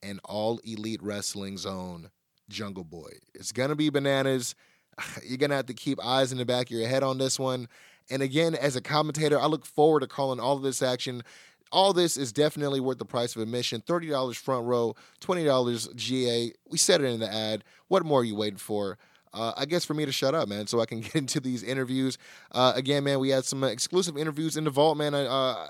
and 0.03 0.21
All 0.25 0.59
Elite 0.65 1.03
Wrestling's 1.03 1.65
own 1.65 2.11
Jungle 2.49 2.85
Boy. 2.85 3.11
It's 3.35 3.53
gonna 3.53 3.77
be 3.77 3.91
bananas. 3.91 4.55
You're 5.25 5.39
gonna 5.39 5.57
have 5.57 5.67
to 5.67 5.75
keep 5.75 6.05
eyes 6.05 6.33
in 6.33 6.39
the 6.39 6.45
back 6.45 6.67
of 6.67 6.77
your 6.77 6.89
head 6.89 7.03
on 7.03 7.19
this 7.19 7.39
one. 7.39 7.69
And 8.11 8.23
again, 8.23 8.55
as 8.55 8.77
a 8.77 8.81
commentator, 8.81 9.39
I 9.39 9.47
look 9.47 9.67
forward 9.67 10.01
to 10.01 10.07
calling 10.07 10.39
all 10.39 10.57
of 10.57 10.63
this 10.63 10.83
action. 10.83 11.23
All 11.73 11.93
this 11.93 12.17
is 12.17 12.33
definitely 12.33 12.81
worth 12.81 12.99
the 12.99 13.05
price 13.05 13.35
of 13.35 13.43
admission. 13.43 13.83
$30 13.83 14.37
front 14.37 14.67
row, 14.67 14.95
$20 15.21 15.95
GA. 15.97 16.53
We 16.69 16.79
said 16.79 17.01
it 17.01 17.07
in 17.07 17.21
the 17.21 17.33
ad. 17.33 17.65
What 17.89 18.05
more 18.05 18.21
are 18.21 18.25
you 18.25 18.37
waiting 18.37 18.59
for? 18.59 18.99
Uh, 19.35 19.53
I 19.57 19.67
guess 19.67 19.85
for 19.85 19.95
me 19.95 20.07
to 20.07 20.13
shut 20.13 20.35
up, 20.35 20.49
man, 20.49 20.67
so 20.67 20.81
I 20.81 20.87
can 20.87 21.01
get 21.03 21.15
into 21.15 21.41
these 21.41 21.63
interviews. 21.63 22.19
Uh, 22.53 22.73
again, 22.75 23.05
man, 23.05 23.19
we 23.19 23.31
had 23.31 23.45
some 23.45 23.65
exclusive 23.65 24.17
interviews 24.17 24.57
in 24.57 24.65
the 24.65 24.71
vault, 24.71 24.97
man. 24.97 25.15
Uh, 25.15 25.67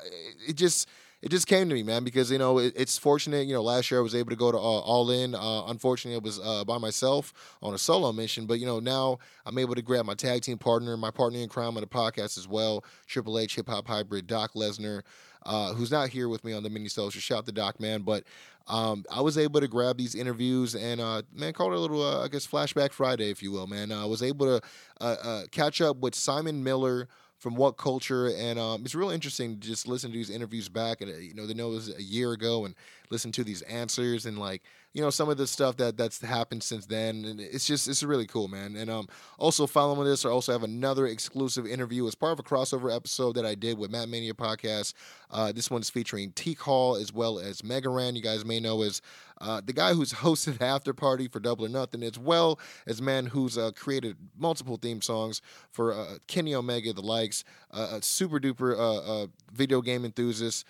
it 0.47 0.57
just 0.57 0.89
it 1.23 1.31
just 1.31 1.47
came 1.47 1.69
to 1.69 1.75
me, 1.75 1.83
man, 1.83 2.05
because 2.05 2.31
you 2.31 2.39
know 2.39 2.59
it, 2.59 2.75
it's 2.77 2.99
fortunate. 2.99 3.47
You 3.47 3.55
know, 3.55 3.63
last 3.63 3.91
year 3.91 3.99
I 3.99 4.03
was 4.03 4.15
able 4.15 4.31
to 4.31 4.37
go 4.37 4.53
to 4.53 4.59
uh, 4.59 4.61
All 4.61 5.11
In. 5.11 5.35
Uh, 5.35 5.65
unfortunately, 5.67 6.17
it 6.17 6.23
was 6.23 6.39
uh, 6.39 6.65
by 6.65 6.79
myself 6.79 7.33
on 7.63 7.75
a 7.75 7.79
solo 7.79 8.13
mission, 8.13 8.47
but 8.47 8.61
you 8.61 8.67
know 8.67 8.79
now 8.79 9.19
I'm 9.45 9.59
able 9.59 9.75
to 9.75 9.83
grab 9.83 10.05
my 10.05 10.15
tag 10.15 10.43
team 10.43 10.59
partner, 10.59 10.97
my 10.97 11.11
partner 11.11 11.41
in 11.41 11.49
crime 11.49 11.77
on 11.77 11.81
the 11.81 11.87
podcast 11.89 12.39
as 12.39 12.47
well, 12.47 12.85
Triple 13.07 13.39
H 13.39 13.57
Hip 13.57 13.69
Hop 13.69 13.89
Hybrid, 13.89 14.27
Doc 14.27 14.53
Lesnar. 14.55 15.03
Uh, 15.47 15.73
who's 15.73 15.93
not 15.93 16.09
here 16.09 16.29
with 16.29 16.45
me 16.45 16.53
on 16.53 16.63
the 16.63 16.69
minisode. 16.69 17.13
Shout 17.13 17.47
to 17.47 17.53
Doc, 17.53 17.79
man. 17.81 18.03
But 18.03 18.25
um, 18.67 19.05
I 19.11 19.21
was 19.21 19.39
able 19.39 19.61
to 19.61 19.69
grab 19.69 19.97
these 19.97 20.17
interviews 20.17 20.75
and, 20.75 21.01
uh, 21.01 21.23
man, 21.33 21.53
call 21.53 21.73
it 21.73 21.77
a 21.77 21.81
little, 21.81 22.03
uh, 22.03 22.25
I 22.25 22.29
guess, 22.29 22.47
flashback 22.47 22.91
Friday, 22.91 23.31
if 23.31 23.43
you 23.43 23.53
will, 23.53 23.69
man. 23.69 23.93
I 23.93 24.07
was 24.07 24.23
able 24.23 24.47
to 24.47 24.67
uh, 25.01 25.17
uh, 25.23 25.43
catch 25.53 25.81
up 25.81 25.99
with 25.99 26.17
Simon 26.17 26.65
Miller 26.65 27.09
from 27.39 27.55
What 27.55 27.77
Culture, 27.77 28.29
and 28.29 28.59
um, 28.59 28.83
it's 28.85 28.95
really 28.95 29.15
interesting 29.15 29.61
to 29.61 29.69
just 29.69 29.87
listen 29.87 30.11
to 30.11 30.17
these 30.17 30.31
interviews 30.31 30.69
back. 30.69 31.01
And 31.01 31.11
you 31.23 31.35
know, 31.35 31.47
they 31.47 31.55
know 31.55 31.69
it 31.69 31.75
was 31.75 31.95
a 31.95 32.03
year 32.03 32.33
ago, 32.33 32.65
and 32.65 32.75
listen 33.11 33.31
to 33.33 33.45
these 33.45 33.63
answers 33.63 34.27
and 34.27 34.39
like 34.39 34.63
you 34.97 35.03
know 35.03 35.11
some 35.11 35.29
of 35.29 35.37
the 35.37 35.47
stuff 35.47 35.77
that 35.77 35.99
that's 35.99 36.23
happened 36.23 36.63
since 36.63 36.87
then. 36.87 37.27
And 37.27 37.39
it's 37.39 37.67
just 37.67 37.87
it's 37.87 38.03
really 38.03 38.27
cool, 38.27 38.49
man. 38.49 38.77
And 38.77 38.89
um, 38.89 39.09
also 39.37 39.67
following 39.67 40.09
this, 40.09 40.25
I 40.25 40.31
also 40.31 40.53
have 40.53 40.63
another 40.63 41.07
exclusive 41.07 41.67
interview 41.67 42.07
as 42.07 42.15
part 42.15 42.33
of 42.33 42.39
a 42.39 42.43
crossover 42.43 42.95
episode 42.95 43.35
that 43.35 43.45
I 43.45 43.55
did 43.57 43.77
with 43.77 43.93
Matmania 43.93 44.33
podcast. 44.33 44.95
Uh, 45.31 45.53
this 45.53 45.71
one's 45.71 45.91
featuring 45.91 46.33
Teek 46.33 46.61
Hall 46.61 46.97
as 46.97 47.13
well 47.13 47.39
as 47.39 47.63
Mega 47.63 47.91
Ran. 47.91 48.17
You 48.17 48.23
guys 48.23 48.47
may 48.47 48.59
know 48.59 48.81
as 48.81 49.03
uh, 49.39 49.61
the 49.63 49.75
guy 49.75 49.93
who's 49.93 50.13
hosted 50.25 50.63
After 50.63 50.95
Party 50.95 51.29
for 51.29 51.41
Double 51.41 51.67
or 51.67 51.69
Nothing, 51.69 52.03
as 52.03 52.19
well 52.19 52.59
as 52.87 53.03
man 53.03 53.27
who's 53.27 53.59
uh, 53.59 53.73
created 53.77 54.17
multiple 54.39 54.79
theme 54.81 55.03
songs 55.03 55.43
for 55.73 55.93
uh, 55.93 56.15
Kenny 56.27 56.55
Omega, 56.55 56.95
the 56.95 57.03
likes, 57.03 57.45
uh, 57.71 57.99
a 57.99 58.03
super 58.03 58.41
duper 58.41 58.75
uh, 58.75 59.25
uh, 59.25 59.27
video 59.53 59.83
game 59.83 60.07
enthusiast, 60.07 60.65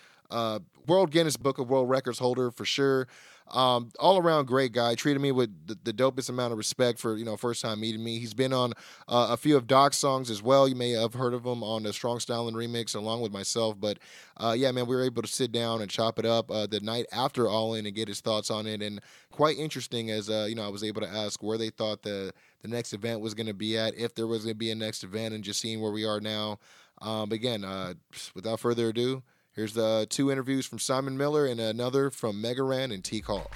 World 0.89 1.13
Guinness 1.13 1.37
Book 1.37 1.59
of 1.59 1.71
World 1.71 1.89
Records 1.89 2.19
holder 2.19 2.51
for 2.51 2.65
sure. 2.65 3.07
Um, 3.49 3.91
all 4.01 4.19
around 4.19 4.47
great 4.47 4.73
guy. 4.73 4.97
Treated 4.97 5.21
me 5.21 5.31
with 5.31 5.69
the, 5.69 5.79
the, 5.85 5.93
dopest 5.93 6.29
amount 6.29 6.51
of 6.51 6.59
respect 6.59 6.99
for 6.99 7.17
you 7.17 7.25
know 7.25 7.37
first 7.37 7.63
time 7.63 7.81
meeting 7.81 8.03
me. 8.03 8.19
He's 8.19 8.35
been 8.35 8.53
on 8.53 8.73
uh, 9.07 9.29
a 9.31 9.37
few 9.37 9.57
of 9.57 9.69
Doc's 9.69 9.97
songs 9.97 10.31
as 10.31 10.43
well. 10.43 10.67
You 10.67 10.75
may 10.75 10.91
have 10.91 11.15
heard 11.15 11.33
of 11.33 11.47
him 11.47 11.63
on 11.63 11.85
the 11.85 11.93
Strong 11.93 12.21
Style 12.21 12.49
and 12.49 12.57
remix 12.57 12.97
along 12.97 13.21
with 13.21 13.33
myself. 13.33 13.77
But 13.79 13.99
uh, 14.37 14.55
yeah, 14.57 14.73
man, 14.73 14.87
we 14.87 14.97
were 14.97 15.05
able 15.05 15.23
to 15.23 15.29
sit 15.29 15.53
down 15.53 15.81
and 15.81 15.89
chop 15.89 16.19
it 16.19 16.27
up 16.27 16.51
uh, 16.51 16.67
the 16.67 16.81
night 16.81 17.07
after 17.13 17.49
All 17.49 17.75
In 17.75 17.87
and 17.87 17.95
get 17.95 18.09
his 18.09 18.21
thoughts 18.21 18.51
on 18.51 18.67
it. 18.67 18.83
And 18.83 19.01
quite 19.31 19.59
interesting 19.59 20.11
as 20.11 20.29
uh, 20.29 20.47
you 20.49 20.57
know 20.57 20.65
I 20.65 20.71
was 20.71 20.83
able 20.83 21.03
to 21.03 21.09
ask 21.09 21.41
where 21.41 21.59
they 21.59 21.71
thought 21.71 22.03
the 22.03 22.33
the 22.63 22.69
next 22.69 22.95
event 22.95 23.21
was 23.21 23.35
going 23.35 23.47
to 23.47 23.55
be 23.55 23.79
at, 23.79 23.97
if 23.97 24.15
there 24.17 24.27
was 24.27 24.43
going 24.43 24.55
to 24.55 24.59
be 24.59 24.73
a 24.73 24.75
next 24.75 25.05
event, 25.05 25.35
and 25.35 25.45
just 25.45 25.61
seeing 25.61 25.81
where 25.81 25.93
we 25.93 26.05
are 26.05 26.21
now. 26.21 26.59
Um, 27.01 27.31
again, 27.31 27.63
uh, 27.63 27.95
without 28.35 28.59
further 28.59 28.89
ado. 28.89 29.23
Here's 29.57 29.73
the 29.73 30.07
two 30.11 30.31
interviews 30.31 30.67
from 30.67 30.79
Simon 30.79 31.17
Miller 31.17 31.47
and 31.47 31.59
another 31.59 32.11
from 32.11 32.43
Mega 32.43 32.63
Ran 32.63 32.93
and 32.93 33.03
Teek 33.03 33.25
Hall. 33.25 33.51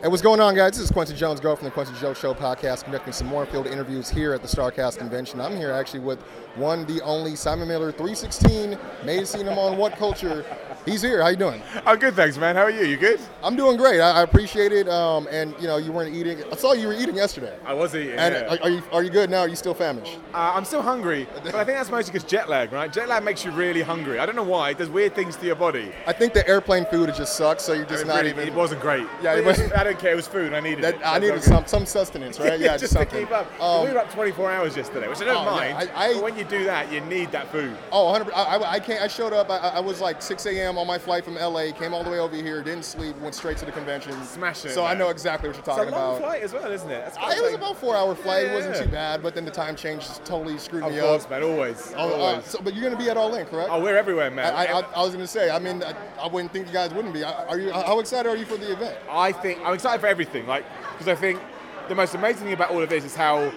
Hey, 0.00 0.08
what's 0.08 0.22
going 0.22 0.40
on, 0.40 0.54
guys? 0.54 0.78
This 0.78 0.84
is 0.84 0.90
Kwency 0.90 1.14
Jones, 1.14 1.38
girl 1.38 1.54
from 1.54 1.66
the 1.66 1.70
Kwency 1.70 2.00
Jones 2.00 2.18
Show 2.18 2.32
podcast, 2.32 2.84
conducting 2.84 3.12
some 3.12 3.26
more 3.26 3.44
field 3.44 3.66
interviews 3.66 4.08
here 4.08 4.32
at 4.32 4.40
the 4.40 4.48
Starcast 4.48 4.96
Convention. 4.96 5.38
I'm 5.38 5.54
here 5.54 5.70
actually 5.70 6.00
with 6.00 6.22
one, 6.54 6.86
the 6.86 7.02
only 7.02 7.36
Simon 7.36 7.68
Miller, 7.68 7.92
316. 7.92 8.78
May 9.04 9.16
have 9.16 9.28
seen 9.28 9.46
him 9.46 9.58
on 9.58 9.76
What 9.76 9.98
Culture. 9.98 10.46
He's 10.86 11.02
here. 11.02 11.20
How 11.20 11.28
you 11.28 11.36
doing? 11.36 11.60
I'm 11.84 11.98
good, 11.98 12.14
thanks, 12.14 12.38
man. 12.38 12.56
How 12.56 12.62
are 12.62 12.70
you? 12.70 12.86
You 12.86 12.96
good? 12.96 13.20
I'm 13.44 13.56
doing 13.56 13.76
great. 13.76 14.00
I, 14.00 14.10
I 14.12 14.22
appreciate 14.22 14.72
it. 14.72 14.88
Um, 14.88 15.26
and 15.30 15.54
you 15.60 15.66
know, 15.66 15.76
you 15.76 15.92
weren't 15.92 16.14
eating. 16.14 16.42
I 16.52 16.56
saw 16.56 16.72
you 16.72 16.88
were 16.88 16.94
eating 16.94 17.16
yesterday. 17.16 17.56
I 17.64 17.74
was 17.74 17.94
eating. 17.94 18.16
And 18.18 18.34
yeah. 18.34 18.54
are, 18.54 18.62
are 18.62 18.70
you 18.70 18.82
are 18.92 19.02
you 19.02 19.10
good 19.10 19.30
now? 19.30 19.40
Are 19.40 19.48
you 19.48 19.56
still 19.56 19.74
famished? 19.74 20.18
Uh, 20.34 20.52
I'm 20.54 20.64
still 20.64 20.82
hungry, 20.82 21.26
but 21.34 21.54
I 21.54 21.64
think 21.64 21.78
that's 21.78 21.90
mostly 21.90 22.12
because 22.12 22.28
jet 22.28 22.48
lag, 22.48 22.72
right? 22.72 22.92
Jet 22.92 23.08
lag 23.08 23.24
makes 23.24 23.44
you 23.44 23.50
really 23.50 23.82
hungry. 23.82 24.18
I 24.18 24.26
don't 24.26 24.36
know 24.36 24.42
why. 24.42 24.70
It 24.70 24.78
does 24.78 24.88
weird 24.88 25.14
things 25.14 25.36
to 25.36 25.46
your 25.46 25.56
body. 25.56 25.92
I 26.06 26.12
think 26.12 26.32
the 26.34 26.46
airplane 26.48 26.84
food 26.86 27.12
just 27.14 27.36
sucks, 27.36 27.64
so 27.64 27.72
you're 27.72 27.84
just 27.84 28.04
it 28.04 28.06
not 28.08 28.16
really, 28.18 28.30
even. 28.30 28.48
It 28.48 28.54
wasn't 28.54 28.80
great. 28.80 29.06
Yeah, 29.22 29.34
it 29.36 29.44
was- 29.44 29.60
I 29.72 29.84
don't 29.84 29.98
care. 29.98 30.12
It 30.12 30.16
was 30.16 30.28
food. 30.28 30.52
I 30.52 30.60
needed 30.60 30.84
That, 30.84 30.94
it. 30.94 31.00
I 31.04 31.18
needed 31.18 31.42
some 31.42 31.66
some 31.66 31.86
sustenance, 31.86 32.38
right? 32.38 32.60
Yeah, 32.62 32.76
just, 32.76 32.92
to 32.92 33.04
keep 33.06 33.30
up. 33.32 33.46
Um, 33.60 33.86
we 33.86 33.92
were 33.92 33.98
up 33.98 34.12
24 34.12 34.52
hours 34.52 34.76
yesterday, 34.76 35.08
which 35.08 35.20
I 35.20 35.24
don't 35.24 35.46
Oh, 35.46 35.60
yeah. 35.60 35.74
mind. 35.74 35.90
I- 35.94 36.10
I- 36.10 36.12
but 36.14 36.22
when 36.22 36.38
you 36.38 36.44
do 36.44 36.64
that, 36.64 36.92
you 36.92 37.00
need 37.00 37.32
that 37.32 37.50
food. 37.50 37.76
Oh, 37.90 38.10
100. 38.12 38.32
I, 38.34 38.42
I, 38.42 38.72
I 38.74 38.80
can't. 38.80 39.02
I 39.02 39.08
showed 39.08 39.32
up. 39.32 39.50
I, 39.50 39.56
I 39.56 39.80
was 39.80 40.00
like 40.00 40.22
6 40.22 40.46
a.m. 40.46 40.78
on 40.78 40.86
my 40.86 40.98
flight 40.98 41.24
from 41.24 41.34
LA. 41.34 41.72
Came 41.72 41.92
all 41.94 42.04
the 42.04 42.10
way 42.10 42.18
over 42.18 42.36
here. 42.36 42.62
Didn't 42.62 42.84
sleep. 42.84 43.16
Went 43.18 43.31
straight 43.34 43.56
to 43.58 43.64
the 43.64 43.72
convention. 43.72 44.12
Smash 44.24 44.64
it, 44.64 44.70
So 44.70 44.84
I 44.84 44.94
know 44.94 45.08
exactly 45.10 45.48
what 45.48 45.56
you're 45.56 45.60
It's 45.60 45.68
a 45.68 45.70
talking 45.72 45.90
long 45.92 46.16
about. 46.16 46.20
flight 46.20 46.42
as 46.42 46.52
well, 46.52 46.70
isn't 46.70 46.90
it? 46.90 47.04
That's 47.04 47.16
I, 47.16 47.36
it 47.36 47.42
was 47.42 47.52
like- 47.52 47.54
about 47.60 47.72
a 47.72 47.74
four-hour 47.76 48.14
flight. 48.14 48.46
Yeah, 48.46 48.52
it 48.52 48.54
wasn't 48.54 48.76
too 48.76 48.88
bad, 48.90 49.22
but 49.22 49.34
then 49.34 49.44
the 49.44 49.50
time 49.50 49.76
change 49.76 50.02
just 50.02 50.24
totally 50.24 50.58
screwed 50.58 50.84
Of 50.84 50.92
me 50.92 51.00
course, 51.00 51.24
up. 51.24 51.30
man. 51.30 51.42
Always. 51.42 51.92
Oh, 51.96 52.08
uh, 52.10 52.12
always. 52.16 52.44
so, 52.46 52.60
but 52.62 52.74
you're 52.74 52.84
gonna 52.84 53.02
be 53.02 53.10
at 53.10 53.16
All 53.16 53.34
In, 53.34 53.46
correct? 53.46 53.70
oh, 53.72 53.80
we're 53.82 53.96
everywhere, 53.96 54.30
man. 54.30 54.54
I, 54.54 54.66
I, 54.66 54.80
I 54.80 55.02
was 55.02 55.12
gonna 55.12 55.26
say. 55.26 55.50
I 55.50 55.58
mean, 55.58 55.82
I, 55.82 55.94
I 56.20 56.26
wouldn't 56.28 56.52
think 56.52 56.66
you 56.66 56.72
guys 56.72 56.92
wouldn't 56.94 57.14
be. 57.14 57.24
Are 57.24 57.58
you? 57.58 57.72
How 57.72 57.98
excited 58.00 58.28
are 58.28 58.36
you 58.36 58.44
for 58.44 58.56
the 58.56 58.72
event? 58.72 58.96
I 59.10 59.32
think 59.32 59.60
I'm 59.64 59.74
excited 59.74 60.00
for 60.00 60.06
everything, 60.06 60.46
like 60.46 60.64
because 60.92 61.08
I 61.08 61.14
think 61.14 61.40
the 61.88 61.94
most 61.94 62.14
amazing 62.14 62.44
thing 62.44 62.52
about 62.52 62.70
all 62.70 62.80
of 62.82 62.88
this 62.88 63.04
is 63.04 63.14
how 63.16 63.52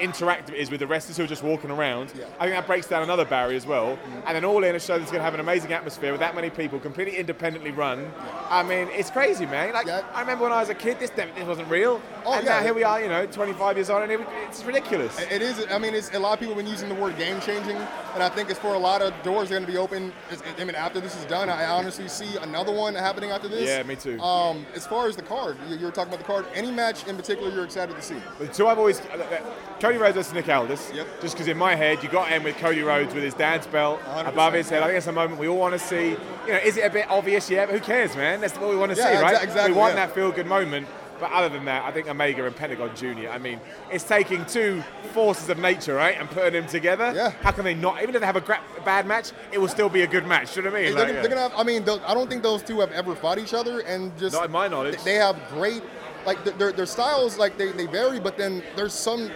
interactive 0.00 0.50
it 0.50 0.56
is 0.56 0.70
with 0.70 0.80
the 0.80 0.86
wrestlers 0.86 1.16
who 1.16 1.24
are 1.24 1.28
just 1.28 1.42
walking 1.42 1.70
around. 1.70 2.12
Yeah. 2.16 2.24
I 2.38 2.44
think 2.44 2.56
that 2.56 2.66
breaks 2.66 2.86
down 2.86 3.02
another 3.02 3.24
barrier 3.24 3.56
as 3.56 3.66
well. 3.66 3.96
Mm. 3.96 4.22
And 4.26 4.36
then 4.36 4.44
all 4.44 4.64
in 4.64 4.74
a 4.74 4.80
show 4.80 4.98
that's 4.98 5.10
going 5.10 5.20
to 5.20 5.24
have 5.24 5.34
an 5.34 5.40
amazing 5.40 5.72
atmosphere 5.72 6.12
with 6.12 6.20
that 6.20 6.34
many 6.34 6.50
people, 6.50 6.78
completely 6.78 7.16
independently 7.16 7.70
run. 7.70 8.10
I 8.48 8.62
mean, 8.62 8.88
it's 8.92 9.10
crazy, 9.10 9.46
man. 9.46 9.72
Like 9.72 9.86
Yeah. 9.86 10.02
I 10.14 10.20
remember 10.20 10.44
when 10.44 10.52
I 10.52 10.60
was 10.60 10.68
a 10.68 10.74
kid, 10.74 10.98
this 10.98 11.10
this 11.10 11.46
wasn't 11.46 11.68
real. 11.68 12.00
Oh, 12.24 12.34
and 12.34 12.44
yeah. 12.44 12.56
now 12.56 12.62
here 12.62 12.74
we 12.74 12.84
are, 12.84 13.00
you 13.00 13.08
know, 13.08 13.26
25 13.26 13.76
years 13.76 13.90
on, 13.90 14.02
and 14.02 14.12
it, 14.12 14.20
it's 14.46 14.64
ridiculous. 14.64 15.18
It 15.20 15.42
is. 15.42 15.64
I 15.70 15.78
mean, 15.78 15.94
it's 15.94 16.12
a 16.14 16.18
lot 16.18 16.34
of 16.34 16.40
people 16.40 16.54
have 16.54 16.64
been 16.64 16.72
using 16.72 16.88
the 16.88 16.94
word 16.94 17.16
game 17.16 17.40
changing, 17.40 17.76
and 17.76 18.22
I 18.22 18.28
think 18.28 18.50
it's 18.50 18.58
for 18.58 18.74
a 18.74 18.78
lot 18.78 19.02
of 19.02 19.14
doors 19.22 19.48
that 19.48 19.54
are 19.54 19.58
going 19.58 19.66
to 19.66 19.72
be 19.72 19.78
open. 19.78 20.12
I 20.58 20.64
mean, 20.64 20.74
after 20.74 21.00
this 21.00 21.16
is 21.16 21.24
done, 21.26 21.48
I 21.48 21.66
honestly 21.66 22.08
see 22.08 22.36
another 22.38 22.72
one 22.72 22.94
happening 22.94 23.30
after 23.30 23.48
this. 23.48 23.68
Yeah, 23.68 23.82
me 23.82 23.96
too. 23.96 24.20
Um, 24.20 24.66
as 24.74 24.86
far 24.86 25.06
as 25.06 25.16
the 25.16 25.22
card, 25.22 25.56
you, 25.68 25.76
you 25.76 25.84
were 25.84 25.92
talking 25.92 26.12
about 26.12 26.18
the 26.18 26.32
card. 26.32 26.46
Any 26.54 26.70
match 26.70 27.06
in 27.06 27.16
particular 27.16 27.50
you're 27.50 27.64
excited 27.64 27.96
to 27.96 28.02
see? 28.02 28.16
The 28.38 28.48
two 28.48 28.66
I've 28.66 28.78
always 28.78 29.00
uh, 29.00 29.26
uh, 29.30 29.78
Cody 29.90 29.98
Rhodes 30.02 30.14
versus 30.16 30.32
Nick 30.32 30.48
Aldis. 30.48 30.92
Yep. 30.94 31.20
Just 31.20 31.34
because 31.34 31.48
in 31.48 31.58
my 31.58 31.74
head 31.74 32.00
you 32.00 32.08
got 32.08 32.28
him 32.28 32.44
with 32.44 32.56
Cody 32.58 32.82
Rhodes 32.82 33.12
with 33.12 33.24
his 33.24 33.34
dad's 33.34 33.66
belt 33.66 34.00
100%. 34.02 34.28
above 34.28 34.52
his 34.52 34.68
head. 34.68 34.84
I 34.84 34.86
think 34.86 34.98
it's 34.98 35.08
a 35.08 35.12
moment 35.12 35.40
we 35.40 35.48
all 35.48 35.58
want 35.58 35.72
to 35.72 35.80
see. 35.80 36.10
You 36.10 36.52
know, 36.52 36.58
is 36.58 36.76
it 36.76 36.82
a 36.82 36.90
bit 36.90 37.10
obvious? 37.10 37.50
Yeah, 37.50 37.66
but 37.66 37.74
who 37.74 37.80
cares, 37.80 38.14
man? 38.14 38.40
That's 38.40 38.56
what 38.56 38.70
we 38.70 38.76
want 38.76 38.92
to 38.92 38.98
Yeah, 38.98 39.16
see, 39.16 39.22
right? 39.22 39.42
exactly, 39.42 39.72
We 39.72 39.76
want 39.78 39.96
yeah. 39.96 40.06
that 40.06 40.14
feel 40.14 40.30
good 40.30 40.46
moment. 40.46 40.86
But 41.18 41.32
other 41.32 41.48
than 41.50 41.64
that, 41.66 41.84
I 41.84 41.90
think 41.90 42.08
Omega 42.08 42.46
and 42.46 42.54
Pentagon 42.56 42.94
Junior. 42.96 43.30
I 43.30 43.36
mean, 43.38 43.60
it's 43.92 44.04
taking 44.04 44.46
two 44.46 44.82
forces 45.12 45.50
of 45.50 45.58
nature, 45.58 45.94
right, 45.94 46.16
and 46.18 46.30
putting 46.30 46.52
them 46.54 46.66
together. 46.66 47.12
Yeah. 47.14 47.32
How 47.42 47.50
can 47.50 47.64
they 47.64 47.74
not? 47.74 48.00
Even 48.00 48.14
if 48.14 48.20
they 48.20 48.26
have 48.26 48.36
a 48.36 48.40
gra- 48.40 48.62
bad 48.86 49.06
match, 49.06 49.32
it 49.52 49.58
will 49.58 49.68
still 49.68 49.90
be 49.90 50.00
a 50.02 50.06
good 50.06 50.24
match. 50.26 50.54
Do 50.54 50.60
you 50.60 50.66
know 50.66 50.72
what 50.72 50.80
I 50.80 50.82
mean? 50.84 50.94
They're, 50.94 51.12
they're 51.14 51.28
gonna 51.28 51.40
have. 51.42 51.52
I 51.56 51.62
mean, 51.64 51.82
I 51.82 52.14
don't 52.14 52.30
think 52.30 52.42
those 52.42 52.62
two 52.62 52.80
have 52.80 52.92
ever 52.92 53.14
fought 53.14 53.38
each 53.38 53.52
other, 53.52 53.80
and 53.80 54.16
just 54.18 54.34
Not 54.34 54.46
in 54.46 54.50
my 54.52 54.66
knowledge. 54.68 55.02
They 55.02 55.16
have 55.16 55.36
great, 55.50 55.82
like 56.24 56.42
their, 56.56 56.72
their 56.72 56.86
styles, 56.86 57.36
like 57.36 57.58
they, 57.58 57.72
they 57.72 57.86
vary, 57.86 58.18
but 58.18 58.38
then 58.38 58.62
there's 58.74 58.94
some 58.94 59.30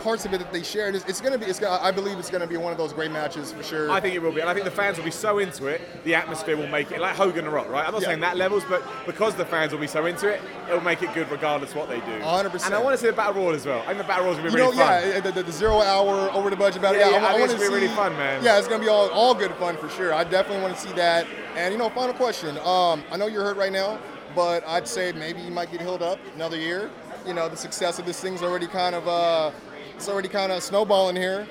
parts 0.00 0.24
of 0.24 0.32
it 0.34 0.38
that 0.38 0.52
they 0.52 0.62
share, 0.62 0.86
and 0.86 0.96
it's, 0.96 1.04
it's 1.06 1.20
gonna 1.20 1.38
be. 1.38 1.46
It's 1.46 1.58
gonna, 1.58 1.82
I 1.82 1.90
believe 1.90 2.18
it's 2.18 2.30
gonna 2.30 2.46
be 2.46 2.56
one 2.56 2.72
of 2.72 2.78
those 2.78 2.92
great 2.92 3.10
matches 3.10 3.52
for 3.52 3.62
sure. 3.62 3.90
I 3.90 4.00
think 4.00 4.14
it 4.14 4.22
will 4.22 4.32
be, 4.32 4.40
and 4.40 4.48
I 4.50 4.52
think 4.54 4.64
the 4.64 4.70
fans 4.70 4.96
will 4.98 5.04
be 5.04 5.10
so 5.10 5.38
into 5.38 5.66
it, 5.66 5.80
the 6.04 6.14
atmosphere 6.14 6.56
will 6.56 6.66
make 6.68 6.90
it 6.90 7.00
like 7.00 7.16
Hogan 7.16 7.44
and 7.44 7.52
Rock, 7.54 7.68
right? 7.68 7.86
I'm 7.86 7.92
not 7.92 8.02
Yeah. 8.02 8.08
saying 8.08 8.20
that 8.20 8.36
levels, 8.36 8.64
but 8.68 8.82
because 9.06 9.34
the 9.34 9.44
fans 9.44 9.72
will 9.72 9.78
be 9.80 9.86
so 9.86 10.06
into 10.06 10.28
it, 10.28 10.40
it'll 10.68 10.80
make 10.80 11.02
it 11.02 11.12
good 11.14 11.30
regardless 11.30 11.74
what 11.74 11.88
they 11.88 12.00
do. 12.00 12.20
100%. 12.22 12.66
And 12.66 12.74
I 12.74 12.82
want 12.82 12.94
to 12.94 12.98
see 13.00 13.06
the 13.08 13.12
battle 13.12 13.34
royal 13.42 13.54
as 13.54 13.64
well. 13.66 13.80
I 13.82 13.86
think 13.86 13.98
the 13.98 14.04
battle 14.04 14.24
royals 14.26 14.36
will 14.38 14.44
be 14.44 14.50
you 14.50 14.56
really 14.56 14.76
know, 14.76 14.82
fun. 14.84 15.02
yeah, 15.08 15.20
the, 15.20 15.32
the, 15.32 15.42
the 15.44 15.52
zero 15.52 15.80
hour 15.80 16.30
over 16.32 16.50
the 16.50 16.56
budget 16.56 16.82
battle. 16.82 17.00
Yeah, 17.00 17.10
Yeah, 17.10 17.20
yeah, 17.20 17.26
I 17.26 17.36
I, 17.36 17.38
want 17.38 17.50
to 17.52 17.56
be 17.58 17.64
see. 17.64 17.72
really 17.72 17.88
fun, 17.88 18.12
man. 18.16 18.42
Yeah, 18.44 18.58
it's 18.58 18.68
gonna 18.68 18.82
be 18.82 18.88
all, 18.88 19.08
all 19.10 19.34
good 19.34 19.52
fun 19.54 19.76
for 19.76 19.88
sure. 19.90 20.12
I 20.12 20.24
definitely 20.24 20.62
want 20.62 20.74
to 20.76 20.80
see 20.80 20.92
that. 20.94 21.26
And 21.56 21.72
you 21.72 21.78
know, 21.78 21.88
final 21.90 22.14
question. 22.14 22.56
Um, 22.58 23.02
I 23.10 23.16
know 23.16 23.26
you're 23.26 23.42
hurt 23.44 23.56
right 23.56 23.72
now, 23.72 23.98
but 24.34 24.66
I'd 24.66 24.86
say 24.86 25.12
maybe 25.12 25.40
you 25.40 25.50
might 25.50 25.70
get 25.72 25.80
healed 25.80 26.02
up 26.02 26.18
another 26.34 26.56
year. 26.56 26.90
You 27.26 27.34
know, 27.34 27.48
the 27.48 27.56
success 27.56 27.98
of 27.98 28.06
this 28.06 28.20
thing's 28.20 28.42
already 28.42 28.66
kind 28.68 28.94
of 28.94 29.06
uh, 29.08 29.50
it's 29.98 30.08
already 30.08 30.28
kind 30.28 30.52
of 30.52 30.62
snowballing 30.62 31.16
here. 31.16 31.44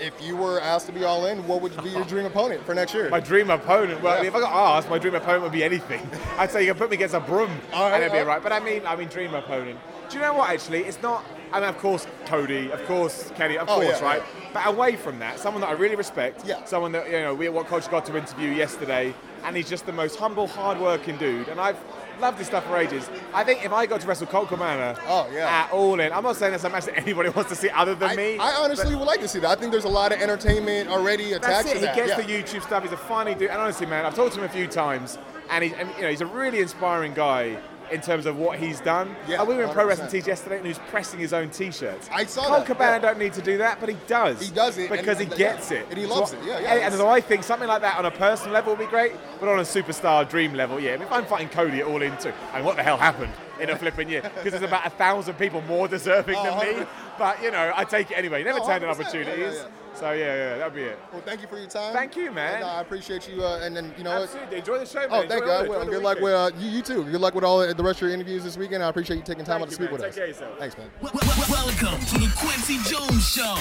If 0.00 0.20
you 0.20 0.34
were 0.36 0.60
asked 0.60 0.86
to 0.86 0.92
be 0.92 1.04
all 1.04 1.26
in, 1.26 1.46
what 1.46 1.62
would 1.62 1.80
be 1.84 1.90
your 1.90 2.02
dream 2.04 2.26
opponent 2.26 2.66
for 2.66 2.74
next 2.74 2.92
year? 2.92 3.08
My 3.08 3.20
dream 3.20 3.50
opponent. 3.50 4.02
Well, 4.02 4.20
Yeah. 4.20 4.26
if 4.28 4.34
I 4.34 4.40
got 4.40 4.52
asked, 4.52 4.90
my 4.90 4.98
dream 4.98 5.14
opponent 5.14 5.44
would 5.44 5.52
be 5.52 5.62
anything. 5.62 6.04
I'd 6.36 6.50
say 6.50 6.62
you 6.66 6.72
can 6.72 6.78
put 6.80 6.90
me 6.90 6.96
against 6.96 7.14
a 7.14 7.20
broom, 7.20 7.50
All 7.72 7.84
right, 7.84 7.94
and 7.94 8.02
it'd 8.02 8.12
be 8.12 8.18
all 8.18 8.24
right. 8.24 8.34
right. 8.34 8.42
But 8.42 8.50
I 8.50 8.58
mean, 8.58 8.82
I 8.84 8.96
mean, 8.96 9.06
dream 9.06 9.32
opponent. 9.32 9.78
Do 10.10 10.16
you 10.16 10.22
know 10.22 10.34
what? 10.34 10.50
Actually, 10.50 10.80
it's 10.82 11.00
not. 11.00 11.24
I 11.52 11.60
mean, 11.60 11.68
of 11.68 11.78
course, 11.78 12.08
Cody, 12.26 12.72
of 12.72 12.84
course, 12.86 13.30
Kenny, 13.36 13.56
of 13.56 13.68
Oh, 13.70 13.76
course, 13.76 14.00
yeah, 14.00 14.04
right? 14.04 14.22
yeah. 14.42 14.48
But 14.52 14.66
away 14.66 14.96
from 14.96 15.20
that, 15.20 15.38
someone 15.38 15.60
that 15.60 15.68
I 15.68 15.74
really 15.74 15.94
respect, 15.94 16.44
Yeah. 16.44 16.64
someone 16.64 16.90
that 16.90 17.06
you 17.08 17.20
know, 17.20 17.32
we 17.32 17.46
at 17.46 17.52
What 17.52 17.68
Culture 17.68 17.88
got 17.88 18.04
to 18.06 18.16
interview 18.16 18.50
yesterday, 18.50 19.14
and 19.44 19.56
he's 19.56 19.68
just 19.68 19.86
the 19.86 19.92
most 19.92 20.16
humble, 20.18 20.48
hard-working 20.48 21.18
dude, 21.18 21.46
and 21.48 21.60
I've 21.60 21.78
loved 22.20 22.38
his 22.38 22.46
stuff 22.46 22.66
for 22.66 22.76
ages. 22.76 23.08
I 23.32 23.44
think 23.44 23.64
if 23.64 23.72
I 23.72 23.86
got 23.86 24.00
to 24.00 24.06
wrestle 24.06 24.26
Colt 24.26 24.48
Cabana, 24.48 24.96
Oh, 25.06 25.28
yeah. 25.32 25.48
at 25.48 25.72
all 25.72 25.98
in, 26.00 26.12
I'm 26.12 26.22
not 26.22 26.36
saying 26.36 26.52
that's 26.52 26.64
a 26.64 26.70
match 26.70 26.86
that 26.86 26.96
anybody 26.98 27.28
wants 27.36 27.50
to 27.50 27.56
see 27.56 27.70
other 27.70 27.94
than 27.94 28.10
I, 28.10 28.16
me. 28.16 28.38
I 28.38 28.52
honestly 28.52 28.94
would 28.94 29.06
like 29.06 29.20
to 29.20 29.28
see 29.28 29.38
that. 29.40 29.50
I 29.56 29.60
think 29.60 29.72
there's 29.72 29.84
a 29.84 29.88
lot 29.88 30.12
of 30.12 30.20
entertainment 30.20 30.88
already 30.88 31.32
That's 31.32 31.46
attached 31.46 31.68
it. 31.68 31.80
to 31.80 31.90
He 31.90 31.96
gets 31.96 32.10
yeah. 32.10 32.16
the 32.20 32.22
YouTube 32.22 32.62
stuff. 32.62 32.82
He's 32.82 32.92
a 32.92 32.96
funny 32.96 33.34
dude. 33.34 33.50
And 33.50 33.60
honestly, 33.60 33.86
man, 33.86 34.04
I've 34.06 34.14
talked 34.14 34.34
to 34.34 34.38
him 34.40 34.44
a 34.44 34.48
few 34.48 34.66
times, 34.66 35.18
and 35.50 35.64
he's 35.64 35.72
and, 35.74 35.88
you 35.96 36.02
know 36.02 36.08
he's 36.10 36.20
a 36.22 36.26
really 36.26 36.60
inspiring 36.60 37.12
guy 37.14 37.56
in 37.90 38.00
terms 38.00 38.26
of 38.26 38.36
what 38.38 38.58
he's 38.58 38.80
done. 38.80 39.14
Yeah, 39.28 39.40
and 39.40 39.48
we 39.48 39.54
were 39.54 39.64
in 39.64 39.70
Pro 39.70 39.84
100%. 39.84 39.88
Wrestling 39.88 40.10
Tees 40.10 40.26
yesterday, 40.26 40.56
and 40.56 40.64
he 40.64 40.70
was 40.70 40.78
pressing 40.90 41.20
his 41.20 41.32
own 41.32 41.50
T-shirts. 41.50 42.08
I 42.12 42.24
saw 42.24 42.42
Colt 42.46 42.58
that, 42.58 42.66
Cabana 42.66 42.92
yeah. 42.96 42.98
don't 42.98 43.18
need 43.18 43.32
to 43.34 43.42
do 43.42 43.58
that, 43.58 43.80
but 43.80 43.88
he 43.88 43.96
does. 44.06 44.40
He 44.46 44.52
does 44.54 44.78
it, 44.78 44.90
and- 44.90 44.98
because 44.98 45.18
he 45.18 45.24
and- 45.26 45.36
gets 45.36 45.70
yeah. 45.70 45.78
it, 45.78 45.86
And 45.90 45.98
he 45.98 46.06
loves 46.06 46.32
I- 46.34 46.36
it, 46.38 46.44
yeah, 46.44 46.60
yeah, 46.60 46.86
And, 46.86 46.94
so 46.94 47.08
I 47.08 47.20
think 47.20 47.42
something 47.44 47.68
like 47.68 47.82
that 47.82 47.98
on 47.98 48.06
a 48.06 48.10
personal 48.10 48.52
level 48.54 48.72
would 48.74 48.78
be 48.84 48.86
great, 48.90 49.12
but 49.40 49.48
on 49.48 49.58
a 49.58 49.62
superstar 49.62 50.28
dream 50.28 50.54
level, 50.54 50.80
yeah. 50.80 50.92
I 50.94 50.96
mean, 50.96 51.06
if 51.06 51.12
I'm 51.12 51.26
fighting 51.26 51.48
Cody 51.48 51.80
at 51.80 51.86
all 51.86 52.02
in 52.02 52.16
too, 52.18 52.32
I 52.52 52.56
mean, 52.56 52.64
what 52.64 52.76
the 52.76 52.82
hell 52.82 52.96
happened 52.96 53.32
in 53.60 53.70
a 53.70 53.76
flipping 53.76 54.08
year? 54.08 54.22
Because 54.22 54.52
there's 54.52 54.62
about 54.62 54.86
a 54.86 54.90
thousand 54.90 55.34
people 55.34 55.60
more 55.62 55.86
deserving 55.88 56.34
than 56.42 56.58
me. 56.58 56.74
Uh-huh. 56.84 56.86
But 57.16 57.42
you 57.44 57.52
know, 57.52 57.72
I 57.76 57.84
take 57.84 58.10
it 58.10 58.18
anyway. 58.18 58.42
Never 58.42 58.58
No, 58.58 58.66
turn 58.66 58.82
down 58.82 58.92
100%, 58.92 58.98
yeah, 59.14 59.20
yeah, 59.20 59.30
opportunities. 59.30 59.64
Yeah. 59.94 60.00
So 60.00 60.10
yeah, 60.12 60.24
yeah, 60.24 60.56
that'll 60.58 60.70
be 60.74 60.82
it. 60.82 60.98
Well, 61.12 61.22
thank 61.24 61.40
you 61.40 61.46
for 61.48 61.56
your 61.58 61.68
time. 61.68 61.92
Thank 61.92 62.16
you, 62.16 62.32
man. 62.32 62.56
And, 62.56 62.64
uh, 62.64 62.68
I 62.68 62.80
appreciate 62.80 63.28
you. 63.28 63.44
Uh, 63.44 63.60
and 63.62 63.76
then 63.76 63.94
you 63.96 64.04
know. 64.04 64.22
Absolutely. 64.22 64.58
Enjoy 64.58 64.78
the 64.78 64.86
show, 64.86 65.00
man. 65.00 65.08
Oh, 65.10 65.22
Enjoy 65.22 65.28
thank 65.28 65.44
the 65.44 65.46
you. 65.46 65.52
I 65.52 65.62
week. 65.62 65.70
will. 65.70 65.80
Enjoy 65.80 65.84
the 65.86 65.90
Good 65.96 66.02
luck 66.02 66.20
with 66.20 66.32
uh, 66.34 66.50
you, 66.58 66.70
you 66.70 66.82
too. 66.82 67.04
Good 67.04 67.20
luck 67.20 67.34
with 67.34 67.44
all 67.44 67.58
the 67.60 67.82
rest 67.82 67.98
of 67.98 68.02
your 68.08 68.10
interviews 68.12 68.42
this 68.44 68.56
weekend. 68.56 68.82
I 68.82 68.88
appreciate 68.88 69.16
you 69.16 69.22
taking 69.22 69.44
time 69.44 69.60
Thank 69.60 69.62
out 69.62 69.68
to 69.68 69.74
speak 69.74 69.90
man. 69.90 69.92
with 69.92 70.00
Take 70.02 70.10
us. 70.10 70.14
care 70.16 70.24
of 70.24 70.30
yourself. 70.30 70.58
Thanks, 70.58 70.76
man. 70.78 70.90
Wel- 71.00 71.12
wel- 71.14 71.30
Welcome 71.64 72.00
to 72.06 72.18
the 72.18 72.26
Kwency 72.36 72.78
Jones 72.90 73.26
Show, 73.28 73.54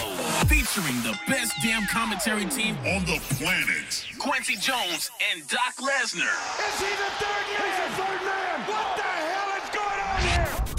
featuring 0.47 0.95
the 1.03 1.17
best 1.27 1.53
damn 1.63 1.85
commentary 1.87 2.45
team 2.45 2.75
on 2.79 3.03
the 3.05 3.19
planet. 3.35 4.05
Kwency 4.19 4.59
Jones 4.59 5.09
and 5.33 5.47
Doc 5.47 5.75
Lesnar. 5.79 6.33
Is 6.59 6.79
he 6.79 6.85
the 6.87 7.11
third 7.19 7.45
man? 7.47 7.63
He's 7.63 7.77
the 7.77 8.03
third 8.03 8.21
man. 8.25 8.59
What 8.67 8.97
the 8.97 9.03
hell 9.03 9.63
is 9.63 9.69
going 9.69 9.99
on 9.99 10.21
here? 10.21 10.75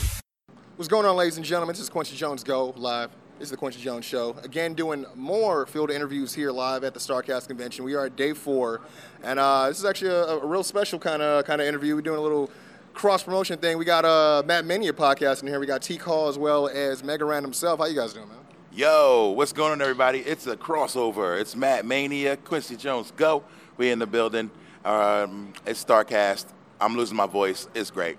What's 0.77 0.89
going 0.89 1.07
on, 1.07 1.17
ladies 1.17 1.37
and 1.37 1.45
gentlemen? 1.47 1.75
This 1.75 1.83
is 1.83 1.91
Kwency 1.91 2.17
Jones 2.17 2.43
Go 2.45 2.75
live. 2.77 3.11
This 3.39 3.47
is 3.47 3.51
the 3.51 3.57
Kwency 3.57 3.81
Jones 3.81 4.05
Show. 4.05 4.37
Again, 4.45 4.75
doing 4.75 5.05
more 5.17 5.67
field 5.67 5.91
interviews 5.91 6.33
here 6.33 6.53
live 6.53 6.85
at 6.85 6.95
the 6.95 7.01
Starcast 7.01 7.49
Convention. 7.49 7.85
We 7.85 7.95
are 7.95 8.07
at 8.07 8.15
day 8.15 8.33
four, 8.33 8.81
and 9.25 9.41
uh, 9.41 9.69
this 9.69 9.81
is 9.81 9.85
actually 9.85 10.13
a, 10.13 10.25
a 10.25 10.47
real 10.47 10.63
special 10.63 11.01
kind 11.01 11.21
of 11.21 11.45
kind 11.45 11.61
of 11.61 11.67
interview. 11.67 11.97
We're 11.97 12.03
doing 12.03 12.19
a 12.19 12.23
little 12.23 12.49
cross 12.93 13.25
promotion 13.25 13.59
thing. 13.59 13.77
We 13.77 13.85
got 13.85 14.05
uh, 14.05 14.45
Matmania 14.47 14.93
podcast 14.93 15.43
in 15.43 15.49
here. 15.49 15.59
We 15.59 15.67
got 15.67 15.83
Teek 15.83 16.01
Hall 16.03 16.29
as 16.29 16.39
well 16.39 16.69
as 16.69 17.03
Mega 17.03 17.25
Ran 17.25 17.43
himself. 17.43 17.81
How 17.81 17.87
you 17.87 17.97
guys 17.97 18.13
doing, 18.13 18.29
man? 18.29 18.39
Yo, 18.73 19.31
what's 19.31 19.53
going 19.53 19.73
on, 19.73 19.83
everybody? 19.83 20.21
It's 20.21 20.47
a 20.47 20.57
crossover. 20.57 21.39
It's 21.39 21.57
Matt 21.57 21.85
Mania, 21.85 22.37
Kwency 22.37 22.79
Jones. 22.79 23.13
Go. 23.17 23.43
We 23.77 23.91
in 23.91 23.99
the 23.99 24.07
building. 24.07 24.49
Um, 24.85 25.53
it's 25.67 25.85
Starcast. 25.85 26.47
I'm 26.81 26.97
losing 26.97 27.17
my 27.17 27.27
voice. 27.27 27.67
It's 27.75 27.91
great. 27.91 28.17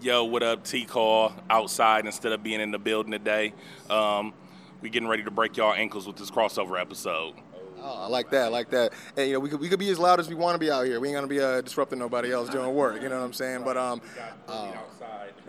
Yo, 0.00 0.22
what 0.24 0.42
up, 0.44 0.64
Teek 0.64 0.88
Hall? 0.90 1.32
Outside 1.50 2.06
instead 2.06 2.32
of 2.32 2.42
being 2.42 2.60
in 2.60 2.70
the 2.70 2.78
building 2.78 3.10
today. 3.12 3.52
Um, 3.90 4.32
we 4.80 4.90
getting 4.90 5.08
ready 5.08 5.24
to 5.24 5.30
break 5.30 5.56
y'all 5.56 5.74
ankles 5.74 6.06
with 6.06 6.16
this 6.16 6.30
crossover 6.30 6.80
episode. 6.80 7.34
Oh, 7.80 8.02
I 8.04 8.06
like 8.06 8.30
that. 8.30 8.44
I 8.44 8.48
like 8.48 8.70
that. 8.70 8.92
And 9.16 9.26
you 9.26 9.32
know, 9.34 9.40
we 9.40 9.48
could, 9.48 9.58
we 9.60 9.68
could 9.68 9.78
be 9.80 9.90
as 9.90 9.98
loud 9.98 10.20
as 10.20 10.28
we 10.28 10.34
want 10.36 10.54
to 10.54 10.58
be 10.58 10.70
out 10.70 10.86
here. 10.86 11.00
We 11.00 11.08
ain't 11.08 11.16
gonna 11.16 11.26
be 11.26 11.40
uh, 11.40 11.62
disrupting 11.62 11.98
nobody 11.98 12.32
else 12.32 12.48
doing 12.48 12.72
work. 12.74 13.02
You 13.02 13.08
know 13.08 13.18
what 13.18 13.24
I'm 13.24 13.32
saying? 13.32 13.62
But 13.64 13.76
um, 13.76 14.00
uh, 14.46 14.72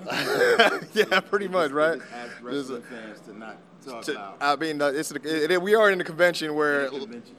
yeah, 0.94 1.20
pretty 1.20 1.48
much, 1.48 1.72
right? 1.72 2.00
There's 2.44 2.70
a- 2.72 2.80
to 2.82 3.38
not 3.38 3.58
talk 3.86 4.04
to- 4.06 4.34
I 4.42 4.56
mean, 4.56 4.82
uh, 4.82 4.88
it's 4.88 5.12
it, 5.12 5.52
it, 5.52 5.62
we 5.62 5.76
are 5.76 5.92
in 5.92 6.02
a 6.02 6.04
convention 6.04 6.56
where 6.56 6.90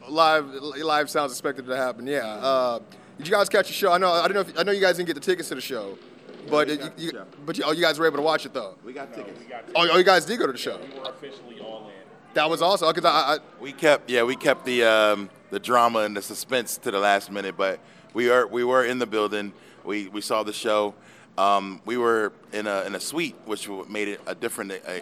live 0.08 0.46
live 0.46 1.10
sounds 1.10 1.32
expected 1.32 1.66
to 1.66 1.76
happen. 1.76 2.06
Yeah. 2.06 2.26
Uh, 2.26 2.78
did 3.18 3.26
you 3.28 3.34
guys 3.34 3.48
catch 3.48 3.66
the 3.66 3.72
show? 3.74 3.92
I 3.92 3.98
know. 3.98 4.12
I 4.12 4.28
don't 4.28 4.34
know. 4.34 4.40
If, 4.40 4.58
I 4.58 4.62
know 4.62 4.72
you 4.72 4.80
guys 4.80 4.96
didn't 4.96 5.08
get 5.08 5.14
the 5.14 5.20
tickets 5.20 5.48
to 5.50 5.54
the 5.54 5.60
show, 5.60 5.98
but 6.50 6.66
we 6.68 6.74
it- 6.74 6.80
got 6.80 6.98
you, 6.98 7.12
but 7.46 7.58
you, 7.58 7.64
oh, 7.66 7.72
you 7.72 7.80
guys 7.82 7.98
were 7.98 8.06
able 8.06 8.16
to 8.18 8.22
watch 8.22 8.46
it 8.46 8.52
though. 8.52 8.74
We 8.84 8.92
got 8.92 9.14
tickets. 9.14 9.40
Oh, 9.74 9.88
oh, 9.92 9.98
you 9.98 10.04
guys 10.04 10.24
did 10.24 10.38
go 10.38 10.46
to 10.46 10.52
the 10.52 10.58
show. 10.58 10.78
We 10.78 10.98
were 10.98 11.08
officially 11.10 11.60
all 11.60 11.86
in. 11.88 11.94
That 12.34 12.48
was 12.48 12.62
awesome. 12.62 12.88
Because 12.92 13.04
I, 13.04 13.34
I, 13.34 13.38
We 13.60 13.72
kept, 13.72 14.08
yeah, 14.08 14.22
we 14.22 14.36
kept 14.36 14.64
the 14.64 14.84
um, 14.84 15.30
the 15.50 15.58
drama 15.58 16.00
and 16.00 16.16
the 16.16 16.22
suspense 16.22 16.76
to 16.78 16.90
the 16.90 16.98
last 16.98 17.30
minute, 17.30 17.56
but 17.56 17.80
we 18.14 18.30
are 18.30 18.46
we 18.46 18.64
were 18.64 18.84
in 18.84 18.98
the 18.98 19.06
building. 19.06 19.52
We 19.84 20.08
we 20.08 20.20
saw 20.20 20.42
the 20.42 20.52
show. 20.52 20.94
Um, 21.38 21.80
we 21.84 21.96
were 21.96 22.32
in 22.52 22.66
a 22.66 22.82
in 22.82 22.94
a 22.94 23.00
suite, 23.00 23.36
which 23.46 23.68
made 23.88 24.08
it 24.08 24.20
a 24.26 24.34
different. 24.34 24.72
uh 24.72 25.00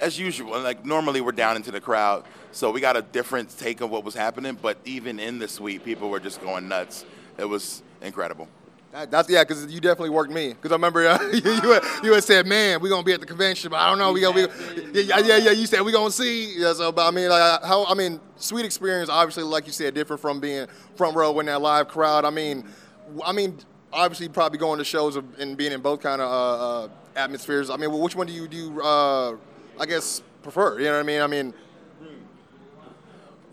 as 0.00 0.16
usual, 0.16 0.60
like 0.60 0.84
normally 0.84 1.20
we're 1.20 1.32
down 1.32 1.56
into 1.56 1.72
the 1.72 1.80
crowd, 1.80 2.24
so 2.52 2.70
we 2.70 2.80
got 2.80 2.96
a 2.96 3.02
different 3.02 3.50
take 3.58 3.80
of 3.80 3.90
what 3.90 4.04
was 4.04 4.14
happening. 4.14 4.56
But 4.60 4.78
even 4.84 5.18
in 5.18 5.40
the 5.40 5.48
suite, 5.48 5.84
people 5.84 6.08
were 6.08 6.20
just 6.20 6.40
going 6.40 6.68
nuts. 6.68 7.04
It 7.36 7.46
was 7.46 7.82
incredible. 8.00 8.46
That, 8.92 9.10
that's 9.10 9.28
yeah, 9.28 9.44
because 9.44 9.66
you 9.66 9.80
definitely 9.80 10.10
worked 10.10 10.32
me. 10.32 10.48
Because 10.48 10.72
I 10.72 10.76
remember 10.76 11.06
uh, 11.06 11.22
you, 11.32 11.40
you, 11.40 11.72
had, 11.72 11.82
you 12.02 12.12
had 12.14 12.24
said, 12.24 12.46
"Man, 12.46 12.80
we're 12.80 12.88
gonna 12.88 13.02
be 13.02 13.12
at 13.12 13.20
the 13.20 13.26
convention, 13.26 13.70
but 13.70 13.76
I 13.76 13.90
don't 13.90 13.98
know. 13.98 14.12
We 14.12 14.22
gonna, 14.22 14.48
we, 14.94 15.02
yeah, 15.02 15.18
yeah, 15.18 15.36
yeah." 15.36 15.50
You 15.50 15.66
said 15.66 15.82
we 15.82 15.92
gonna 15.92 16.10
see. 16.10 16.58
Yeah, 16.58 16.72
so, 16.72 16.90
but 16.90 17.06
I 17.06 17.10
mean, 17.10 17.28
like, 17.28 17.62
how? 17.62 17.84
I 17.84 17.94
mean, 17.94 18.18
sweet 18.36 18.64
experience. 18.64 19.10
Obviously, 19.10 19.42
like 19.42 19.66
you 19.66 19.72
said, 19.72 19.94
different 19.94 20.22
from 20.22 20.40
being 20.40 20.66
front 20.96 21.14
row 21.14 21.38
in 21.38 21.46
that 21.46 21.60
live 21.60 21.88
crowd. 21.88 22.24
I 22.24 22.30
mean, 22.30 22.64
I 23.26 23.32
mean, 23.32 23.58
obviously, 23.92 24.28
probably 24.30 24.58
going 24.58 24.78
to 24.78 24.84
shows 24.84 25.16
and 25.16 25.56
being 25.56 25.72
in 25.72 25.82
both 25.82 26.00
kind 26.00 26.22
of 26.22 26.30
uh, 26.30 26.84
uh, 26.84 26.88
atmospheres. 27.14 27.68
I 27.68 27.76
mean, 27.76 27.92
which 27.92 28.16
one 28.16 28.26
do 28.26 28.32
you 28.32 28.48
do? 28.48 28.56
You, 28.56 28.82
uh, 28.82 29.36
I 29.78 29.86
guess 29.86 30.22
prefer. 30.42 30.78
You 30.78 30.86
know 30.86 30.92
what 30.92 31.00
I 31.00 31.02
mean? 31.02 31.20
I 31.20 31.26
mean, 31.26 31.54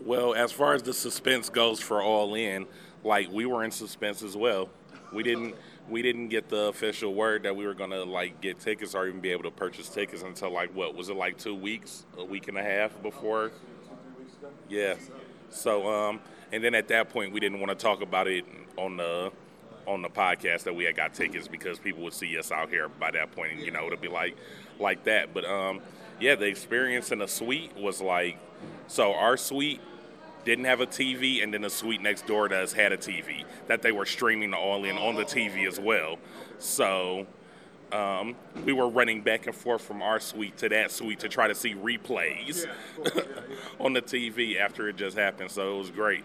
Well, 0.00 0.34
as 0.34 0.50
far 0.50 0.72
as 0.72 0.82
the 0.82 0.94
suspense 0.94 1.50
goes 1.50 1.78
for 1.78 2.00
All 2.00 2.34
In, 2.34 2.66
like 3.04 3.30
we 3.30 3.44
were 3.44 3.64
in 3.64 3.70
suspense 3.70 4.22
as 4.22 4.34
well. 4.36 4.70
We 5.12 5.22
didn't 5.22 5.54
we 5.88 6.02
didn't 6.02 6.28
get 6.28 6.48
the 6.48 6.66
official 6.66 7.14
word 7.14 7.44
that 7.44 7.54
we 7.54 7.66
were 7.66 7.74
gonna 7.74 8.04
like 8.04 8.40
get 8.40 8.58
tickets 8.58 8.94
or 8.94 9.06
even 9.06 9.20
be 9.20 9.30
able 9.30 9.44
to 9.44 9.50
purchase 9.50 9.88
tickets 9.88 10.22
until 10.22 10.50
like 10.50 10.74
what 10.74 10.94
was 10.94 11.08
it 11.08 11.16
like 11.16 11.38
two 11.38 11.54
weeks, 11.54 12.04
a 12.18 12.24
week 12.24 12.48
and 12.48 12.58
a 12.58 12.62
half 12.62 13.00
before? 13.02 13.52
Yeah. 14.68 14.94
So 15.50 15.88
um, 15.88 16.20
and 16.52 16.62
then 16.62 16.74
at 16.74 16.88
that 16.88 17.10
point 17.10 17.32
we 17.32 17.40
didn't 17.40 17.60
want 17.60 17.76
to 17.76 17.82
talk 17.82 18.02
about 18.02 18.26
it 18.26 18.44
on 18.76 18.96
the 18.96 19.30
on 19.86 20.02
the 20.02 20.08
podcast 20.08 20.64
that 20.64 20.74
we 20.74 20.84
had 20.84 20.96
got 20.96 21.14
tickets 21.14 21.46
because 21.46 21.78
people 21.78 22.02
would 22.02 22.12
see 22.12 22.36
us 22.36 22.50
out 22.50 22.68
here 22.68 22.88
by 22.88 23.10
that 23.12 23.30
point 23.32 23.52
and 23.52 23.60
you 23.62 23.70
know 23.70 23.86
it'd 23.86 24.00
be 24.00 24.08
like 24.08 24.36
like 24.78 25.04
that. 25.04 25.32
But 25.32 25.44
um, 25.44 25.80
yeah, 26.20 26.34
the 26.34 26.46
experience 26.46 27.12
in 27.12 27.20
the 27.20 27.28
suite 27.28 27.76
was 27.76 28.00
like 28.00 28.38
so 28.88 29.14
our 29.14 29.36
suite 29.36 29.80
didn't 30.46 30.64
have 30.64 30.80
a 30.80 30.86
TV, 30.86 31.42
and 31.42 31.52
then 31.52 31.60
the 31.60 31.68
suite 31.68 32.00
next 32.00 32.26
door 32.26 32.48
to 32.48 32.56
us 32.56 32.72
had 32.72 32.92
a 32.92 32.96
TV 32.96 33.44
that 33.66 33.82
they 33.82 33.92
were 33.92 34.06
streaming 34.06 34.54
all 34.54 34.84
in 34.84 34.96
on 34.96 35.16
the 35.16 35.24
TV 35.24 35.66
as 35.68 35.78
well. 35.78 36.18
So 36.58 37.26
um, 37.92 38.36
we 38.64 38.72
were 38.72 38.88
running 38.88 39.22
back 39.22 39.46
and 39.46 39.54
forth 39.54 39.82
from 39.82 40.02
our 40.02 40.20
suite 40.20 40.56
to 40.58 40.68
that 40.68 40.92
suite 40.92 41.18
to 41.20 41.28
try 41.28 41.48
to 41.48 41.54
see 41.54 41.74
replays 41.74 42.64
on 43.80 43.92
the 43.92 44.00
TV 44.00 44.58
after 44.58 44.88
it 44.88 44.96
just 44.96 45.18
happened. 45.18 45.50
So 45.50 45.74
it 45.74 45.78
was 45.78 45.90
great. 45.90 46.24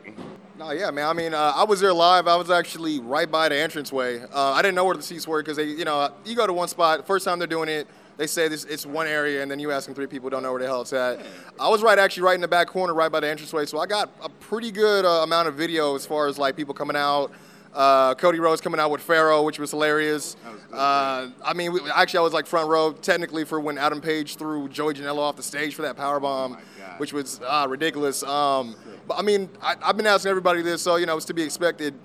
No, 0.57 0.69
yeah, 0.69 0.91
man. 0.91 1.07
I 1.07 1.13
mean, 1.13 1.34
uh, 1.34 1.53
I 1.55 1.63
was 1.63 1.80
there 1.80 1.93
live. 1.93 2.28
I 2.28 2.36
was 2.36 2.51
actually 2.51 2.99
right 2.99 3.30
by 3.30 3.49
the 3.49 3.57
entranceway. 3.57 4.22
Uh, 4.22 4.51
I 4.51 4.61
didn't 4.61 4.76
know 4.76 4.86
where 4.86 4.95
the 4.95 5.01
seats 5.01 5.28
were 5.28 5.41
because 5.41 5.57
they, 5.57 5.65
you 5.65 5.86
know, 5.86 6.13
you 6.26 6.36
go 6.36 6.45
to 6.45 6.53
one 6.53 6.67
spot. 6.67 7.07
First 7.07 7.26
time 7.26 7.39
they're 7.39 7.47
doing 7.47 7.69
it, 7.69 7.88
they 8.22 8.28
say 8.28 8.47
this 8.47 8.65
it's 8.65 8.86
one 8.86 9.07
area, 9.07 9.41
and 9.41 9.49
then 9.49 9.57
you 9.57 9.72
ask 9.72 9.88
them 9.88 9.95
three 9.95 10.05
people 10.05 10.30
don't 10.30 10.43
know 10.43 10.51
where 10.51 10.61
the 10.61 10.67
hell 10.67 10.82
it's 10.82 10.93
at. 10.93 11.26
I 11.59 11.67
was 11.69 11.82
right, 11.82 11.97
actually, 11.97 12.22
right 12.22 12.36
in 12.36 12.41
the 12.41 12.47
back 12.47 12.67
corner, 12.67 12.93
right 12.93 13.11
by 13.11 13.19
the 13.19 13.28
entranceway. 13.28 13.65
So 13.65 13.80
I 13.80 13.88
got 13.88 14.11
a 14.22 14.30
pretty 14.30 14.69
good 14.69 15.05
uh, 15.05 15.24
amount 15.24 15.47
of 15.47 15.55
video 15.55 15.95
as 15.95 16.05
far 16.05 16.28
as 16.28 16.38
like 16.38 16.55
people 16.55 16.76
coming 16.76 16.95
out. 16.95 17.32
Uh, 17.74 18.13
Cody 18.13 18.39
Rhodes 18.39 18.61
coming 18.61 18.80
out 18.80 18.91
with 18.91 19.01
Pharaoh, 19.01 19.41
which 19.41 19.57
was 19.57 19.72
hilarious. 19.72 20.36
Uh, 20.72 21.30
I 21.43 21.53
mean, 21.55 21.74
we, 21.74 21.80
actually, 21.95 22.19
I 22.19 22.22
was 22.22 22.34
like 22.34 22.45
front 22.45 22.69
row 22.69 22.91
technically 22.91 23.43
for 23.43 23.59
when 23.59 23.80
Adam 23.80 23.99
Page 24.01 24.36
threw 24.36 24.69
Joey 24.69 24.93
Janela 24.93 25.17
off 25.17 25.36
the 25.36 25.41
stage 25.41 25.74
for 25.74 25.82
that 25.82 25.97
power 25.97 26.19
bomb, 26.19 26.57
which 26.99 27.13
was 27.13 27.41
uh, 27.43 27.65
ridiculous. 27.67 28.22
Um, 28.22 28.76
but 29.07 29.17
I 29.17 29.24
mean, 29.24 29.49
I, 29.63 29.78
I've 29.82 29.97
been 29.97 30.05
asking 30.05 30.30
everybody 30.30 30.61
this, 30.61 30.84
so 30.84 30.97
you 30.97 31.07
know, 31.07 31.17
it's 31.17 31.26
to 31.26 31.34
be 31.34 31.41
expected, 31.41 31.95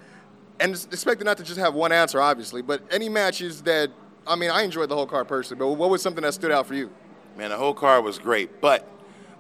and 0.61 0.73
it's 0.73 0.87
expected 0.87 1.25
not 1.25 1.37
to 1.37 1.43
just 1.45 1.59
have 1.59 1.75
one 1.75 1.93
answer, 1.93 2.23
obviously. 2.23 2.63
But 2.63 2.81
any 2.91 3.11
matches 3.11 3.61
that, 3.65 3.91
I 4.27 4.37
mean, 4.37 4.51
I 4.51 4.63
enjoyed 4.63 4.89
the 4.89 4.97
whole 4.97 5.07
card 5.07 5.29
personally. 5.29 5.59
But 5.59 5.73
what 5.75 5.91
was 5.91 6.03
something 6.03 6.23
that 6.23 6.35
stood 6.35 6.51
out 6.51 6.67
for 6.67 6.75
you? 6.75 6.91
Man, 7.37 7.51
the 7.51 7.57
whole 7.57 7.75
card 7.75 8.05
was 8.05 8.19
great, 8.19 8.61
but 8.61 8.89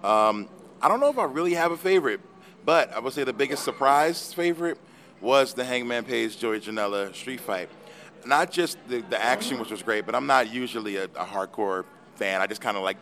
um, 0.04 0.48
I 0.82 0.88
don't 0.88 1.00
know 1.00 1.08
if 1.08 1.18
I 1.18 1.24
really 1.24 1.54
have 1.54 1.72
a 1.72 1.76
favorite. 1.76 2.20
But 2.64 2.92
I 2.92 2.98
would 2.98 3.12
say 3.12 3.24
the 3.24 3.32
biggest 3.32 3.64
surprise 3.64 4.32
favorite 4.34 4.78
was 5.20 5.54
the 5.54 5.64
Hangman 5.64 6.04
Page 6.04 6.38
Joey 6.38 6.60
Janela 6.60 7.14
street 7.14 7.40
fight. 7.40 7.68
Not 8.24 8.50
just 8.50 8.76
the, 8.88 9.02
the 9.02 9.22
action, 9.22 9.58
which 9.60 9.70
was 9.70 9.82
great, 9.82 10.04
but 10.04 10.14
I'm 10.14 10.26
not 10.26 10.52
usually 10.52 10.96
a, 10.96 11.04
a 11.04 11.24
hardcore 11.24 11.84
fan. 12.16 12.40
I 12.40 12.46
just 12.46 12.60
kind 12.60 12.76
of 12.76 12.82
like 12.82 12.96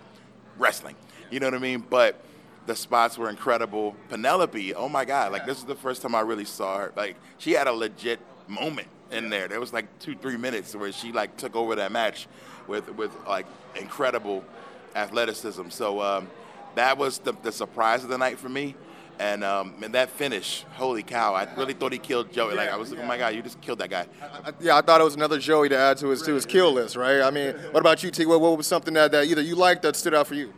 wrestling. 0.58 0.96
You 1.30 1.40
know 1.40 1.46
what 1.46 1.54
I 1.54 1.58
mean? 1.58 1.82
But 1.88 2.20
the 2.66 2.76
spots 2.76 3.18
were 3.18 3.30
incredible. 3.30 3.96
Penelope, 4.08 4.74
oh 4.74 4.88
my 4.88 5.04
God, 5.04 5.32
like 5.32 5.46
this 5.46 5.58
is 5.58 5.64
the 5.64 5.74
first 5.74 6.02
time 6.02 6.14
I 6.14 6.20
really 6.20 6.44
saw 6.44 6.78
her. 6.78 6.92
Like 6.96 7.16
she 7.38 7.52
had 7.52 7.66
a 7.66 7.72
legit 7.72 8.20
moment 8.46 8.88
in 9.10 9.30
there. 9.30 9.48
There 9.48 9.60
was 9.60 9.72
like 9.72 9.86
two, 9.98 10.14
three 10.14 10.36
minutes 10.36 10.74
where 10.74 10.92
she 10.92 11.12
like 11.12 11.36
took 11.36 11.56
over 11.56 11.74
that 11.76 11.92
match 11.92 12.26
with 12.66 12.88
with 12.96 13.12
like 13.26 13.46
incredible 13.74 14.44
athleticism. 14.94 15.68
So 15.70 16.00
um, 16.00 16.28
that 16.74 16.98
was 16.98 17.18
the, 17.18 17.32
the 17.42 17.52
surprise 17.52 18.04
of 18.04 18.10
the 18.10 18.18
night 18.18 18.38
for 18.38 18.48
me. 18.48 18.74
And 19.18 19.44
um, 19.44 19.74
and 19.80 19.94
that 19.94 20.10
finish, 20.10 20.64
holy 20.72 21.04
cow! 21.04 21.34
I 21.34 21.46
really 21.54 21.72
thought 21.72 21.92
he 21.92 22.00
killed 22.00 22.32
Joey. 22.32 22.56
Like 22.56 22.68
I 22.68 22.76
was 22.76 22.90
like, 22.90 22.98
oh 22.98 23.06
my 23.06 23.16
god, 23.16 23.32
you 23.36 23.42
just 23.42 23.60
killed 23.60 23.78
that 23.78 23.88
guy. 23.88 24.06
I, 24.20 24.52
yeah, 24.60 24.76
I 24.76 24.80
thought 24.80 25.00
it 25.00 25.04
was 25.04 25.14
another 25.14 25.38
Joey 25.38 25.68
to 25.68 25.78
add 25.78 25.98
to 25.98 26.08
his 26.08 26.20
to 26.22 26.34
his 26.34 26.44
kill 26.44 26.72
list, 26.72 26.96
right? 26.96 27.20
I 27.20 27.30
mean, 27.30 27.54
what 27.70 27.78
about 27.78 28.02
you, 28.02 28.10
T? 28.10 28.26
What, 28.26 28.40
what 28.40 28.56
was 28.56 28.66
something 28.66 28.92
that, 28.94 29.12
that 29.12 29.26
either 29.26 29.40
you 29.40 29.54
liked 29.54 29.82
that 29.82 29.94
stood 29.94 30.14
out 30.14 30.26
for 30.26 30.34
you? 30.34 30.52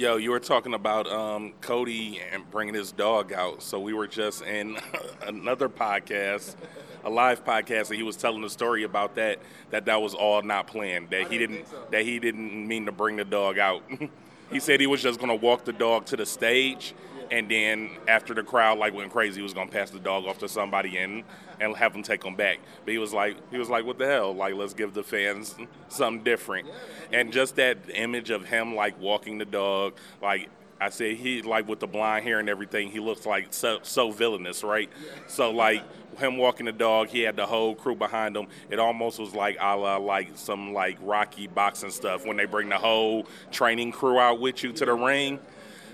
Yo, 0.00 0.16
you 0.16 0.30
were 0.30 0.40
talking 0.40 0.72
about 0.72 1.06
um, 1.12 1.52
Cody 1.60 2.22
and 2.32 2.50
bringing 2.50 2.72
his 2.72 2.90
dog 2.90 3.34
out. 3.34 3.62
So 3.62 3.78
we 3.78 3.92
were 3.92 4.06
just 4.06 4.40
in 4.40 4.78
another 5.26 5.68
podcast, 5.68 6.56
a 7.04 7.10
live 7.10 7.44
podcast, 7.44 7.88
and 7.88 7.96
he 7.96 8.02
was 8.02 8.16
telling 8.16 8.40
the 8.40 8.48
story 8.48 8.84
about 8.84 9.16
that. 9.16 9.40
That 9.68 9.84
that 9.84 10.00
was 10.00 10.14
all 10.14 10.40
not 10.40 10.66
planned. 10.68 11.10
That 11.10 11.30
he 11.30 11.36
didn't. 11.36 11.66
That 11.90 12.06
he 12.06 12.18
didn't 12.18 12.66
mean 12.66 12.86
to 12.86 12.92
bring 12.92 13.16
the 13.16 13.26
dog 13.26 13.58
out. 13.58 13.82
he 14.50 14.58
said 14.58 14.80
he 14.80 14.86
was 14.86 15.02
just 15.02 15.20
gonna 15.20 15.34
walk 15.34 15.66
the 15.66 15.72
dog 15.74 16.06
to 16.06 16.16
the 16.16 16.24
stage, 16.24 16.94
and 17.30 17.50
then 17.50 17.90
after 18.08 18.34
the 18.34 18.42
crowd 18.42 18.78
like 18.78 18.94
went 18.94 19.12
crazy, 19.12 19.36
he 19.36 19.42
was 19.42 19.54
gonna 19.54 19.70
pass 19.70 19.90
the 19.90 19.98
dog 19.98 20.26
off 20.26 20.38
to 20.38 20.48
somebody 20.48 20.98
and 20.98 21.24
and 21.60 21.76
have 21.76 21.92
them 21.92 22.02
take 22.02 22.24
him 22.24 22.34
back. 22.34 22.58
But 22.84 22.92
he 22.92 22.98
was 22.98 23.12
like, 23.12 23.36
he 23.50 23.58
was 23.58 23.68
like, 23.68 23.84
what 23.84 23.98
the 23.98 24.06
hell? 24.06 24.34
Like, 24.34 24.54
let's 24.54 24.74
give 24.74 24.94
the 24.94 25.02
fans 25.02 25.54
something 25.88 26.24
different. 26.24 26.68
And 27.12 27.32
just 27.32 27.56
that 27.56 27.78
image 27.92 28.30
of 28.30 28.46
him 28.46 28.74
like 28.74 28.98
walking 29.00 29.38
the 29.38 29.44
dog, 29.44 29.94
like 30.22 30.48
I 30.80 30.88
said, 30.88 31.16
he 31.16 31.42
like 31.42 31.68
with 31.68 31.80
the 31.80 31.86
blonde 31.86 32.24
hair 32.24 32.38
and 32.38 32.48
everything, 32.48 32.90
he 32.90 33.00
looks 33.00 33.26
like 33.26 33.48
so, 33.50 33.80
so 33.82 34.10
villainous, 34.10 34.64
right? 34.64 34.88
So 35.26 35.50
like 35.50 35.82
him 36.18 36.38
walking 36.38 36.66
the 36.66 36.72
dog, 36.72 37.08
he 37.08 37.20
had 37.20 37.36
the 37.36 37.44
whole 37.44 37.74
crew 37.74 37.94
behind 37.94 38.34
him. 38.34 38.46
It 38.70 38.78
almost 38.78 39.18
was 39.18 39.34
like 39.34 39.58
a 39.60 39.76
la 39.76 39.98
like 39.98 40.30
some 40.36 40.72
like 40.72 40.96
Rocky 41.02 41.46
boxing 41.46 41.90
stuff 41.90 42.24
when 42.24 42.38
they 42.38 42.46
bring 42.46 42.70
the 42.70 42.78
whole 42.78 43.26
training 43.52 43.92
crew 43.92 44.18
out 44.18 44.40
with 44.40 44.62
you 44.62 44.72
to 44.72 44.86
the 44.86 44.94
ring. 44.94 45.38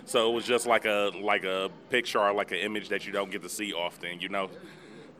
So 0.06 0.30
it 0.30 0.34
was 0.34 0.46
just 0.46 0.66
like 0.66 0.84
a 0.84 1.10
like 1.20 1.44
a 1.44 1.68
picture 1.90 2.20
or 2.20 2.32
like 2.32 2.52
an 2.52 2.58
image 2.58 2.88
that 2.88 3.06
you 3.06 3.12
don't 3.12 3.30
get 3.30 3.42
to 3.42 3.48
see 3.48 3.72
often, 3.72 4.20
you 4.20 4.28
know. 4.28 4.48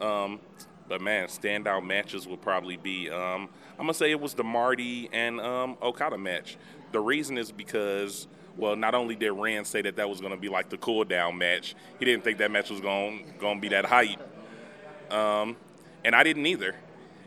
Um, 0.00 0.40
but 0.88 1.00
man, 1.00 1.26
standout 1.26 1.84
matches 1.84 2.26
would 2.28 2.40
probably 2.40 2.76
be 2.76 3.10
um, 3.10 3.48
I'm 3.72 3.86
gonna 3.86 3.94
say 3.94 4.10
it 4.10 4.20
was 4.20 4.34
the 4.34 4.44
Marty 4.44 5.10
and 5.12 5.40
um, 5.40 5.76
Okada 5.82 6.16
match. 6.16 6.56
The 6.92 7.00
reason 7.00 7.36
is 7.36 7.50
because 7.50 8.28
well, 8.56 8.76
not 8.76 8.94
only 8.94 9.16
did 9.16 9.32
Ran 9.32 9.64
say 9.64 9.82
that 9.82 9.96
that 9.96 10.08
was 10.08 10.20
gonna 10.20 10.36
be 10.36 10.48
like 10.48 10.68
the 10.70 10.78
cool 10.78 11.04
down 11.04 11.36
match, 11.36 11.74
he 11.98 12.04
didn't 12.04 12.24
think 12.24 12.38
that 12.38 12.50
match 12.50 12.70
was 12.70 12.80
gonna 12.80 13.18
gonna 13.40 13.60
be 13.60 13.68
that 13.70 13.86
hype, 13.86 14.20
um, 15.12 15.56
and 16.04 16.14
I 16.14 16.22
didn't 16.22 16.46
either. 16.46 16.76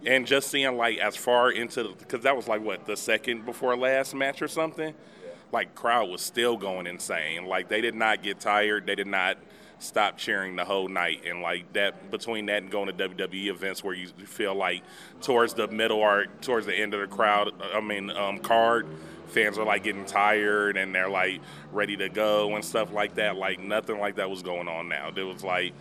And 0.06 0.26
just 0.26 0.50
seeing 0.50 0.78
like 0.78 0.98
as 1.00 1.18
far 1.18 1.52
into 1.52 1.94
because 2.00 2.24
that 2.24 2.36
was 2.36 2.48
like 2.48 2.62
what 2.62 2.86
the 2.86 2.96
second 2.96 3.46
before 3.46 3.76
last 3.76 4.16
match 4.16 4.42
or 4.42 4.48
something, 4.48 4.94
like 5.52 5.76
crowd 5.76 6.10
was 6.10 6.22
still 6.22 6.58
going 6.58 6.88
insane. 6.88 7.46
Like 7.46 7.70
they 7.70 7.82
did 7.82 7.96
not 7.96 8.24
get 8.24 8.40
tired. 8.40 8.86
They 8.86 8.96
did 8.96 9.08
not 9.08 9.38
stop 9.80 10.18
cheering 10.18 10.56
the 10.56 10.66
whole 10.66 10.88
night. 10.88 11.24
And 11.26 11.42
like 11.42 11.72
that, 11.74 12.12
between 12.12 12.46
that 12.48 12.64
and 12.64 12.72
going 12.72 12.88
to 12.88 13.10
WWE 13.10 13.48
events 13.48 13.84
where 13.84 13.96
you 13.96 14.08
feel 14.08 14.54
like 14.54 14.84
towards 15.22 15.54
the 15.54 15.68
middle 15.68 16.00
or 16.00 16.28
towards 16.42 16.66
the 16.66 16.76
end 16.76 16.94
of 16.94 17.02
the 17.02 17.08
crowd, 17.08 17.54
I 17.74 17.82
mean, 17.82 18.12
um, 18.12 18.40
card, 18.40 18.88
fans 19.28 19.58
are 19.58 19.66
like 19.66 19.84
getting 19.84 20.06
tired 20.06 20.78
and 20.78 20.94
they're 20.94 21.10
like 21.10 21.42
ready 21.72 21.96
to 21.98 22.10
go 22.10 22.56
and 22.56 22.64
stuff 22.64 22.92
like 22.92 23.16
that. 23.16 23.36
Like 23.38 23.60
nothing 23.60 24.00
like 24.00 24.16
that 24.16 24.30
was 24.30 24.44
going 24.44 24.68
on 24.68 24.90
now. 24.90 25.12
It 25.16 25.24
was 25.24 25.44
like 25.44 25.74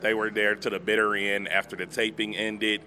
they 0.00 0.14
were 0.14 0.30
there 0.30 0.54
to 0.54 0.70
the 0.70 0.78
bitter 0.78 1.14
end 1.14 1.48
after 1.48 1.76
the 1.76 1.86
taping 1.86 2.36
ended. 2.36 2.82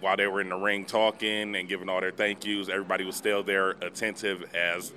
While 0.00 0.16
they 0.16 0.26
were 0.26 0.40
in 0.40 0.48
the 0.48 0.56
ring 0.56 0.84
talking 0.84 1.54
and 1.54 1.68
giving 1.68 1.88
all 1.88 2.00
their 2.00 2.10
thank 2.10 2.44
yous, 2.44 2.68
everybody 2.68 3.04
was 3.04 3.14
still 3.14 3.44
there, 3.44 3.70
attentive 3.82 4.52
as 4.52 4.92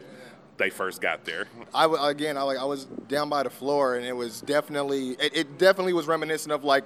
they 0.58 0.70
first 0.70 1.02
got 1.02 1.26
there. 1.26 1.48
I 1.74 2.10
again, 2.10 2.38
I 2.38 2.44
like 2.44 2.58
I 2.58 2.64
was 2.64 2.86
down 2.86 3.30
by 3.30 3.44
the 3.44 3.50
floor, 3.50 3.96
and 3.96 4.06
it 4.06 4.14
was 4.16 4.42
definitely 4.42 5.12
it, 5.12 5.36
it 5.36 5.58
definitely 5.58 5.94
was 5.94 6.08
reminiscent 6.08 6.52
of 6.52 6.64
like. 6.64 6.86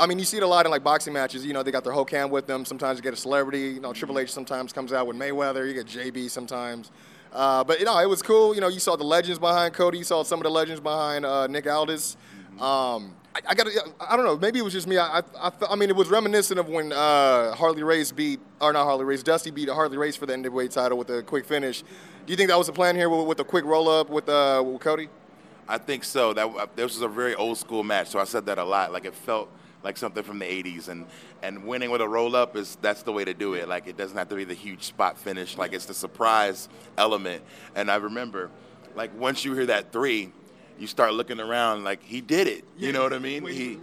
I 0.00 0.06
mean, 0.06 0.18
you 0.18 0.24
see 0.24 0.38
it 0.38 0.42
a 0.42 0.46
lot 0.46 0.64
in 0.64 0.72
like 0.72 0.82
boxing 0.82 1.12
matches. 1.12 1.46
You 1.46 1.52
know, 1.52 1.62
they 1.62 1.70
got 1.70 1.84
their 1.84 1.92
whole 1.92 2.06
cam 2.06 2.30
with 2.30 2.46
them. 2.46 2.64
Sometimes 2.64 2.98
you 2.98 3.02
get 3.02 3.12
a 3.12 3.16
celebrity. 3.16 3.68
You 3.68 3.80
know, 3.80 3.92
Triple 3.92 4.18
H 4.18 4.32
sometimes 4.32 4.72
comes 4.72 4.92
out 4.92 5.06
with 5.06 5.16
Mayweather. 5.16 5.68
You 5.68 5.74
get 5.74 5.86
JB 5.86 6.28
sometimes. 6.28 6.90
Uh, 7.32 7.62
but 7.62 7.78
you 7.78 7.84
know, 7.84 7.96
it 7.98 8.08
was 8.08 8.20
cool. 8.20 8.54
You 8.54 8.60
know, 8.60 8.68
you 8.68 8.80
saw 8.80 8.96
the 8.96 9.04
legends 9.04 9.38
behind 9.38 9.74
Cody. 9.74 9.98
You 9.98 10.04
saw 10.04 10.24
some 10.24 10.40
of 10.40 10.44
the 10.44 10.50
legends 10.50 10.80
behind 10.80 11.24
uh, 11.24 11.46
Nick 11.46 11.66
Aldis. 11.66 12.16
Um, 12.58 13.14
I, 13.34 13.40
I 13.48 13.54
got. 13.54 13.66
I 14.00 14.16
don't 14.16 14.26
know. 14.26 14.36
Maybe 14.36 14.58
it 14.58 14.62
was 14.62 14.72
just 14.72 14.86
me. 14.86 14.98
I, 14.98 15.18
I, 15.18 15.22
I, 15.40 15.52
I 15.70 15.76
mean, 15.76 15.88
it 15.88 15.96
was 15.96 16.08
reminiscent 16.08 16.60
of 16.60 16.68
when 16.68 16.92
uh, 16.92 17.54
Harley 17.54 17.82
Race 17.82 18.12
beat, 18.12 18.40
or 18.60 18.72
not 18.72 18.84
Harley 18.84 19.04
Race, 19.04 19.22
Dusty 19.22 19.50
beat 19.50 19.68
Harley 19.68 19.96
Race 19.96 20.16
for 20.16 20.26
the 20.26 20.34
NWA 20.34 20.70
title 20.70 20.98
with 20.98 21.10
a 21.10 21.22
quick 21.22 21.46
finish. 21.46 21.82
Do 21.82 22.32
you 22.32 22.36
think 22.36 22.50
that 22.50 22.58
was 22.58 22.66
the 22.66 22.72
plan 22.72 22.94
here 22.94 23.08
with, 23.08 23.26
with 23.26 23.40
a 23.40 23.44
quick 23.44 23.64
roll 23.64 23.88
up 23.88 24.08
with, 24.10 24.28
uh, 24.28 24.62
with 24.64 24.80
Cody? 24.80 25.08
I 25.66 25.78
think 25.78 26.04
so. 26.04 26.32
That 26.32 26.76
this 26.76 26.94
was 26.94 27.02
a 27.02 27.08
very 27.08 27.34
old 27.34 27.58
school 27.58 27.82
match, 27.82 28.08
so 28.08 28.18
I 28.18 28.24
said 28.24 28.46
that 28.46 28.58
a 28.58 28.64
lot. 28.64 28.92
Like 28.92 29.06
it 29.06 29.14
felt 29.14 29.48
like 29.82 29.96
something 29.96 30.22
from 30.22 30.38
the 30.38 30.44
80s 30.44 30.88
and 30.88 31.06
and 31.42 31.64
winning 31.64 31.90
with 31.90 32.00
a 32.00 32.08
roll 32.08 32.36
up 32.36 32.56
is 32.56 32.76
that's 32.80 33.02
the 33.02 33.12
way 33.12 33.24
to 33.24 33.34
do 33.34 33.54
it 33.54 33.68
like 33.68 33.88
it 33.88 33.96
doesn't 33.96 34.16
have 34.16 34.28
to 34.28 34.36
be 34.36 34.44
the 34.44 34.54
huge 34.54 34.84
spot 34.84 35.18
finish 35.18 35.56
like 35.56 35.72
it's 35.72 35.86
the 35.86 35.94
surprise 35.94 36.68
element 36.96 37.42
and 37.74 37.90
i 37.90 37.96
remember 37.96 38.48
like 38.94 39.10
once 39.18 39.44
you 39.44 39.54
hear 39.54 39.66
that 39.66 39.90
three 39.92 40.32
you 40.82 40.88
start 40.88 41.14
looking 41.14 41.38
around 41.38 41.84
like 41.84 42.02
he 42.02 42.20
did 42.20 42.48
it. 42.48 42.64
You 42.76 42.90
know 42.90 43.04
what 43.04 43.12
i 43.12 43.18
mean? 43.20 43.46
he 43.46 43.78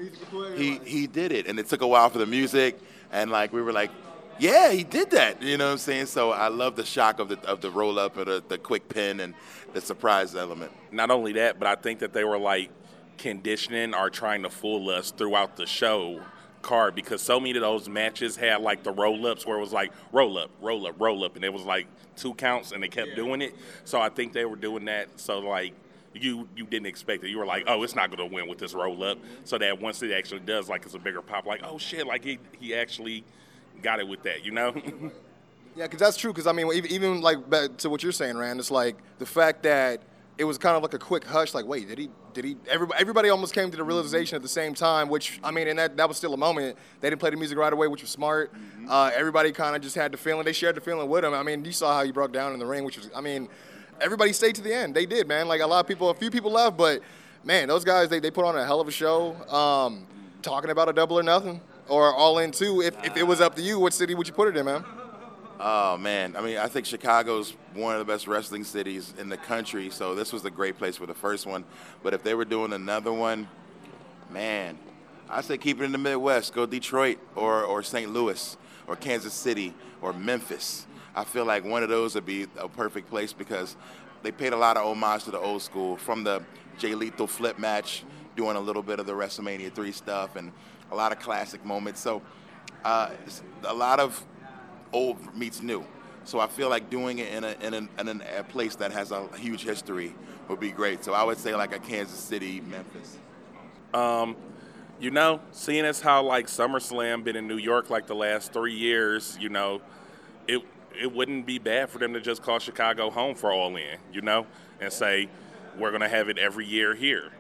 he 0.58 0.80
he 0.84 1.08
did 1.08 1.32
it. 1.32 1.48
And 1.48 1.58
it 1.58 1.68
took 1.68 1.82
a 1.82 1.88
while 1.88 2.10
for 2.10 2.18
the 2.18 2.26
music. 2.26 2.78
And 3.10 3.32
like 3.32 3.54
we 3.54 3.62
were 3.62 3.72
like 3.72 3.90
yeah 4.38 4.70
he 4.72 4.84
did 4.84 5.12
that. 5.12 5.42
You 5.42 5.58
know 5.58 5.68
what 5.68 5.72
i'm 5.72 5.78
saying? 5.78 6.08
So 6.08 6.32
i 6.32 6.50
love 6.50 6.76
the 6.76 6.84
shock 6.84 7.20
of 7.20 7.30
the 7.30 7.40
of 7.48 7.62
the 7.62 7.72
roll 7.72 7.98
up 7.98 8.18
or 8.18 8.26
the, 8.26 8.44
the 8.46 8.58
quick 8.58 8.90
pin 8.90 9.22
and 9.22 9.34
the 9.72 9.80
surprise 9.80 10.36
element. 10.36 10.74
Not 10.92 11.10
only 11.10 11.32
that, 11.34 11.58
but 11.58 11.70
I 11.70 11.76
think 11.76 12.00
that 12.00 12.12
they 12.12 12.26
were 12.26 12.38
like 12.38 12.70
conditioning 13.18 13.96
or 13.96 14.10
trying 14.10 14.44
to 14.44 14.50
fool 14.50 14.90
us 14.90 15.12
throughout 15.12 15.56
the 15.56 15.66
show 15.66 16.22
card 16.62 16.96
because 16.96 17.22
so 17.22 17.40
many 17.40 17.56
of 17.56 17.62
those 17.62 17.88
matches 17.88 18.36
had 18.36 18.62
like 18.62 18.84
the 18.84 18.92
roll 18.92 19.26
ups 19.26 19.46
where 19.46 19.58
it 19.58 19.62
was 19.62 19.72
like 19.72 19.94
roll 20.12 20.38
up, 20.38 20.52
roll 20.62 20.86
up, 20.86 20.96
roll 21.00 21.24
up, 21.24 21.38
and 21.38 21.46
it 21.46 21.54
was 21.54 21.64
like 21.64 21.88
two 22.18 22.34
counts 22.34 22.74
and 22.74 22.84
they 22.84 22.90
kept 22.90 23.16
doing 23.16 23.42
it. 23.42 23.56
So 23.86 24.02
I 24.02 24.10
think 24.10 24.34
they 24.34 24.44
were 24.44 24.58
doing 24.58 24.84
that. 24.86 25.08
So 25.18 25.40
like 25.40 25.74
you 26.14 26.48
you 26.56 26.66
didn't 26.66 26.88
expect 26.88 27.24
it. 27.24 27.30
You 27.30 27.38
were 27.38 27.46
like, 27.46 27.64
oh, 27.68 27.84
it's 27.84 27.96
not 27.96 28.10
gonna 28.10 28.26
win 28.26 28.48
with 28.48 28.58
this 28.58 28.74
roll 28.74 29.04
up. 29.04 29.18
So 29.44 29.58
that 29.58 29.80
once 29.80 30.02
it 30.02 30.12
actually 30.12 30.42
does, 30.42 30.70
like 30.70 30.86
it's 30.86 30.96
a 30.96 31.00
bigger 31.00 31.22
pop. 31.22 31.46
Like 31.46 31.62
oh 31.64 31.78
shit, 31.78 32.08
like 32.08 32.24
he 32.24 32.40
he 32.60 32.74
actually 32.74 33.24
got 33.82 34.00
it 34.00 34.08
with 34.08 34.24
that, 34.24 34.44
you 34.44 34.52
know. 34.52 34.74
Yeah, 35.76 35.86
because 35.86 36.00
that's 36.00 36.18
true. 36.18 36.32
Because 36.32 36.48
I 36.48 36.52
mean, 36.52 36.68
even, 36.74 36.92
even 36.92 37.22
like 37.22 37.50
back 37.50 37.78
to 37.78 37.90
what 37.90 38.04
you're 38.04 38.12
saying, 38.12 38.38
Ran, 38.38 38.60
it's 38.60 38.72
like 38.72 38.98
the 39.18 39.26
fact 39.26 39.64
that 39.64 40.02
it 40.38 40.44
was 40.46 40.58
kind 40.58 40.76
of 40.76 40.82
like 40.82 40.94
a 40.94 41.00
quick 41.00 41.24
hush. 41.26 41.54
Like, 41.54 41.66
wait, 41.66 41.88
did 41.88 41.98
he? 42.00 42.10
Did 42.34 42.46
he? 42.46 42.58
Everybody, 42.68 43.00
everybody 43.00 43.30
almost 43.30 43.54
came 43.54 43.70
to 43.72 43.78
the 43.78 43.84
realization 43.84 44.36
at 44.36 44.42
the 44.42 44.48
same 44.48 44.74
time. 44.74 45.10
Which 45.10 45.40
I 45.44 45.52
mean, 45.52 45.68
and 45.68 45.78
that 45.78 45.98
that 45.98 46.08
was 46.08 46.18
still 46.18 46.34
a 46.34 46.38
moment. 46.38 46.78
They 47.02 47.10
didn't 47.10 47.22
play 47.22 47.30
the 47.30 47.38
music 47.38 47.58
right 47.58 47.72
away, 47.72 47.88
which 47.88 48.02
was 48.02 48.10
smart. 48.10 48.52
Uh, 48.88 49.12
everybody 49.14 49.52
kind 49.52 49.76
of 49.76 49.82
just 49.82 49.96
had 49.96 50.12
the 50.12 50.18
feeling. 50.18 50.46
They 50.46 50.54
shared 50.54 50.76
the 50.76 50.82
feeling 50.82 51.08
with 51.08 51.24
him. 51.24 51.34
I 51.34 51.44
mean, 51.44 51.64
you 51.64 51.72
saw 51.72 51.94
how 51.94 52.04
he 52.04 52.12
broke 52.12 52.32
down 52.32 52.54
in 52.54 52.60
the 52.60 52.66
ring, 52.66 52.84
which 52.84 52.98
was. 52.98 53.10
I 53.16 53.22
mean, 53.22 53.50
everybody 54.02 54.34
stayed 54.34 54.56
to 54.56 54.62
the 54.62 54.74
end. 54.74 54.96
They 54.96 55.06
did, 55.06 55.28
man. 55.28 55.48
Like 55.48 55.62
a 55.62 55.68
lot 55.68 55.80
of 55.80 55.88
people, 55.88 56.10
a 56.10 56.14
few 56.14 56.32
people 56.32 56.52
left, 56.52 56.78
but 56.78 57.02
man, 57.44 57.68
those 57.68 57.84
guys 57.84 58.10
they, 58.10 58.20
they 58.20 58.32
put 58.32 58.46
on 58.46 58.58
a 58.58 58.66
hell 58.66 58.82
of 58.82 58.88
a 58.88 58.92
show. 58.92 59.36
Um, 59.50 60.06
talking 60.42 60.70
about 60.70 60.90
a 60.90 60.94
double 60.94 61.20
or 61.20 61.24
nothing 61.24 61.62
or 61.88 62.14
all 62.14 62.40
in 62.40 62.52
two. 62.52 62.82
If, 62.82 63.04
if 63.04 63.18
it 63.18 63.24
was 63.24 63.42
up 63.42 63.56
to 63.56 63.62
you, 63.62 63.80
what 63.80 63.94
city 63.94 64.16
would 64.16 64.28
you 64.28 64.34
put 64.34 64.48
it 64.48 64.58
in, 64.58 64.66
man? 64.66 64.86
Oh 65.62 65.98
man, 65.98 66.38
I 66.38 66.42
mean, 66.42 66.58
I 66.58 66.68
think 66.68 66.86
Chicago's 66.86 67.54
one 67.74 67.94
of 67.94 68.00
the 68.00 68.10
best 68.12 68.28
wrestling 68.28 68.64
cities 68.64 69.14
in 69.18 69.28
the 69.28 69.36
country, 69.36 69.90
so 69.90 70.16
this 70.16 70.32
was 70.32 70.46
a 70.46 70.50
great 70.50 70.78
place 70.78 70.96
for 70.96 71.06
the 71.06 71.14
first 71.14 71.46
one. 71.46 71.66
But 72.02 72.14
if 72.14 72.24
they 72.24 72.34
were 72.34 72.46
doing 72.46 72.72
another 72.72 73.12
one, 73.12 73.50
man, 74.30 74.78
I 75.30 75.42
say 75.42 75.58
keep 75.58 75.82
it 75.82 75.84
in 75.84 75.92
the 75.92 75.98
Midwest. 75.98 76.54
Go 76.54 76.66
Detroit 76.66 77.20
or 77.36 77.64
or 77.66 77.84
St. 77.84 78.10
Louis 78.10 78.56
or 78.88 78.96
Kansas 78.96 79.34
City 79.34 79.74
or 80.02 80.14
Memphis. 80.14 80.88
I 81.16 81.24
feel 81.24 81.46
like 81.46 81.66
one 81.66 81.84
of 81.84 81.90
those 81.90 82.16
would 82.16 82.26
be 82.26 82.48
a 82.58 82.68
perfect 82.68 83.10
place 83.10 83.34
because 83.34 83.76
they 84.24 84.32
paid 84.32 84.54
a 84.54 84.58
lot 84.58 84.78
of 84.78 84.86
homage 84.86 85.24
to 85.26 85.32
the 85.32 85.40
old 85.40 85.62
school 85.62 85.98
from 85.98 86.24
the 86.24 86.44
Jay 86.78 86.96
Lethal 86.96 87.28
flip 87.28 87.58
match, 87.60 88.04
doing 88.36 88.56
a 88.56 88.60
little 88.60 88.84
bit 88.84 89.00
of 89.00 89.06
the 89.06 89.14
WrestleMania 89.14 89.74
3 89.74 89.92
stuff 89.92 90.36
and 90.36 90.52
a 90.92 90.96
lot 90.96 91.12
of 91.12 91.20
classic 91.20 91.64
moments. 91.66 92.00
So 92.00 92.22
uh, 92.84 93.12
a 93.64 93.74
lot 93.74 94.00
of 94.00 94.26
old 94.94 95.36
meets 95.36 95.62
new. 95.62 95.86
So 96.24 96.40
I 96.40 96.48
feel 96.48 96.70
like 96.70 96.90
doing 96.90 97.20
it 97.20 97.34
in 97.34 97.44
a, 97.44 97.56
in, 97.62 97.74
a, 97.74 98.02
in 98.02 98.22
a 98.38 98.44
place 98.44 98.76
that 98.76 98.92
has 98.92 99.12
a 99.12 99.28
huge 99.38 99.64
history 99.64 100.14
would 100.48 100.60
be 100.60 100.72
great. 100.72 101.04
So 101.04 101.14
I 101.14 101.24
would 101.24 101.38
say 101.38 101.56
like 101.56 101.74
a 101.74 101.80
Kansas 101.80 102.20
City, 102.20 102.62
Memphis. 102.62 103.18
Um, 103.94 104.36
you 105.00 105.12
know, 105.12 105.40
seeing 105.52 105.86
as 105.86 106.02
how 106.02 106.24
like 106.24 106.48
SummerSlam 106.48 107.24
been 107.24 107.36
in 107.36 107.48
New 107.48 107.58
York 107.58 107.90
like 107.90 108.06
the 108.08 108.16
last 108.16 108.52
three 108.52 108.76
years, 108.76 109.38
you 109.40 109.50
know, 109.50 109.82
it 110.48 110.62
it 111.00 111.14
wouldn't 111.14 111.46
be 111.46 111.60
bad 111.60 111.90
for 111.90 111.98
them 111.98 112.14
to 112.14 112.22
just 112.22 112.44
call 112.44 112.60
Chicago 112.60 113.10
home 113.10 113.36
for 113.36 113.52
All 113.52 113.76
In, 113.76 113.98
you 114.12 114.22
know, 114.22 114.46
and 114.80 114.92
say 114.92 115.30
we're 115.78 115.92
gonna 115.92 116.10
have 116.10 116.30
it 116.30 116.38
every 116.38 116.66
year 116.66 116.94
here, 116.96 117.32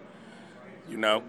you 0.89 0.97
know. 0.97 1.23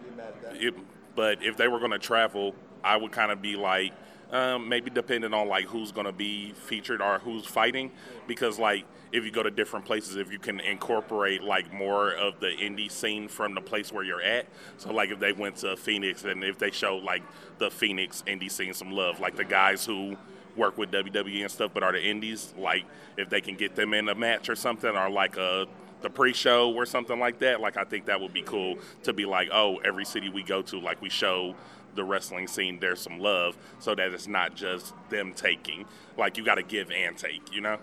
It, 0.52 0.74
but 1.14 1.42
if 1.42 1.56
they 1.56 1.68
were 1.68 1.80
gonna 1.80 1.98
travel, 1.98 2.54
I 2.84 2.96
would 2.96 3.12
kind 3.12 3.32
of 3.32 3.42
be 3.42 3.56
like, 3.56 3.92
um, 4.30 4.68
maybe 4.68 4.90
depending 4.90 5.34
on 5.34 5.48
like 5.48 5.64
who's 5.64 5.92
gonna 5.92 6.12
be 6.12 6.52
featured 6.52 7.02
or 7.02 7.18
who's 7.18 7.44
fighting, 7.44 7.90
because 8.26 8.58
like 8.58 8.84
if 9.12 9.24
you 9.24 9.32
go 9.32 9.42
to 9.42 9.50
different 9.50 9.84
places, 9.84 10.16
if 10.16 10.30
you 10.30 10.38
can 10.38 10.60
incorporate 10.60 11.42
like 11.42 11.72
more 11.72 12.12
of 12.12 12.38
the 12.38 12.46
indie 12.46 12.90
scene 12.90 13.26
from 13.26 13.54
the 13.54 13.60
place 13.60 13.92
where 13.92 14.04
you're 14.04 14.22
at. 14.22 14.46
So 14.76 14.92
like 14.92 15.10
if 15.10 15.18
they 15.18 15.32
went 15.32 15.56
to 15.56 15.76
Phoenix 15.76 16.24
and 16.24 16.44
if 16.44 16.58
they 16.58 16.70
show 16.70 16.96
like 16.96 17.22
the 17.58 17.70
Phoenix 17.70 18.22
indie 18.26 18.50
scene 18.50 18.72
some 18.72 18.92
love, 18.92 19.18
like 19.18 19.34
the 19.34 19.44
guys 19.44 19.84
who 19.84 20.16
work 20.60 20.76
with 20.78 20.92
WWE 20.92 21.40
and 21.40 21.50
stuff, 21.50 21.72
but 21.72 21.82
are 21.82 21.92
the 21.92 22.02
indies 22.02 22.54
like 22.56 22.84
if 23.16 23.30
they 23.30 23.40
can 23.40 23.56
get 23.56 23.74
them 23.74 23.94
in 23.94 24.08
a 24.08 24.14
match 24.14 24.48
or 24.48 24.54
something, 24.54 24.94
or 24.94 25.10
like 25.10 25.36
a 25.36 25.66
the 26.02 26.10
pre-show 26.10 26.72
or 26.72 26.86
something 26.86 27.18
like 27.18 27.38
that. 27.40 27.60
Like 27.60 27.76
I 27.76 27.84
think 27.84 28.06
that 28.06 28.20
would 28.20 28.32
be 28.32 28.42
cool 28.42 28.76
to 29.02 29.12
be 29.12 29.24
like, 29.26 29.48
oh, 29.52 29.76
every 29.78 30.04
city 30.04 30.28
we 30.28 30.42
go 30.42 30.62
to, 30.62 30.78
like 30.78 31.02
we 31.02 31.08
show 31.10 31.54
the 31.96 32.04
wrestling 32.04 32.46
scene 32.46 32.78
there's 32.78 33.00
some 33.00 33.18
love, 33.18 33.56
so 33.80 33.94
that 33.94 34.12
it's 34.12 34.28
not 34.28 34.54
just 34.54 34.94
them 35.08 35.32
taking. 35.34 35.86
Like 36.16 36.36
you 36.36 36.44
got 36.44 36.56
to 36.56 36.62
give 36.62 36.90
and 36.90 37.16
take, 37.16 37.52
you 37.52 37.60
know. 37.60 37.78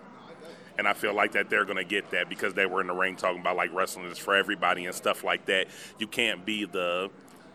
And 0.78 0.86
I 0.86 0.92
feel 0.92 1.12
like 1.12 1.32
that 1.32 1.50
they're 1.50 1.64
gonna 1.64 1.82
get 1.82 2.12
that 2.12 2.28
because 2.28 2.54
they 2.54 2.64
were 2.64 2.80
in 2.80 2.86
the 2.86 2.94
ring 2.94 3.16
talking 3.16 3.40
about 3.40 3.56
like 3.56 3.74
wrestling 3.74 4.06
is 4.06 4.16
for 4.16 4.36
everybody 4.36 4.86
and 4.86 4.94
stuff 4.94 5.24
like 5.24 5.46
that. 5.46 5.66
You 5.98 6.06
can't 6.06 6.46
be 6.46 6.64
the 6.64 7.10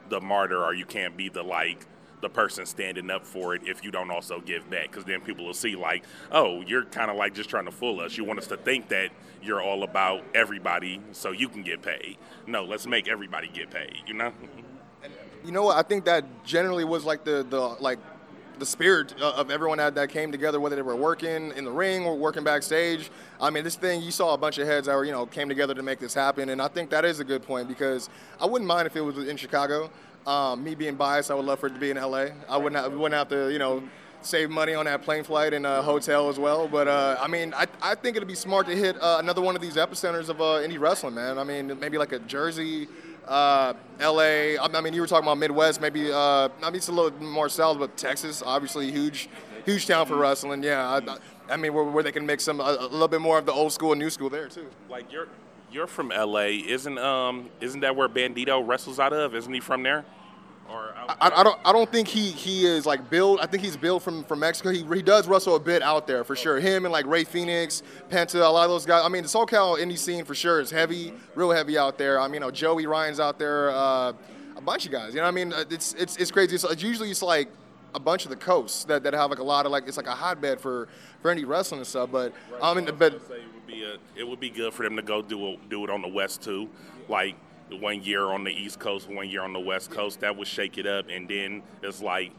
the 0.10 0.20
martyr 0.20 0.62
or 0.62 0.74
you 0.74 0.86
can't 0.86 1.16
be 1.16 1.30
the 1.30 1.42
like 1.42 1.86
the 2.24 2.30
person 2.30 2.66
standing 2.66 3.12
up 3.12 3.26
for 3.26 3.54
it 3.54 3.62
if 3.68 3.84
you 3.84 3.92
don't 3.92 4.10
also 4.10 4.40
give 4.40 4.68
back 4.70 4.90
because 4.90 5.06
then 5.06 5.22
people 5.22 5.46
will 5.46 5.54
see 5.54 5.76
like 5.76 6.04
oh 6.32 6.62
you're 6.62 6.86
kind 6.86 7.12
of 7.12 7.18
like 7.18 7.36
just 7.36 7.50
trying 7.50 7.66
to 7.66 7.72
fool 7.72 8.00
us 8.00 8.18
you 8.18 8.24
want 8.24 8.40
us 8.40 8.48
to 8.48 8.58
think 8.58 8.88
that 8.88 9.12
you're 9.44 9.62
all 9.62 9.84
about 9.84 10.24
everybody 10.34 11.00
so 11.12 11.32
you 11.32 11.48
can 11.50 11.62
get 11.62 11.82
paid 11.82 12.18
no 12.48 12.64
let's 12.64 12.88
make 12.88 13.08
everybody 13.08 13.48
get 13.50 13.70
paid 13.70 13.98
you 14.08 14.14
know 14.16 14.34
You 15.46 15.52
know 15.52 15.64
what? 15.64 15.78
I 15.78 15.82
think 15.84 16.06
that 16.06 16.24
generally 16.46 16.86
was 16.86 17.04
like 17.04 17.26
the 17.26 17.46
the 17.48 17.60
like 17.60 18.00
the 18.60 18.66
spirit 18.66 19.14
uh, 19.20 19.32
of 19.32 19.52
everyone 19.52 19.78
that, 19.80 19.96
that 19.96 20.10
came 20.10 20.32
together, 20.32 20.60
whether 20.60 20.76
they 20.78 20.82
were 20.82 20.96
working 20.96 21.52
in 21.58 21.66
the 21.66 21.72
ring 21.72 22.06
or 22.06 22.16
working 22.16 22.44
backstage. 22.46 23.10
I 23.42 23.50
mean, 23.50 23.66
this 23.66 23.76
thing 23.76 24.02
you 24.02 24.12
saw 24.12 24.34
a 24.34 24.38
bunch 24.38 24.58
of 24.58 24.68
heads 24.68 24.88
that 24.88 24.96
were 24.96 25.04
you 25.04 25.12
know 25.12 25.26
came 25.26 25.50
together 25.50 25.74
to 25.74 25.84
make 25.84 26.00
this 26.00 26.14
happen, 26.14 26.48
and 26.48 26.62
I 26.62 26.70
think 26.70 26.90
that 26.92 27.04
is 27.04 27.20
a 27.20 27.26
good 27.26 27.44
point 27.44 27.68
because 27.68 28.10
I 28.40 28.46
wouldn't 28.46 28.68
mind 28.68 28.88
if 28.88 28.96
it 28.96 29.02
was 29.02 29.18
in 29.28 29.36
Chicago. 29.36 29.90
Um, 30.26 30.64
me 30.64 30.74
being 30.76 30.96
biased, 30.96 31.32
I 31.32 31.34
would 31.36 31.46
love 31.46 31.60
for 31.60 31.68
it 31.68 31.74
to 31.74 31.80
be 31.80 31.92
in 31.92 31.98
LA. 31.98 32.28
I 32.50 32.58
wouldn't 32.58 32.82
have, 32.82 32.94
wouldn't 32.94 33.14
have 33.14 33.30
to 33.30 33.52
you 33.52 33.60
know 33.60 33.84
save 34.22 34.50
money 34.50 34.74
on 34.74 34.86
that 34.86 35.02
plane 35.02 35.24
flight 35.24 35.54
and 35.54 35.66
a 35.66 35.82
hotel 35.82 36.30
as 36.30 36.40
well. 36.40 36.68
But 36.68 36.88
uh, 36.88 37.18
I 37.22 37.28
mean, 37.28 37.54
I, 37.54 37.68
I 37.82 37.96
think 37.96 38.16
it'd 38.16 38.28
be 38.28 38.36
smart 38.36 38.68
to 38.68 38.76
hit 38.76 38.96
uh, 39.02 39.18
another 39.20 39.42
one 39.42 39.56
of 39.56 39.62
these 39.62 39.76
epicenters 39.76 40.30
of 40.30 40.42
uh, 40.42 40.66
indie 40.66 40.80
wrestling, 40.80 41.16
man. 41.16 41.38
I 41.38 41.44
mean, 41.44 41.78
maybe 41.80 41.98
like 41.98 42.14
a 42.14 42.20
Jersey, 42.20 42.88
uh, 43.28 43.74
LA. 44.00 44.56
I 44.62 44.82
mean, 44.82 44.94
you 44.94 45.02
were 45.02 45.08
talking 45.08 45.26
about 45.26 45.38
Midwest, 45.38 45.82
maybe. 45.82 46.12
Uh, 46.12 46.50
I 46.62 46.66
mean, 46.66 46.76
it's 46.76 46.88
a 46.88 46.92
little 46.92 47.12
more 47.22 47.50
south, 47.50 47.80
but 47.80 47.98
Texas, 47.98 48.42
obviously, 48.46 48.92
huge, 48.92 49.30
huge 49.66 49.88
town 49.88 50.06
for 50.06 50.16
wrestling. 50.16 50.64
Yeah, 50.64 50.88
I, 50.88 51.18
I 51.54 51.58
mean, 51.58 51.74
where, 51.74 51.84
where 51.84 52.04
they 52.04 52.12
can 52.12 52.26
mix 52.26 52.46
some 52.46 52.60
a, 52.60 52.78
a 52.80 52.88
little 52.88 53.08
bit 53.08 53.22
more 53.22 53.38
of 53.38 53.46
the 53.46 53.54
old 53.54 53.74
school 53.74 53.92
and 53.92 54.00
new 54.00 54.10
school 54.10 54.30
there 54.30 54.48
too. 54.48 54.68
like 54.90 55.12
you're 55.12 55.28
you're 55.74 55.88
from 55.88 56.10
LA 56.10 56.62
isn't 56.68 56.98
um 57.00 57.50
isn't 57.60 57.82
that 57.82 57.96
where 57.96 58.08
Bandito 58.08 58.66
wrestles 58.66 59.00
out 59.00 59.14
of 59.14 59.36
isn't 59.36 59.54
he 59.54 59.60
from 59.60 59.84
there 59.84 60.06
or 60.70 60.94
I, 60.96 61.32
I 61.36 61.44
don't. 61.44 61.60
I 61.66 61.74
don't 61.74 61.92
think 61.92 62.08
he 62.08 62.32
he 62.32 62.66
is 62.66 62.86
like 62.86 63.10
Bill. 63.10 63.38
I 63.42 63.48
think 63.48 63.64
he's 63.64 63.76
Bill 63.76 64.00
from 64.00 64.24
from 64.24 64.40
Mexico. 64.40 64.70
He, 64.70 64.84
he 64.96 65.02
does 65.02 65.28
wrestle 65.28 65.56
a 65.56 65.60
bit 65.60 65.82
out 65.82 66.08
there 66.08 66.24
for 66.24 66.36
sure. 66.36 66.60
Him 66.60 66.86
and 66.86 66.92
like 66.92 67.06
Rey 67.06 67.26
Fenix, 67.26 67.84
Penta, 68.10 68.36
a 68.36 68.48
lot 68.48 68.64
of 68.64 68.70
those 68.70 68.86
guys. 68.86 69.04
I 69.06 69.10
mean, 69.10 69.24
the 69.24 69.30
SoCal 69.30 69.78
indie 69.78 69.98
scene 69.98 70.24
for 70.24 70.34
sure 70.34 70.62
is 70.62 70.72
heavy, 70.72 71.14
real 71.36 71.52
heavy 71.52 71.78
out 71.78 71.98
there. 71.98 72.20
I 72.20 72.28
mean, 72.28 72.36
you 72.36 72.40
know, 72.40 72.52
Joey 72.52 72.86
Ryan's 72.86 73.20
out 73.20 73.38
there. 73.38 73.72
Uh, 73.72 74.14
a 74.56 74.62
bunch 74.62 74.86
of 74.86 74.92
guys. 74.92 75.14
You 75.14 75.18
know, 75.18 75.24
what 75.24 75.28
I 75.30 75.32
mean, 75.32 75.54
Uh, 75.54 75.66
it's 75.70 75.94
it's 75.96 76.16
it's 76.16 76.32
crazy. 76.32 76.56
It's, 76.56 76.64
it's 76.64 76.82
usually 76.82 77.12
it's 77.12 77.22
like 77.22 77.50
a 77.94 78.00
bunch 78.00 78.24
of 78.24 78.30
the 78.30 78.38
coasts 78.38 78.86
that, 78.86 79.04
that 79.04 79.14
have 79.14 79.30
like 79.30 79.40
a 79.40 79.44
lot 79.44 79.66
of 79.66 79.72
like 79.72 79.88
it's 79.88 79.98
like 79.98 80.08
a 80.08 80.16
hotbed 80.16 80.62
for 80.62 80.88
for 81.22 81.36
indie 81.36 81.46
wrestling 81.48 81.80
and 81.80 81.88
stuff. 81.88 82.10
But 82.12 82.34
I 82.62 82.74
mean, 82.74 82.86
but 82.98 83.22
say 83.28 83.36
it 83.36 83.44
would 83.53 83.53
be 83.74 83.84
a, 83.84 83.98
it 84.16 84.28
would 84.28 84.40
be 84.40 84.50
good 84.50 84.74
for 84.74 84.84
them 84.84 84.96
to 84.96 85.02
go 85.02 85.22
do 85.22 85.50
it, 85.50 85.70
do 85.70 85.84
it 85.84 85.90
on 85.90 86.02
the 86.02 86.08
West 86.08 86.44
too, 86.44 86.70
like 87.08 87.36
one 87.70 88.04
year 88.04 88.26
on 88.26 88.44
the 88.44 88.52
East 88.52 88.80
Coast, 88.80 89.10
one 89.10 89.30
year 89.30 89.42
on 89.42 89.54
the 89.54 89.60
West 89.60 89.92
Coast. 89.92 90.20
That 90.22 90.38
would 90.38 90.48
shake 90.48 90.78
it 90.78 90.86
up, 90.86 91.08
and 91.10 91.28
then 91.28 91.64
it's 91.82 92.02
like 92.02 92.32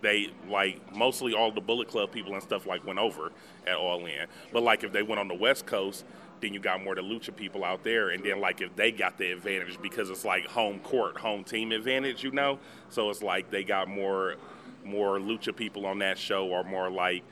they 0.00 0.30
like 0.48 0.94
mostly 0.94 1.34
all 1.34 1.50
the 1.50 1.60
Bullet 1.60 1.88
Club 1.88 2.10
people 2.10 2.34
and 2.34 2.42
stuff 2.42 2.66
like 2.66 2.86
went 2.86 2.98
over 2.98 3.32
at 3.66 3.76
All 3.76 4.04
In. 4.04 4.26
But 4.52 4.62
like 4.62 4.84
if 4.84 4.92
they 4.92 5.02
went 5.02 5.20
on 5.20 5.28
the 5.28 5.34
West 5.34 5.66
Coast, 5.66 6.04
then 6.40 6.52
you 6.52 6.60
got 6.60 6.82
more 6.82 6.94
the 6.94 7.02
lucha 7.02 7.34
people 7.34 7.64
out 7.64 7.84
there, 7.84 8.10
and 8.10 8.22
then 8.22 8.40
like 8.40 8.60
if 8.60 8.74
they 8.76 8.90
got 8.90 9.16
the 9.16 9.32
advantage 9.32 9.80
because 9.80 10.10
it's 10.10 10.24
like 10.24 10.46
home 10.46 10.80
court, 10.80 11.16
home 11.16 11.44
team 11.44 11.72
advantage, 11.72 12.22
you 12.22 12.32
know. 12.32 12.58
So 12.90 13.08
it's 13.10 13.22
like 13.22 13.50
they 13.50 13.64
got 13.64 13.88
more 13.88 14.36
more 14.84 15.18
lucha 15.18 15.54
people 15.54 15.86
on 15.86 16.00
that 16.00 16.18
show, 16.18 16.48
or 16.48 16.64
more 16.64 16.90
like 16.90 17.22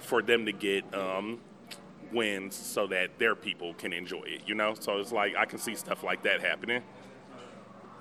for 0.00 0.22
them 0.22 0.46
to 0.46 0.52
get 0.52 0.82
um, 0.94 1.38
wins 2.12 2.54
so 2.54 2.86
that 2.88 3.18
their 3.18 3.34
people 3.34 3.74
can 3.74 3.92
enjoy 3.92 4.22
it, 4.22 4.42
you 4.46 4.54
know? 4.54 4.74
So 4.78 4.98
it's 4.98 5.12
like 5.12 5.36
I 5.36 5.44
can 5.44 5.58
see 5.58 5.74
stuff 5.74 6.02
like 6.02 6.22
that 6.22 6.40
happening. 6.40 6.82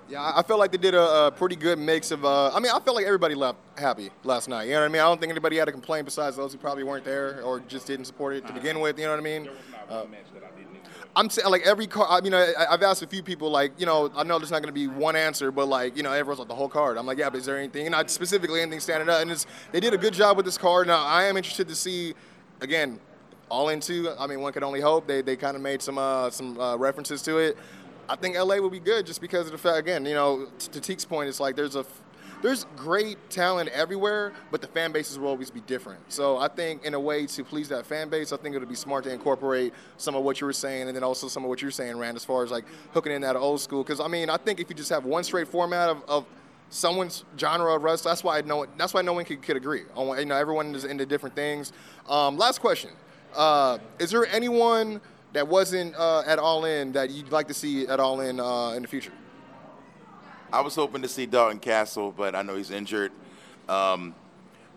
Yeah, 0.09 0.31
I 0.33 0.41
felt 0.41 0.59
like 0.59 0.71
they 0.71 0.77
did 0.77 0.95
a, 0.95 1.25
a 1.25 1.31
pretty 1.31 1.57
good 1.57 1.77
mix 1.77 2.11
of. 2.11 2.23
Uh, 2.23 2.49
I 2.53 2.61
mean, 2.61 2.71
I 2.71 2.79
felt 2.79 2.95
like 2.95 3.05
everybody 3.05 3.35
left 3.35 3.59
happy 3.77 4.09
last 4.23 4.47
night. 4.47 4.65
You 4.65 4.71
know 4.71 4.79
what 4.79 4.85
I 4.85 4.87
mean? 4.87 5.01
I 5.01 5.05
don't 5.05 5.19
think 5.19 5.31
anybody 5.31 5.57
had 5.57 5.67
a 5.67 5.71
complaint 5.71 6.05
besides 6.05 6.37
those 6.37 6.53
who 6.53 6.57
probably 6.57 6.85
weren't 6.85 7.03
there 7.03 7.41
or 7.41 7.59
just 7.59 7.87
didn't 7.87 8.05
support 8.05 8.35
it 8.35 8.47
to 8.47 8.53
begin 8.53 8.79
with. 8.79 8.97
You 8.97 9.05
know 9.05 9.11
what 9.11 9.19
I 9.19 9.23
mean? 9.23 9.49
Uh, 9.89 10.05
I'm 11.13 11.29
saying 11.29 11.49
like 11.49 11.63
every 11.63 11.87
card. 11.87 12.07
I 12.09 12.21
mean, 12.21 12.33
I, 12.33 12.53
I've 12.69 12.83
asked 12.83 13.01
a 13.01 13.07
few 13.07 13.21
people 13.21 13.49
like, 13.49 13.77
you 13.77 13.85
know, 13.85 14.09
I 14.15 14.23
know 14.23 14.37
there's 14.37 14.51
not 14.51 14.61
going 14.61 14.73
to 14.73 14.79
be 14.79 14.87
one 14.87 15.15
answer, 15.17 15.51
but 15.51 15.67
like, 15.67 15.97
you 15.97 16.03
know, 16.03 16.13
everyone's 16.13 16.39
like 16.39 16.47
the 16.47 16.55
whole 16.55 16.69
card. 16.69 16.97
I'm 16.97 17.05
like, 17.05 17.17
yeah, 17.17 17.29
but 17.29 17.39
is 17.39 17.45
there 17.45 17.57
anything? 17.57 17.87
And 17.87 17.91
not 17.91 18.09
specifically 18.09 18.61
anything 18.61 18.79
standing 18.79 19.09
out. 19.09 19.23
And 19.23 19.31
it's, 19.31 19.45
they 19.73 19.81
did 19.81 19.93
a 19.93 19.97
good 19.97 20.13
job 20.13 20.37
with 20.37 20.45
this 20.45 20.57
card. 20.57 20.87
Now 20.87 21.03
I 21.03 21.23
am 21.23 21.35
interested 21.35 21.67
to 21.67 21.75
see, 21.75 22.13
again, 22.61 22.99
all 23.49 23.69
into. 23.69 24.13
I 24.19 24.27
mean, 24.27 24.41
one 24.41 24.53
could 24.53 24.63
only 24.63 24.81
hope. 24.81 25.07
They 25.07 25.21
they 25.21 25.35
kind 25.35 25.55
of 25.55 25.61
made 25.61 25.81
some 25.81 25.97
uh, 25.97 26.29
some 26.29 26.59
uh, 26.59 26.75
references 26.77 27.21
to 27.23 27.37
it. 27.37 27.57
I 28.09 28.15
think 28.15 28.37
LA 28.37 28.57
will 28.57 28.69
be 28.69 28.79
good 28.79 29.05
just 29.05 29.19
because 29.19 29.47
of 29.47 29.51
the 29.51 29.57
fact. 29.57 29.79
Again, 29.79 30.05
you 30.05 30.13
know, 30.13 30.47
to 30.71 30.79
Teek's 30.79 31.05
point, 31.05 31.27
it's 31.27 31.39
like 31.39 31.55
there's 31.55 31.75
a 31.75 31.85
there's 32.41 32.65
great 32.75 33.29
talent 33.29 33.69
everywhere, 33.69 34.31
but 34.51 34.61
the 34.61 34.67
fan 34.67 34.91
bases 34.91 35.17
will 35.17 35.27
always 35.27 35.49
be 35.49 35.61
different. 35.61 35.99
So 36.11 36.37
I 36.37 36.47
think 36.47 36.85
in 36.85 36.93
a 36.93 36.99
way 36.99 37.25
to 37.25 37.43
please 37.43 37.67
that 37.69 37.85
fan 37.85 38.09
base, 38.09 38.31
I 38.31 38.37
think 38.37 38.55
it 38.55 38.59
would 38.59 38.69
be 38.69 38.75
smart 38.75 39.03
to 39.05 39.11
incorporate 39.11 39.73
some 39.97 40.15
of 40.15 40.23
what 40.23 40.39
you 40.39 40.45
were 40.45 40.53
saying, 40.53 40.87
and 40.87 40.95
then 40.95 41.03
also 41.03 41.27
some 41.27 41.43
of 41.43 41.49
what 41.49 41.61
you're 41.61 41.71
saying, 41.71 41.97
Ran, 41.97 42.15
as 42.15 42.23
far 42.23 42.43
as 42.43 42.51
like 42.51 42.65
hooking 42.93 43.11
in 43.11 43.21
that 43.23 43.35
old 43.35 43.59
school. 43.59 43.83
Because 43.83 43.99
I 43.99 44.07
mean, 44.07 44.29
I 44.29 44.37
think 44.37 44.59
if 44.59 44.69
you 44.69 44.75
just 44.75 44.89
have 44.89 45.05
one 45.05 45.23
straight 45.23 45.47
format 45.47 45.89
of, 45.89 46.03
of 46.07 46.25
someone's 46.69 47.23
genre 47.39 47.75
of 47.75 47.83
wrestling, 47.83 48.11
that's 48.11 48.23
why 48.23 48.37
I 48.37 48.41
know 48.41 48.67
that's 48.77 48.93
why 48.93 49.01
no 49.01 49.13
one 49.13 49.25
could, 49.25 49.41
could 49.41 49.57
agree. 49.57 49.83
You 49.97 50.25
know, 50.25 50.35
everyone 50.35 50.75
is 50.75 50.85
into 50.85 51.05
different 51.05 51.35
things. 51.35 51.73
Um, 52.07 52.37
last 52.37 52.61
question: 52.61 52.91
uh, 53.37 53.77
Is 53.99 54.11
there 54.11 54.25
anyone 54.27 54.99
that 55.33 55.47
wasn't 55.47 55.95
uh, 55.95 56.23
at 56.25 56.39
All 56.39 56.65
In 56.65 56.91
that 56.93 57.09
you'd 57.09 57.31
like 57.31 57.47
to 57.47 57.53
see 57.53 57.87
at 57.87 57.99
All 57.99 58.19
In 58.19 58.39
uh, 58.39 58.71
in 58.71 58.81
the 58.81 58.87
future? 58.87 59.13
I 60.51 60.61
was 60.61 60.75
hoping 60.75 61.01
to 61.01 61.07
see 61.07 61.25
Dalton 61.25 61.59
Castle, 61.59 62.13
but 62.15 62.35
I 62.35 62.41
know 62.41 62.55
he's 62.55 62.71
injured. 62.71 63.11
Um, 63.67 64.15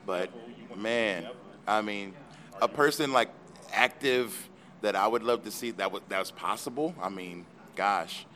but 0.04 0.30
man, 0.76 1.28
I 1.66 1.80
mean, 1.80 2.14
a 2.60 2.68
person 2.68 3.12
like 3.12 3.30
active 3.72 4.48
that 4.80 4.96
I 4.96 5.06
would 5.06 5.22
love 5.22 5.44
to 5.44 5.50
see 5.50 5.70
that 5.72 5.92
was 5.92 6.02
that 6.08 6.18
was 6.18 6.30
possible. 6.30 6.94
I 7.00 7.08
mean, 7.08 7.46
gosh, 7.76 8.26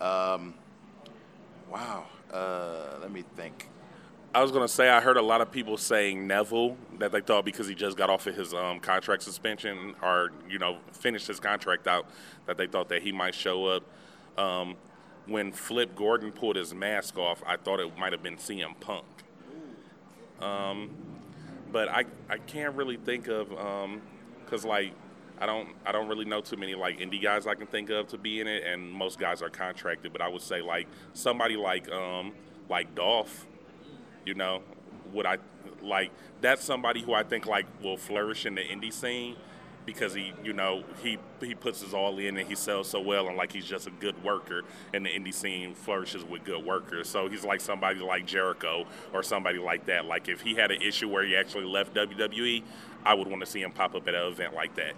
um, 0.00 0.54
wow. 1.70 2.06
Uh, 2.32 2.98
let 3.00 3.12
me 3.12 3.22
think. 3.36 3.68
I 4.34 4.42
was 4.42 4.50
gonna 4.50 4.66
say 4.66 4.88
I 4.88 5.00
heard 5.00 5.16
a 5.16 5.22
lot 5.22 5.40
of 5.40 5.52
people 5.52 5.76
saying 5.76 6.26
Neville 6.26 6.76
that 6.98 7.12
they 7.12 7.20
thought 7.20 7.44
because 7.44 7.68
he 7.68 7.74
just 7.76 7.96
got 7.96 8.10
off 8.10 8.26
of 8.26 8.34
his 8.34 8.52
um, 8.52 8.80
contract 8.80 9.22
suspension 9.22 9.94
or 10.02 10.32
you 10.50 10.58
know 10.58 10.78
finished 10.92 11.28
his 11.28 11.38
contract 11.38 11.86
out 11.86 12.06
that 12.46 12.56
they 12.56 12.66
thought 12.66 12.88
that 12.88 13.02
he 13.02 13.12
might 13.12 13.34
show 13.34 13.66
up. 13.66 13.84
Um, 14.36 14.74
when 15.26 15.52
Flip 15.52 15.94
Gordon 15.94 16.32
pulled 16.32 16.56
his 16.56 16.74
mask 16.74 17.16
off, 17.16 17.44
I 17.46 17.56
thought 17.56 17.78
it 17.78 17.96
might 17.96 18.12
have 18.12 18.24
been 18.24 18.36
CM 18.36 18.78
Punk. 18.80 19.04
Um, 20.40 20.90
but 21.70 21.88
I 21.88 22.04
I 22.28 22.38
can't 22.38 22.74
really 22.74 22.96
think 22.96 23.28
of 23.28 23.50
because 24.44 24.64
like 24.64 24.94
I 25.38 25.46
don't 25.46 25.68
I 25.86 25.92
don't 25.92 26.08
really 26.08 26.24
know 26.24 26.40
too 26.40 26.56
many 26.56 26.74
like 26.74 26.98
indie 26.98 27.22
guys 27.22 27.46
I 27.46 27.54
can 27.54 27.68
think 27.68 27.88
of 27.88 28.08
to 28.08 28.18
be 28.18 28.40
in 28.40 28.48
it, 28.48 28.64
and 28.64 28.90
most 28.90 29.20
guys 29.20 29.42
are 29.42 29.48
contracted. 29.48 30.12
But 30.12 30.22
I 30.22 30.28
would 30.28 30.42
say 30.42 30.60
like 30.60 30.88
somebody 31.12 31.56
like 31.56 31.88
um 31.92 32.32
like 32.68 32.96
Dolph, 32.96 33.46
you 34.24 34.34
know, 34.34 34.62
would 35.12 35.26
I 35.26 35.38
like 35.82 36.10
that's 36.40 36.64
somebody 36.64 37.02
who 37.02 37.14
I 37.14 37.22
think 37.22 37.46
like 37.46 37.66
will 37.82 37.96
flourish 37.96 38.46
in 38.46 38.54
the 38.54 38.62
indie 38.62 38.92
scene 38.92 39.36
because 39.86 40.14
he 40.14 40.32
you 40.42 40.52
know 40.52 40.82
he 41.02 41.18
he 41.40 41.54
puts 41.54 41.82
his 41.82 41.92
all 41.92 42.18
in 42.18 42.36
and 42.38 42.48
he 42.48 42.54
sells 42.54 42.88
so 42.88 43.00
well 43.00 43.28
and 43.28 43.36
like 43.36 43.52
he's 43.52 43.66
just 43.66 43.86
a 43.86 43.90
good 43.90 44.22
worker 44.24 44.62
and 44.94 45.04
the 45.04 45.10
indie 45.10 45.34
scene 45.34 45.74
flourishes 45.74 46.24
with 46.24 46.42
good 46.44 46.64
workers 46.64 47.08
so 47.08 47.28
he's 47.28 47.44
like 47.44 47.60
somebody 47.60 48.00
like 48.00 48.26
Jericho 48.26 48.86
or 49.12 49.22
somebody 49.22 49.58
like 49.58 49.84
that 49.86 50.06
like 50.06 50.28
if 50.28 50.40
he 50.40 50.54
had 50.54 50.70
an 50.70 50.80
issue 50.80 51.08
where 51.08 51.24
he 51.24 51.36
actually 51.36 51.66
left 51.66 51.94
WWE 51.94 52.62
I 53.04 53.12
would 53.12 53.28
want 53.28 53.40
to 53.40 53.46
see 53.46 53.60
him 53.60 53.72
pop 53.72 53.94
up 53.94 54.08
at 54.08 54.14
an 54.14 54.26
event 54.26 54.54
like 54.54 54.74
that 54.76 54.94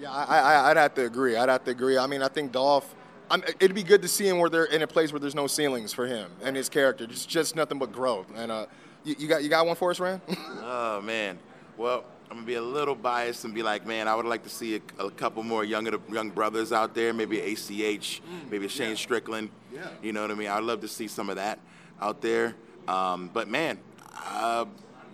Yeah, 0.00 0.10
I, 0.10 0.38
I, 0.38 0.70
I'd 0.70 0.76
have 0.76 0.94
to 0.94 1.06
agree. 1.06 1.36
I'd 1.36 1.48
have 1.48 1.64
to 1.64 1.70
agree. 1.70 1.96
I 1.96 2.06
mean, 2.06 2.22
I 2.22 2.28
think 2.28 2.52
Dolph. 2.52 2.94
I'm, 3.30 3.42
it'd 3.60 3.74
be 3.74 3.82
good 3.82 4.02
to 4.02 4.08
see 4.08 4.28
him 4.28 4.38
where 4.38 4.48
they're 4.48 4.64
in 4.66 4.82
a 4.82 4.86
place 4.86 5.12
where 5.12 5.20
there's 5.20 5.34
no 5.34 5.46
ceilings 5.46 5.92
for 5.92 6.06
him 6.06 6.30
and 6.42 6.54
his 6.56 6.68
character. 6.68 7.04
It's 7.04 7.26
just 7.26 7.56
nothing 7.56 7.78
but 7.78 7.92
growth. 7.92 8.26
And 8.36 8.52
uh, 8.52 8.66
you, 9.04 9.16
you 9.18 9.28
got 9.28 9.42
you 9.42 9.48
got 9.48 9.66
one 9.66 9.76
for 9.76 9.90
us, 9.90 10.00
Ran? 10.00 10.20
Oh 10.68 11.00
man. 11.00 11.38
Well, 11.76 12.04
I'm 12.30 12.36
gonna 12.38 12.46
be 12.46 12.54
a 12.54 12.62
little 12.62 12.94
biased 12.94 13.44
and 13.44 13.54
be 13.54 13.62
like, 13.62 13.86
man, 13.86 14.08
I 14.08 14.14
would 14.14 14.26
like 14.26 14.42
to 14.44 14.48
see 14.48 14.76
a, 14.76 15.04
a 15.04 15.10
couple 15.10 15.42
more 15.42 15.64
younger 15.64 15.98
young 16.10 16.30
brothers 16.30 16.72
out 16.72 16.94
there. 16.94 17.12
Maybe 17.12 17.40
ACH, 17.40 18.22
maybe 18.50 18.66
a 18.66 18.68
Shane 18.68 18.96
Strickland. 18.96 19.50
Yeah. 19.72 19.88
You 20.02 20.12
know 20.12 20.22
what 20.22 20.30
I 20.30 20.34
mean? 20.34 20.48
I'd 20.48 20.62
love 20.64 20.80
to 20.80 20.88
see 20.88 21.08
some 21.08 21.28
of 21.28 21.36
that 21.36 21.58
out 22.00 22.20
there. 22.22 22.54
Um, 22.88 23.30
but 23.32 23.48
man, 23.48 23.78
uh, 24.24 24.64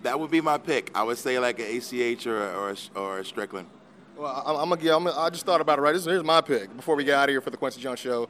that 0.03 0.19
would 0.19 0.31
be 0.31 0.41
my 0.41 0.57
pick. 0.57 0.91
I 0.95 1.03
would 1.03 1.17
say 1.17 1.39
like 1.39 1.59
an 1.59 1.65
ACH 1.65 2.27
or 2.27 2.37
or 2.55 2.69
a, 2.71 2.99
or 2.99 3.19
a 3.19 3.25
Strickland. 3.25 3.67
Well, 4.17 4.43
I'm, 4.45 4.71
I'm 4.71 4.79
gonna. 4.79 4.95
I'm, 4.95 5.07
I 5.07 5.29
just 5.29 5.45
thought 5.45 5.61
about 5.61 5.79
it. 5.79 5.81
Right, 5.81 5.93
this, 5.93 6.05
here's 6.05 6.23
my 6.23 6.41
pick 6.41 6.75
before 6.75 6.95
we 6.95 7.03
get 7.03 7.15
out 7.15 7.29
of 7.29 7.33
here 7.33 7.41
for 7.41 7.49
the 7.49 7.57
Kwency 7.57 7.79
Jones 7.79 7.99
show. 7.99 8.29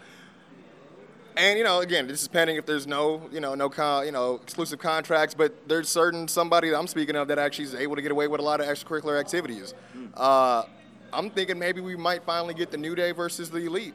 And 1.35 1.57
you 1.57 1.63
know, 1.63 1.81
again, 1.81 2.07
this 2.07 2.21
is 2.21 2.27
pending 2.27 2.57
if 2.57 2.65
there's 2.65 2.85
no, 2.85 3.27
you 3.31 3.39
know, 3.39 3.55
no, 3.55 3.69
con, 3.69 4.05
you 4.05 4.11
know, 4.11 4.35
exclusive 4.35 4.79
contracts. 4.79 5.33
But 5.33 5.67
there's 5.67 5.89
certain 5.89 6.27
somebody 6.27 6.69
that 6.69 6.77
I'm 6.77 6.87
speaking 6.87 7.15
of 7.15 7.27
that 7.27 7.39
actually 7.39 7.65
is 7.65 7.75
able 7.75 7.95
to 7.95 8.01
get 8.01 8.11
away 8.11 8.27
with 8.27 8.39
a 8.39 8.43
lot 8.43 8.61
of 8.61 8.67
extracurricular 8.67 9.19
activities. 9.19 9.73
Uh, 10.13 10.63
I'm 11.11 11.29
thinking 11.29 11.59
maybe 11.59 11.81
we 11.81 11.95
might 11.95 12.23
finally 12.23 12.53
get 12.53 12.71
the 12.71 12.77
New 12.77 12.95
Day 12.95 13.11
versus 13.11 13.49
the 13.49 13.59
Elite. 13.59 13.93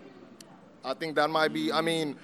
I 0.84 0.94
think 0.94 1.14
that 1.16 1.30
might 1.30 1.52
be. 1.52 1.72
I 1.72 1.80
mean, 1.80 2.16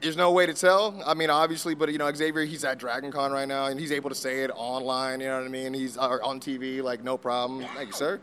there's 0.00 0.16
no 0.16 0.32
way 0.32 0.46
to 0.46 0.54
tell. 0.54 1.02
I 1.06 1.14
mean, 1.14 1.30
obviously, 1.30 1.74
but 1.74 1.90
you 1.90 1.98
know, 1.98 2.12
Xavier, 2.12 2.44
he's 2.44 2.64
at 2.64 2.78
Dragon 2.78 3.10
Con 3.10 3.32
right 3.32 3.48
now, 3.48 3.66
and 3.66 3.80
he's 3.80 3.92
able 3.92 4.10
to 4.10 4.14
say 4.14 4.42
it 4.42 4.50
online. 4.54 5.20
You 5.20 5.28
know 5.28 5.38
what 5.38 5.46
I 5.46 5.48
mean? 5.48 5.72
He's 5.72 5.96
on 5.96 6.40
TV, 6.40 6.82
like 6.82 7.02
no 7.02 7.16
problem. 7.16 7.64
Thank 7.74 7.88
you, 7.88 7.94
sir. 7.94 8.20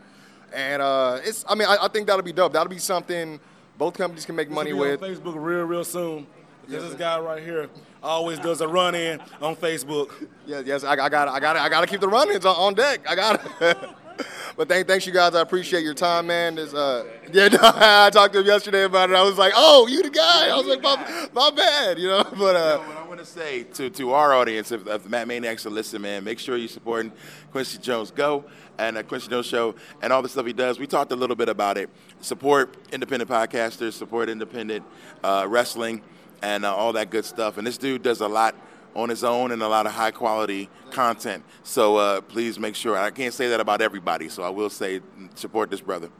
And 0.54 0.82
uh, 0.82 1.20
it's. 1.24 1.44
I 1.48 1.54
mean, 1.54 1.68
I, 1.68 1.76
I 1.82 1.88
think 1.88 2.06
that'll 2.06 2.22
be 2.22 2.32
dope. 2.32 2.52
That'll 2.52 2.68
be 2.68 2.78
something 2.78 3.40
both 3.78 3.94
companies 3.94 4.24
can 4.24 4.36
make 4.36 4.48
This 4.48 4.54
money 4.54 4.72
will 4.72 4.84
be 4.84 4.90
with. 4.90 5.02
on 5.02 5.10
Facebook 5.10 5.34
real, 5.36 5.64
real 5.64 5.84
soon. 5.84 6.26
Because 6.66 6.84
this 6.84 6.94
guy 6.94 7.18
right 7.18 7.42
here 7.42 7.68
always 8.02 8.38
does 8.38 8.60
a 8.60 8.68
run 8.68 8.94
in 8.94 9.20
on 9.40 9.56
Facebook. 9.56 10.28
Yes, 10.46 10.64
yes, 10.64 10.84
I, 10.84 10.92
I 10.92 11.08
got, 11.08 11.28
I 11.28 11.40
got, 11.40 11.56
I 11.56 11.68
got 11.68 11.80
to 11.80 11.86
keep 11.86 12.00
the 12.00 12.08
run-ins 12.08 12.46
on, 12.46 12.54
on 12.54 12.74
deck. 12.74 13.00
I 13.08 13.16
got 13.16 13.44
it. 13.60 13.76
but 14.56 14.68
thank, 14.68 14.86
thanks 14.86 15.04
you 15.04 15.12
guys. 15.12 15.34
I 15.34 15.40
appreciate 15.40 15.82
your 15.82 15.94
time, 15.94 16.28
man. 16.28 16.54
This, 16.54 16.72
uh, 16.72 17.04
yeah, 17.32 17.48
no, 17.48 17.58
I 17.62 18.10
talked 18.10 18.34
to 18.34 18.40
him 18.40 18.46
yesterday 18.46 18.84
about 18.84 19.10
it. 19.10 19.16
I 19.16 19.22
was 19.22 19.38
like, 19.38 19.52
oh, 19.56 19.88
you 19.88 20.02
the 20.02 20.10
guy. 20.10 20.50
I 20.50 20.56
was 20.56 20.66
like, 20.66 20.82
my, 20.82 21.28
my 21.32 21.50
bad, 21.50 21.98
you 21.98 22.08
know. 22.08 22.22
But 22.22 22.56
uh, 22.56 22.78
what 22.78 22.96
I 22.96 23.08
want 23.08 23.20
to 23.20 23.26
say 23.26 23.64
to, 23.64 23.90
to 23.90 24.12
our 24.12 24.32
audience, 24.32 24.70
if, 24.70 24.86
if 24.86 25.08
Matt 25.08 25.26
Maniacs 25.26 25.66
are 25.66 25.70
listening, 25.70 26.02
man, 26.02 26.24
make 26.24 26.38
sure 26.38 26.56
you're 26.56 26.68
supporting 26.68 27.10
Kwency 27.52 27.80
Jones 27.80 28.12
Go 28.12 28.44
and 28.78 28.98
a 28.98 29.02
Kwency 29.02 29.44
Show 29.44 29.74
and 30.00 30.12
all 30.12 30.22
the 30.22 30.28
stuff 30.28 30.46
he 30.46 30.52
does. 30.52 30.78
We 30.78 30.86
talked 30.86 31.12
a 31.12 31.16
little 31.16 31.36
bit 31.36 31.48
about 31.48 31.78
it. 31.78 31.90
Support 32.20 32.76
independent 32.92 33.30
podcasters, 33.30 33.92
support 33.92 34.28
independent 34.28 34.84
uh, 35.22 35.46
wrestling, 35.48 36.02
and 36.42 36.64
uh, 36.64 36.74
all 36.74 36.92
that 36.94 37.10
good 37.10 37.24
stuff. 37.24 37.58
And 37.58 37.66
this 37.66 37.78
dude 37.78 38.02
does 38.02 38.20
a 38.20 38.28
lot 38.28 38.54
on 38.94 39.08
his 39.08 39.24
own 39.24 39.52
and 39.52 39.62
a 39.62 39.68
lot 39.68 39.86
of 39.86 39.92
high 39.92 40.10
quality 40.10 40.68
content. 40.90 41.44
So 41.62 41.96
uh, 41.96 42.20
please 42.20 42.58
make 42.58 42.74
sure. 42.74 42.96
I 42.96 43.10
can't 43.10 43.32
say 43.32 43.48
that 43.48 43.60
about 43.60 43.80
everybody, 43.80 44.28
so 44.28 44.42
I 44.42 44.50
will 44.50 44.70
say 44.70 45.00
support 45.34 45.70
this 45.70 45.80
brother. 45.80 46.10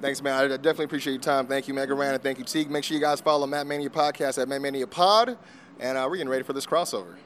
Thanks, 0.00 0.22
man. 0.22 0.32
I 0.32 0.48
definitely 0.48 0.86
appreciate 0.86 1.12
your 1.12 1.22
time. 1.22 1.46
Thank 1.46 1.68
you, 1.68 1.74
Mega 1.74 1.92
Ran, 1.92 2.14
and 2.14 2.22
thank 2.22 2.38
you, 2.38 2.44
Teek. 2.44 2.70
Make 2.70 2.84
sure 2.84 2.94
you 2.94 3.02
guys 3.02 3.20
follow 3.20 3.46
Matmania 3.46 3.90
Podcast 3.90 4.40
at 4.40 4.48
Matmania 4.48 4.88
Pod, 4.88 5.36
and 5.78 5.98
uh, 5.98 6.06
we're 6.08 6.16
getting 6.16 6.30
ready 6.30 6.42
for 6.42 6.54
this 6.54 6.64
crossover. 6.64 7.16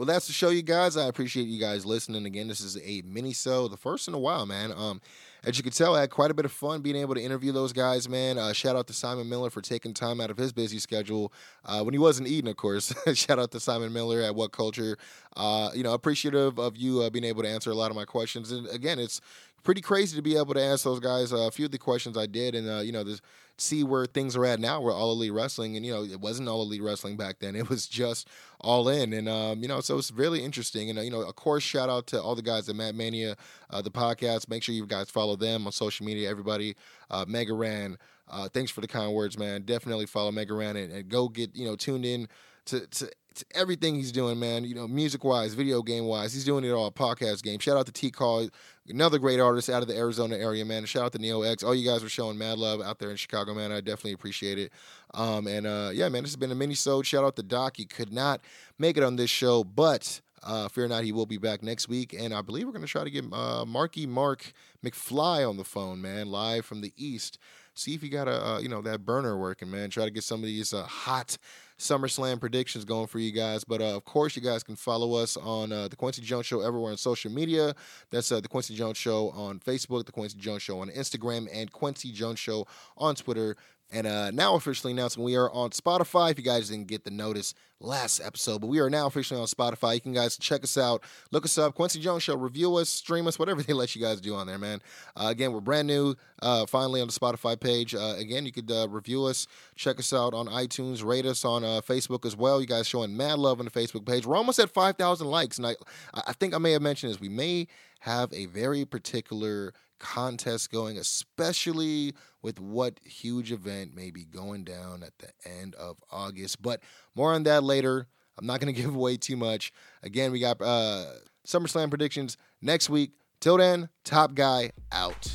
Well, 0.00 0.06
that's 0.06 0.26
the 0.26 0.32
show, 0.32 0.48
you 0.48 0.62
guys. 0.62 0.96
I 0.96 1.08
appreciate 1.08 1.46
you 1.46 1.60
guys 1.60 1.84
listening. 1.84 2.24
Again, 2.24 2.48
this 2.48 2.62
is 2.62 2.78
a 2.78 3.02
mini 3.04 3.34
show, 3.34 3.68
the 3.68 3.76
first 3.76 4.08
in 4.08 4.14
a 4.14 4.18
while, 4.18 4.46
man. 4.46 4.72
Um, 4.74 5.02
as 5.44 5.58
you 5.58 5.62
can 5.62 5.72
tell, 5.72 5.94
I 5.94 6.00
had 6.00 6.08
quite 6.08 6.30
a 6.30 6.34
bit 6.34 6.46
of 6.46 6.52
fun 6.52 6.80
being 6.80 6.96
able 6.96 7.14
to 7.14 7.20
interview 7.20 7.52
those 7.52 7.74
guys, 7.74 8.08
man. 8.08 8.38
Uh, 8.38 8.54
shout 8.54 8.76
out 8.76 8.86
to 8.86 8.94
Simon 8.94 9.28
Miller 9.28 9.50
for 9.50 9.60
taking 9.60 9.92
time 9.92 10.18
out 10.18 10.30
of 10.30 10.38
his 10.38 10.54
busy 10.54 10.78
schedule 10.78 11.34
uh, 11.66 11.82
when 11.82 11.92
he 11.92 11.98
wasn't 11.98 12.28
eating, 12.28 12.50
of 12.50 12.56
course. 12.56 12.94
shout 13.14 13.38
out 13.38 13.50
to 13.50 13.60
Simon 13.60 13.92
Miller 13.92 14.22
at 14.22 14.34
What 14.34 14.52
Culture. 14.52 14.96
Uh, 15.36 15.68
you 15.74 15.82
know, 15.82 15.92
appreciative 15.92 16.58
of 16.58 16.78
you 16.78 17.02
uh, 17.02 17.10
being 17.10 17.26
able 17.26 17.42
to 17.42 17.48
answer 17.50 17.70
a 17.70 17.74
lot 17.74 17.90
of 17.90 17.94
my 17.94 18.06
questions. 18.06 18.52
And 18.52 18.68
again, 18.68 18.98
it's 18.98 19.20
pretty 19.62 19.80
crazy 19.80 20.16
to 20.16 20.22
be 20.22 20.36
able 20.36 20.54
to 20.54 20.62
ask 20.62 20.84
those 20.84 21.00
guys 21.00 21.32
uh, 21.32 21.38
a 21.38 21.50
few 21.50 21.66
of 21.66 21.70
the 21.70 21.78
questions 21.78 22.16
I 22.16 22.26
did, 22.26 22.54
and 22.54 22.68
uh, 22.68 22.78
you 22.78 22.92
know, 22.92 23.04
this, 23.04 23.20
see 23.58 23.84
where 23.84 24.06
things 24.06 24.36
are 24.36 24.44
at 24.44 24.58
now. 24.58 24.80
We're 24.80 24.94
all 24.94 25.12
elite 25.12 25.32
wrestling, 25.32 25.76
and 25.76 25.84
you 25.84 25.92
know, 25.92 26.02
it 26.02 26.20
wasn't 26.20 26.48
all 26.48 26.62
elite 26.62 26.82
wrestling 26.82 27.16
back 27.16 27.38
then. 27.40 27.54
It 27.56 27.68
was 27.68 27.86
just 27.86 28.28
all 28.60 28.88
in, 28.88 29.12
and 29.12 29.28
um, 29.28 29.62
you 29.62 29.68
know, 29.68 29.80
so 29.80 29.98
it's 29.98 30.10
really 30.10 30.42
interesting. 30.42 30.90
And 30.90 30.98
uh, 30.98 31.02
you 31.02 31.10
know, 31.10 31.20
of 31.22 31.36
course, 31.36 31.62
shout 31.62 31.88
out 31.88 32.06
to 32.08 32.22
all 32.22 32.34
the 32.34 32.42
guys 32.42 32.68
at 32.68 32.74
Matmania, 32.74 33.36
uh, 33.70 33.82
the 33.82 33.90
podcast. 33.90 34.48
Make 34.48 34.62
sure 34.62 34.74
you 34.74 34.86
guys 34.86 35.10
follow 35.10 35.36
them 35.36 35.66
on 35.66 35.72
social 35.72 36.06
media. 36.06 36.28
Everybody, 36.28 36.76
uh, 37.10 37.24
Mega 37.28 37.54
Ran. 37.54 37.98
Uh, 38.28 38.48
thanks 38.48 38.70
for 38.70 38.80
the 38.80 38.88
kind 38.88 39.12
words, 39.12 39.36
man. 39.36 39.62
Definitely 39.62 40.06
follow 40.06 40.30
Mega 40.30 40.54
Ran 40.54 40.76
and, 40.76 40.92
and 40.92 41.08
go 41.08 41.28
get 41.28 41.54
you 41.54 41.66
know 41.66 41.76
tuned 41.76 42.04
in 42.04 42.28
to 42.66 42.86
to 42.86 43.10
everything 43.54 43.94
he's 43.94 44.12
doing, 44.12 44.38
man. 44.38 44.64
You 44.64 44.74
know, 44.74 44.88
music 44.88 45.24
wise, 45.24 45.54
video 45.54 45.82
game 45.82 46.04
wise, 46.04 46.32
he's 46.32 46.44
doing 46.44 46.64
it 46.64 46.70
all. 46.70 46.90
Podcast 46.90 47.42
game. 47.42 47.58
Shout 47.58 47.76
out 47.76 47.86
to 47.86 47.92
Teek 47.92 48.16
Hall, 48.16 48.48
another 48.88 49.18
great 49.18 49.40
artist 49.40 49.68
out 49.68 49.82
of 49.82 49.88
the 49.88 49.96
Arizona 49.96 50.36
area, 50.36 50.64
man. 50.64 50.84
Shout 50.84 51.04
out 51.04 51.12
to 51.12 51.18
Neo 51.18 51.42
X. 51.42 51.62
All 51.62 51.74
you 51.74 51.88
guys 51.88 52.02
are 52.02 52.08
showing 52.08 52.38
mad 52.38 52.58
love 52.58 52.80
out 52.80 52.98
there 52.98 53.10
in 53.10 53.16
Chicago, 53.16 53.54
man. 53.54 53.72
I 53.72 53.80
definitely 53.80 54.12
appreciate 54.12 54.58
it. 54.58 54.72
Um, 55.14 55.46
and 55.46 55.66
uh, 55.66 55.90
yeah, 55.92 56.08
man, 56.08 56.22
this 56.22 56.32
has 56.32 56.36
been 56.36 56.52
a 56.52 56.54
mini 56.54 56.74
show. 56.74 57.02
Shout 57.02 57.24
out 57.24 57.36
to 57.36 57.42
Doc. 57.42 57.76
He 57.76 57.84
could 57.84 58.12
not 58.12 58.40
make 58.78 58.96
it 58.96 59.02
on 59.02 59.16
this 59.16 59.30
show, 59.30 59.64
but 59.64 60.20
uh, 60.42 60.68
fear 60.68 60.88
not, 60.88 61.04
he 61.04 61.12
will 61.12 61.26
be 61.26 61.38
back 61.38 61.62
next 61.62 61.88
week. 61.88 62.14
And 62.18 62.32
I 62.32 62.42
believe 62.42 62.66
we're 62.66 62.72
going 62.72 62.84
to 62.84 62.88
try 62.88 63.04
to 63.04 63.10
get 63.10 63.24
uh, 63.32 63.64
Marky 63.64 64.06
Mark 64.06 64.52
McFly 64.84 65.48
on 65.48 65.56
the 65.56 65.64
phone, 65.64 66.00
man, 66.00 66.30
live 66.30 66.64
from 66.64 66.80
the 66.80 66.92
East. 66.96 67.38
See 67.74 67.94
if 67.94 68.02
he 68.02 68.08
got 68.08 68.28
a 68.28 68.46
uh, 68.46 68.58
you 68.58 68.68
know 68.68 68.82
that 68.82 69.04
burner 69.06 69.38
working, 69.38 69.70
man. 69.70 69.90
Try 69.90 70.04
to 70.04 70.10
get 70.10 70.24
some 70.24 70.40
of 70.40 70.46
these 70.46 70.74
uh, 70.74 70.82
hot 70.82 71.38
SummerSlam 71.80 72.38
predictions 72.38 72.84
going 72.84 73.06
for 73.06 73.18
you 73.18 73.32
guys. 73.32 73.64
But 73.64 73.80
uh, 73.80 73.96
of 73.96 74.04
course, 74.04 74.36
you 74.36 74.42
guys 74.42 74.62
can 74.62 74.76
follow 74.76 75.14
us 75.14 75.36
on 75.36 75.72
uh, 75.72 75.88
the 75.88 75.96
Kwency 75.96 76.20
Jones 76.20 76.46
Show 76.46 76.60
everywhere 76.60 76.92
on 76.92 76.98
social 76.98 77.32
media. 77.32 77.74
That's 78.10 78.30
uh, 78.30 78.40
the 78.40 78.48
Kwency 78.48 78.74
Jones 78.74 78.98
Show 78.98 79.30
on 79.30 79.58
Facebook, 79.60 80.04
the 80.04 80.12
Kwency 80.12 80.36
Jones 80.36 80.62
Show 80.62 80.80
on 80.80 80.90
Instagram, 80.90 81.48
and 81.52 81.72
Kwency 81.72 82.12
Jones 82.12 82.38
Show 82.38 82.66
on 82.96 83.14
Twitter. 83.14 83.56
And 83.92 84.06
uh, 84.06 84.30
now 84.30 84.54
officially 84.54 84.92
announcing 84.92 85.22
we 85.24 85.36
are 85.36 85.50
on 85.50 85.70
Spotify. 85.70 86.30
If 86.30 86.38
you 86.38 86.44
guys 86.44 86.68
didn't 86.68 86.86
get 86.86 87.04
the 87.04 87.10
notice 87.10 87.54
last 87.80 88.20
episode, 88.20 88.60
but 88.60 88.66
we 88.68 88.78
are 88.78 88.90
now 88.90 89.06
officially 89.06 89.40
on 89.40 89.46
Spotify. 89.46 89.94
You 89.94 90.00
can 90.00 90.12
guys 90.12 90.36
check 90.36 90.62
us 90.62 90.76
out, 90.76 91.02
look 91.32 91.44
us 91.44 91.56
up, 91.56 91.74
Kwency 91.74 92.00
Jones 92.00 92.22
Show, 92.22 92.36
review 92.36 92.76
us, 92.76 92.90
stream 92.90 93.26
us, 93.26 93.38
whatever 93.38 93.62
they 93.64 93.72
let 93.72 93.96
you 93.96 94.02
guys 94.02 94.20
do 94.20 94.34
on 94.34 94.46
there, 94.46 94.58
man. 94.58 94.80
Uh, 95.16 95.28
again, 95.30 95.52
we're 95.52 95.60
brand 95.60 95.88
new, 95.88 96.14
uh, 96.42 96.66
finally 96.66 97.00
on 97.00 97.08
the 97.08 97.12
Spotify 97.12 97.58
page. 97.58 97.94
Uh, 97.94 98.14
again, 98.18 98.44
you 98.44 98.52
could 98.52 98.70
uh, 98.70 98.86
review 98.88 99.24
us, 99.24 99.46
check 99.76 99.98
us 99.98 100.12
out 100.12 100.34
on 100.34 100.46
iTunes, 100.46 101.02
rate 101.02 101.26
us 101.26 101.44
on 101.44 101.64
uh, 101.64 101.80
Facebook 101.80 102.24
as 102.26 102.36
well. 102.36 102.60
You 102.60 102.66
guys 102.66 102.86
showing 102.86 103.16
mad 103.16 103.38
love 103.38 103.58
on 103.58 103.64
the 103.64 103.70
Facebook 103.70 104.06
page. 104.06 104.26
We're 104.26 104.36
almost 104.36 104.58
at 104.58 104.70
5,000 104.70 105.26
likes, 105.26 105.56
and 105.56 105.66
I, 105.66 105.74
I 106.14 106.32
think 106.34 106.54
I 106.54 106.58
may 106.58 106.72
have 106.72 106.82
mentioned 106.82 107.12
this. 107.12 107.20
We 107.20 107.30
may 107.30 107.66
have 108.00 108.32
a 108.32 108.46
very 108.46 108.84
particular 108.84 109.72
contest 109.98 110.72
going, 110.72 110.98
especially 110.98 112.14
with 112.42 112.58
what 112.58 112.98
huge 113.04 113.52
event 113.52 113.94
may 113.94 114.10
be 114.10 114.24
going 114.24 114.64
down 114.64 115.02
at 115.02 115.12
the 115.18 115.28
end 115.60 115.74
of 115.76 115.96
August. 116.10 116.60
But 116.60 116.80
more 117.14 117.32
on 117.32 117.44
that 117.44 117.62
later. 117.62 118.08
I'm 118.38 118.46
not 118.46 118.60
going 118.60 118.74
to 118.74 118.80
give 118.80 118.94
away 118.94 119.16
too 119.16 119.36
much. 119.36 119.72
Again, 120.02 120.32
we 120.32 120.40
got 120.40 120.60
uh, 120.60 121.04
SummerSlam 121.46 121.90
predictions 121.90 122.36
next 122.60 122.90
week. 122.90 123.12
Till 123.40 123.56
then, 123.56 123.88
top 124.04 124.34
guy 124.34 124.72
out. 124.92 125.30